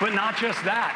[0.01, 0.91] But not just that.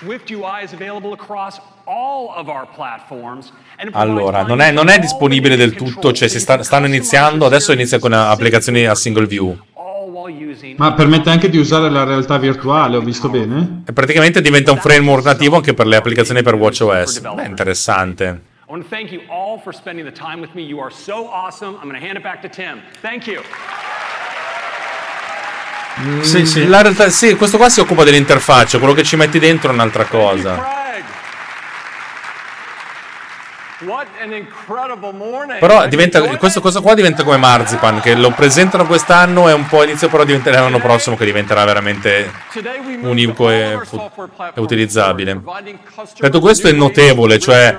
[0.00, 3.52] Swift UI is available across all of our platforms.
[3.92, 8.00] Allora, non è, non è disponibile del tutto, cioè si sta- stanno iniziando, adesso inizia
[8.00, 9.56] con applicazioni a single view.
[9.74, 13.84] all while using Ma permette anche di usare la realtà virtuale, ho visto bene?
[13.86, 17.20] E praticamente diventa un framework nativo anche per le applicazioni per WatchOS.
[17.20, 18.47] Beh, interessante.
[18.68, 20.62] I want to thank you all for spending the time with me.
[20.62, 21.76] You are so awesome.
[21.76, 22.82] I'm going to hand it back to Tim.
[23.00, 23.40] Thank you.
[26.20, 26.66] Sì, sì.
[26.66, 30.04] La realtà, sì, questo qua si occupa dell'interfaccia, quello che ci metti dentro è un'altra
[30.04, 30.56] cosa.
[30.56, 31.04] Craig.
[33.86, 35.60] What an incredible morning.
[35.60, 39.82] Però diventa, questo, questo qua diventa come Marzipan, che lo presentano quest'anno e un po'
[39.82, 42.30] inizio però diventerà l'anno prossimo che diventerà veramente
[43.00, 44.10] unico e, fu-
[44.54, 45.40] e utilizzabile.
[46.18, 47.78] Detto questo è notevole, cioè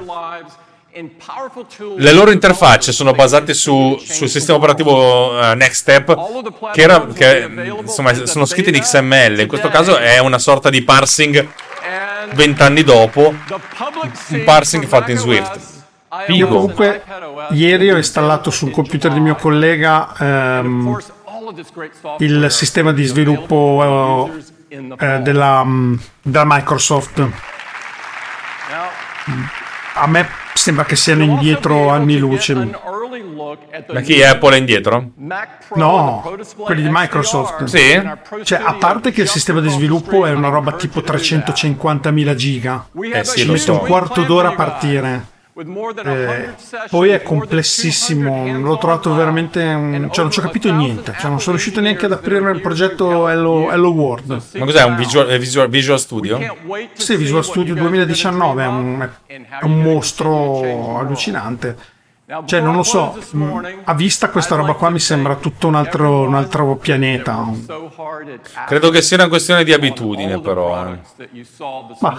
[1.98, 7.50] le loro interfacce sono basate su, sul sistema operativo eh, Next Step, che, era, che
[7.82, 9.40] insomma, sono scritti in XML.
[9.40, 11.48] In questo caso è una sorta di parsing
[12.34, 13.34] vent'anni dopo,
[14.28, 15.78] un parsing fatto in Swift.
[16.28, 17.04] Io comunque
[17.52, 20.98] ieri ho installato sul computer di mio collega ehm,
[22.20, 24.30] il sistema di sviluppo
[24.68, 27.28] eh, della, mm, della Microsoft.
[29.94, 30.30] A me
[30.60, 32.54] sembra che siano indietro anni luce.
[32.54, 35.12] Ma chi è Apple è indietro?
[35.76, 37.64] No, quelli di Microsoft.
[37.64, 38.02] Sì?
[38.44, 42.88] Cioè, a parte che il sistema di sviluppo è una roba tipo 350.000 giga.
[43.14, 43.74] Eh sì, Ci lo mette so.
[43.74, 45.38] un quarto d'ora a partire.
[46.06, 46.50] Eh,
[46.90, 49.62] poi è complessissimo, l'ho trovato veramente.
[49.62, 51.14] un- Cioè, non ci ho capito niente.
[51.20, 54.42] Cioè, non sono riuscito neanche ad aprire il progetto Hello, Hello World.
[54.60, 54.84] Ma cos'è?
[54.84, 56.38] Un Visual, Visual, Visual Studio?
[56.94, 61.76] Sì, Visual Studio 2019 è un, è un mostro allucinante.
[62.46, 66.22] Cioè, non lo so, mh, a vista questa roba qua mi sembra tutto un altro,
[66.22, 67.44] un altro pianeta.
[68.68, 70.92] Credo che sia una questione di abitudine, però.
[70.94, 71.00] eh.
[72.02, 72.12] Ma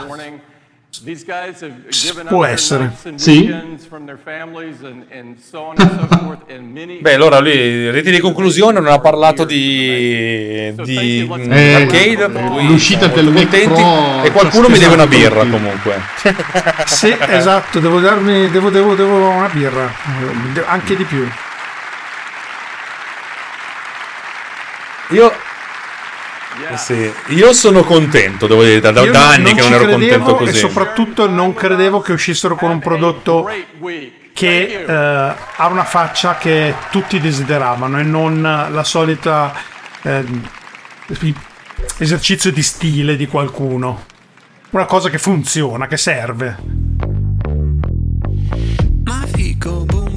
[1.04, 2.92] These guys have given Può up their essere.
[3.14, 3.38] Sì.
[3.38, 7.38] weekends from their families and, and so on and so forth, and many Beh, allora
[7.38, 13.66] lui, reti di conclusione, non ha parlato di, di Eh, arcade, cui l'uscita del contenti,
[13.80, 15.50] Pro e qualcuno mi deve una birra tutti.
[15.52, 16.00] comunque.
[16.86, 19.90] Sì, esatto, devo darmi devo, devo, devo una birra,
[20.66, 21.26] anche di più.
[25.10, 25.32] Io
[26.76, 30.58] Sì, io sono contento, devo dire, da, da anni che non ero contento E così.
[30.58, 33.48] soprattutto non credevo che uscissero con un prodotto
[34.32, 39.52] che eh, ha una faccia che tutti desideravano e non la solita
[40.02, 40.24] eh,
[41.98, 44.04] esercizio di stile di qualcuno.
[44.70, 46.56] Una cosa che funziona, che serve.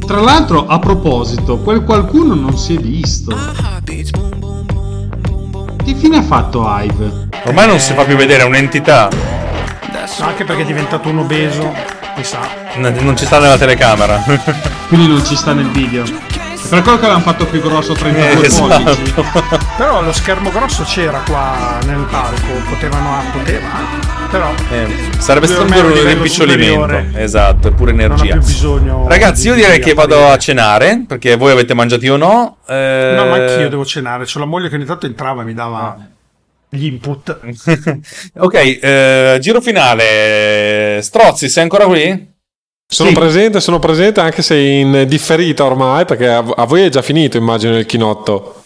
[0.06, 3.36] Tra l'altro, a proposito, quel qualcuno non si è visto.
[5.86, 7.28] Che fine ha fatto Hive?
[7.46, 9.10] Ormai non si fa più vedere, è un'entità.
[10.20, 11.74] Anche perché è diventato un obeso,
[12.16, 12.40] mi sa.
[12.78, 14.22] N- Non ci sta nella telecamera.
[14.88, 16.04] Quindi non ci sta nel video.
[16.04, 19.14] È per quello che l'hanno fatto più grosso 32 Eh, pollici.
[19.14, 19.56] esatto.
[19.78, 23.68] Però lo schermo grosso c'era qua nel palco, potevano, poteva,
[24.34, 24.88] però Eh,
[25.20, 27.12] sarebbe stato è un superiore.
[27.18, 28.34] Esatto, e pure energia.
[28.38, 29.08] più bisogno.
[29.08, 32.58] Ragazzi, io di- direi di che vado a cenare, perché voi avete mangiato io no.
[32.68, 34.26] Eh, No, ma anch'io devo cenare.
[34.26, 35.96] C'ho la moglie che ogni tanto entrava e mi dava
[36.68, 37.38] gli input.
[38.40, 41.00] Ok, eh, giro finale.
[41.04, 42.32] Strozzi, sei ancora qui?
[42.88, 43.16] Sono Sì.
[43.16, 47.38] presente, sono presente anche se in differita ormai, perché a, a voi è già finito,
[47.38, 48.63] immagino, il chinotto.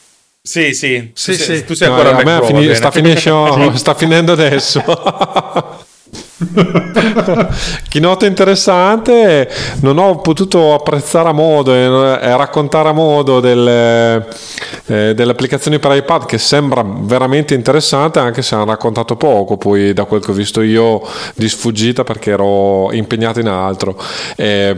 [0.48, 1.12] Sì, sì.
[1.14, 1.66] Sì, sì.
[1.66, 3.32] tu sei No, ancora a al me fini- sta, finisce-
[3.76, 4.82] sta finendo adesso.
[7.90, 9.50] Chinotto interessante,
[9.82, 14.26] non ho potuto apprezzare a modo e, e raccontare a modo delle,
[14.86, 19.92] eh, delle applicazioni per iPad che sembra veramente interessante anche se hanno raccontato poco poi
[19.92, 21.02] da quel che ho visto io
[21.36, 24.02] di sfuggita perché ero impegnato in altro.
[24.38, 24.76] Eh,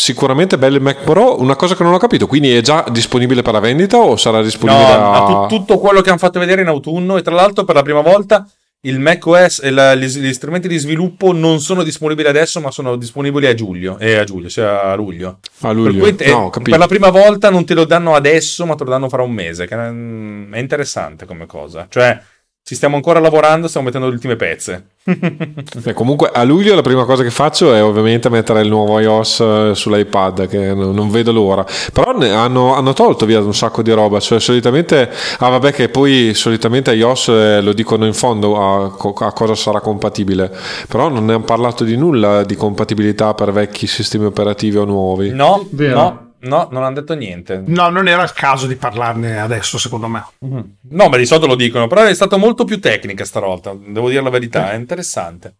[0.00, 3.42] Sicuramente bello il Mac Pro, una cosa che non ho capito, quindi è già disponibile
[3.42, 5.46] per la vendita o sarà disponibile No, a...
[5.46, 8.00] tu- tutto quello che hanno fatto vedere in autunno e tra l'altro per la prima
[8.00, 8.48] volta
[8.84, 12.96] il macOS e la- gli, gli strumenti di sviluppo non sono disponibili adesso ma sono
[12.96, 15.38] disponibili a giugno, eh, a giugno, cioè a luglio.
[15.60, 16.02] A luglio.
[16.02, 18.90] Per, te- No, per la prima volta non te lo danno adesso ma te lo
[18.90, 21.86] danno fra un mese, mm, è interessante come cosa.
[21.90, 22.18] Cioè
[22.62, 24.90] ci stiamo ancora lavorando, stiamo mettendo le ultime pezze.
[25.82, 29.40] Beh, comunque a luglio la prima cosa che faccio è ovviamente mettere il nuovo iOS
[29.40, 33.90] eh, sull'iPad che non, vedo l'ora però ne hanno, hanno tolto via un sacco di
[33.92, 38.84] roba cioè solitamente ah vabbè che poi solitamente iOS eh, lo dicono in fondo a,
[38.84, 40.54] a cosa sarà compatibile
[40.86, 45.30] però non ne hanno parlato di nulla di compatibilità per vecchi sistemi operativi o nuovi
[45.30, 45.94] No, Vero.
[45.98, 47.62] no, no, non hanno detto niente.
[47.66, 50.24] No, non era il caso di parlarne adesso, secondo me.
[50.40, 54.22] No, ma di solito lo dicono, però è stata molto più tecnica stavolta, devo dire
[54.22, 55.56] la verità, è interessante.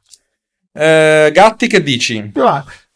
[0.72, 2.32] Eh, Gatti, che dici?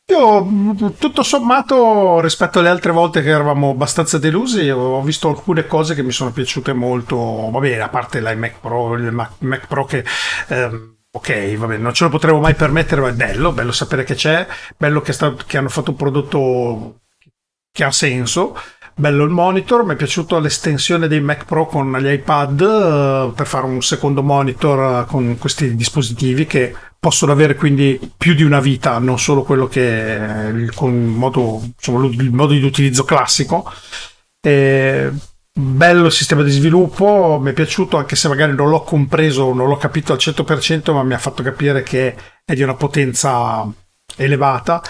[0.07, 5.95] Io, tutto sommato, rispetto alle altre volte che eravamo abbastanza delusi, ho visto alcune cose
[5.95, 7.17] che mi sono piaciute molto.
[7.51, 10.05] Va bene, a parte l'iMac Pro, il Mac, Mac Pro che.
[10.49, 14.03] ehm, Ok, va bene, non ce lo potremo mai permettere, ma è bello, bello sapere
[14.03, 14.45] che c'è,
[14.77, 17.03] bello che, sta- che hanno fatto un prodotto
[17.75, 18.57] che ha senso.
[18.95, 23.47] Bello il monitor, mi è piaciuta l'estensione dei Mac Pro con gli iPad eh, per
[23.49, 28.61] fare un secondo monitor eh, con questi dispositivi che possono avere quindi più di una
[28.61, 33.69] vita, non solo quello che è il, modo, insomma, il modo di utilizzo classico.
[34.41, 35.11] E
[35.53, 39.67] bello il sistema di sviluppo, mi è piaciuto anche se magari non l'ho compreso, non
[39.67, 43.69] l'ho capito al 100%, ma mi ha fatto capire che è di una potenza
[44.17, 44.81] elevata.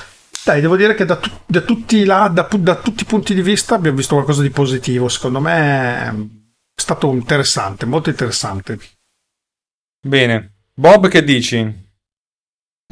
[0.44, 3.40] Dai, devo dire che da, tu- da tutti, la- da, da tutti i punti di
[3.40, 5.08] vista abbiamo visto qualcosa di positivo.
[5.08, 8.78] Secondo me è stato interessante, molto interessante.
[10.06, 10.52] Bene.
[10.74, 11.82] Bob, che dici?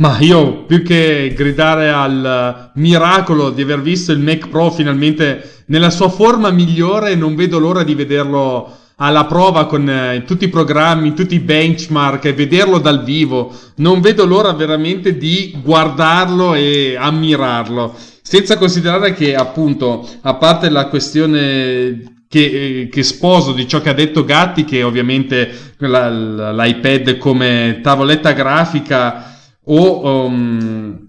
[0.01, 5.91] Ma io più che gridare al miracolo di aver visto il Mac Pro finalmente nella
[5.91, 11.13] sua forma migliore, non vedo l'ora di vederlo alla prova con eh, tutti i programmi,
[11.13, 13.53] tutti i benchmark e vederlo dal vivo.
[13.77, 17.95] Non vedo l'ora veramente di guardarlo e ammirarlo.
[18.23, 22.45] Senza considerare che, appunto, a parte la questione che,
[22.83, 28.31] eh, che sposo di ciò che ha detto Gatti, che ovviamente la- l'iPad come tavoletta
[28.31, 31.09] grafica o um,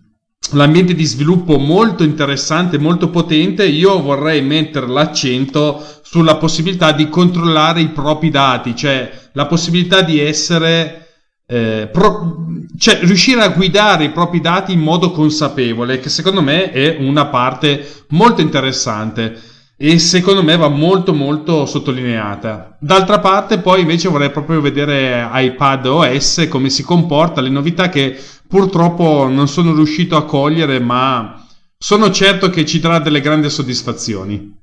[0.53, 7.81] l'ambiente di sviluppo molto interessante, molto potente, io vorrei mettere l'accento sulla possibilità di controllare
[7.81, 11.07] i propri dati, cioè la possibilità di essere
[11.45, 12.45] eh, pro-
[12.77, 17.25] cioè riuscire a guidare i propri dati in modo consapevole, che secondo me è una
[17.27, 19.39] parte molto interessante.
[19.75, 22.77] E secondo me va molto molto sottolineata.
[22.79, 28.17] D'altra parte poi invece vorrei proprio vedere iPad OS come si comporta, le novità che
[28.47, 31.45] purtroppo non sono riuscito a cogliere ma
[31.77, 34.61] sono certo che ci darà delle grandi soddisfazioni.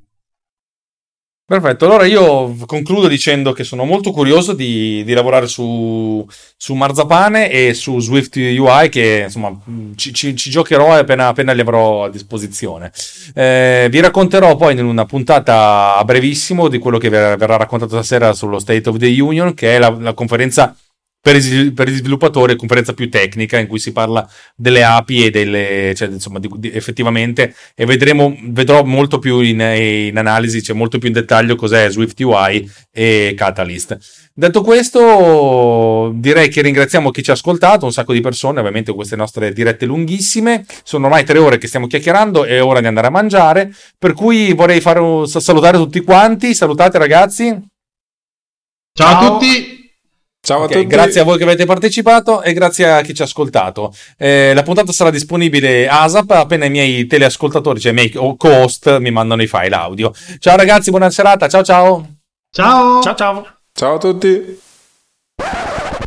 [1.50, 6.24] Perfetto, allora io concludo dicendo che sono molto curioso di, di lavorare su,
[6.56, 9.60] su, Marzapane e su Swift UI che insomma
[9.96, 12.92] ci, ci, ci giocherò appena, appena, li avrò a disposizione.
[13.34, 18.32] Eh, vi racconterò poi in una puntata a brevissimo di quello che verrà raccontato stasera
[18.32, 20.76] sullo State of the Union, che è la, la conferenza
[21.20, 25.26] per, i, per gli sviluppatori è conferenza più tecnica in cui si parla delle API
[25.26, 30.62] e delle, cioè, insomma, di, di, effettivamente, e vedremo, vedrò molto più in, in, analisi,
[30.62, 33.98] cioè molto più in dettaglio cos'è Swift UI e Catalyst.
[34.32, 38.96] Detto questo, direi che ringraziamo chi ci ha ascoltato, un sacco di persone, ovviamente con
[38.96, 40.64] queste nostre dirette lunghissime.
[40.82, 44.54] Sono ormai tre ore che stiamo chiacchierando, è ora di andare a mangiare, per cui
[44.54, 46.54] vorrei fare, salutare tutti quanti.
[46.54, 47.44] Salutate ragazzi.
[48.92, 49.26] Ciao, Ciao.
[49.26, 49.79] a tutti.
[50.42, 50.94] Ciao okay, a tutti.
[50.94, 53.94] Grazie a voi che avete partecipato e grazie a chi ci ha ascoltato.
[54.16, 59.10] Eh, la puntata sarà disponibile ASAP appena i miei teleascoltatori, cioè i miei co-host, mi
[59.10, 60.12] mandano i file audio.
[60.38, 61.46] Ciao ragazzi, buona serata.
[61.46, 62.14] Ciao ciao.
[62.50, 63.02] Ciao.
[63.02, 63.46] Ciao ciao.
[63.72, 64.68] Ciao a tutti.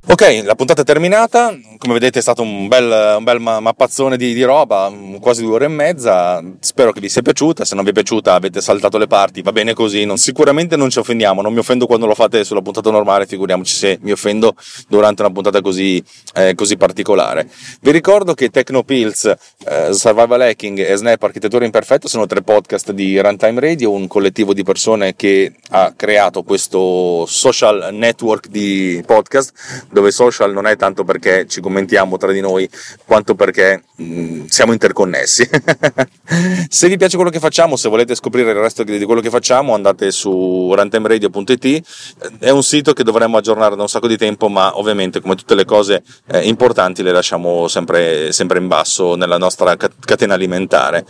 [0.05, 4.33] Ok, la puntata è terminata, come vedete è stato un bel, un bel mappazzone di,
[4.33, 4.91] di, roba,
[5.21, 8.33] quasi due ore e mezza, spero che vi sia piaciuta, se non vi è piaciuta
[8.33, 11.85] avete saltato le parti, va bene così, non, sicuramente non ci offendiamo, non mi offendo
[11.85, 14.55] quando lo fate sulla puntata normale, figuriamoci se mi offendo
[14.89, 16.03] durante una puntata così,
[16.35, 17.49] eh, così particolare.
[17.79, 19.33] Vi ricordo che Technopills,
[19.65, 24.53] eh, Survival Hacking e Snap Architettura Imperfetta sono tre podcast di Runtime Radio, un collettivo
[24.53, 31.03] di persone che ha creato questo social network di podcast dove social non è tanto
[31.03, 32.69] perché ci commentiamo tra di noi,
[33.05, 35.47] quanto perché mh, mm, siamo interconnessi.
[36.67, 39.73] se vi piace quello che facciamo, se volete scoprire il resto di quello che facciamo,
[39.73, 44.77] andate su runtimeradio.it, è un sito che dovremmo aggiornare da un sacco di tempo, ma
[44.77, 49.77] ovviamente come tutte le cose eh, importanti le lasciamo sempre, sempre in basso nella nostra
[49.77, 51.05] catena alimentare.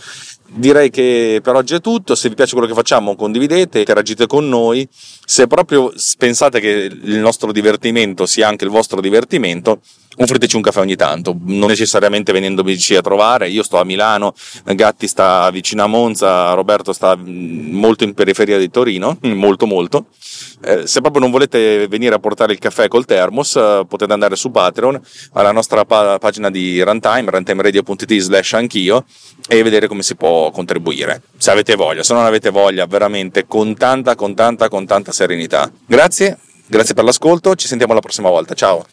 [0.56, 4.48] Direi che per oggi è tutto, se vi piace quello che facciamo condividete, interagite con
[4.48, 4.88] noi,
[5.26, 9.80] se proprio pensate che il nostro divertimento sia anche il vostro divertimento,
[10.18, 14.34] offriteci un caffè ogni tanto, non necessariamente venendoci a trovare, io sto a Milano,
[14.66, 20.08] Gatti sta vicino a Monza, Roberto sta molto in periferia di Torino, molto molto,
[20.64, 24.36] eh, se proprio non volete venire a portare il caffè col thermos eh, potete andare
[24.36, 25.00] su Patreon
[25.34, 29.06] alla nostra pa- pagina di Runtime, runtimeradio.it slash anch'io
[29.48, 33.76] e vedere come si può contribuire, se avete voglia, se non avete voglia veramente con
[33.76, 35.72] tanta, con tanta, con tanta serenità.
[35.86, 38.93] Grazie, grazie per l'ascolto, ci sentiamo la prossima volta, ciao!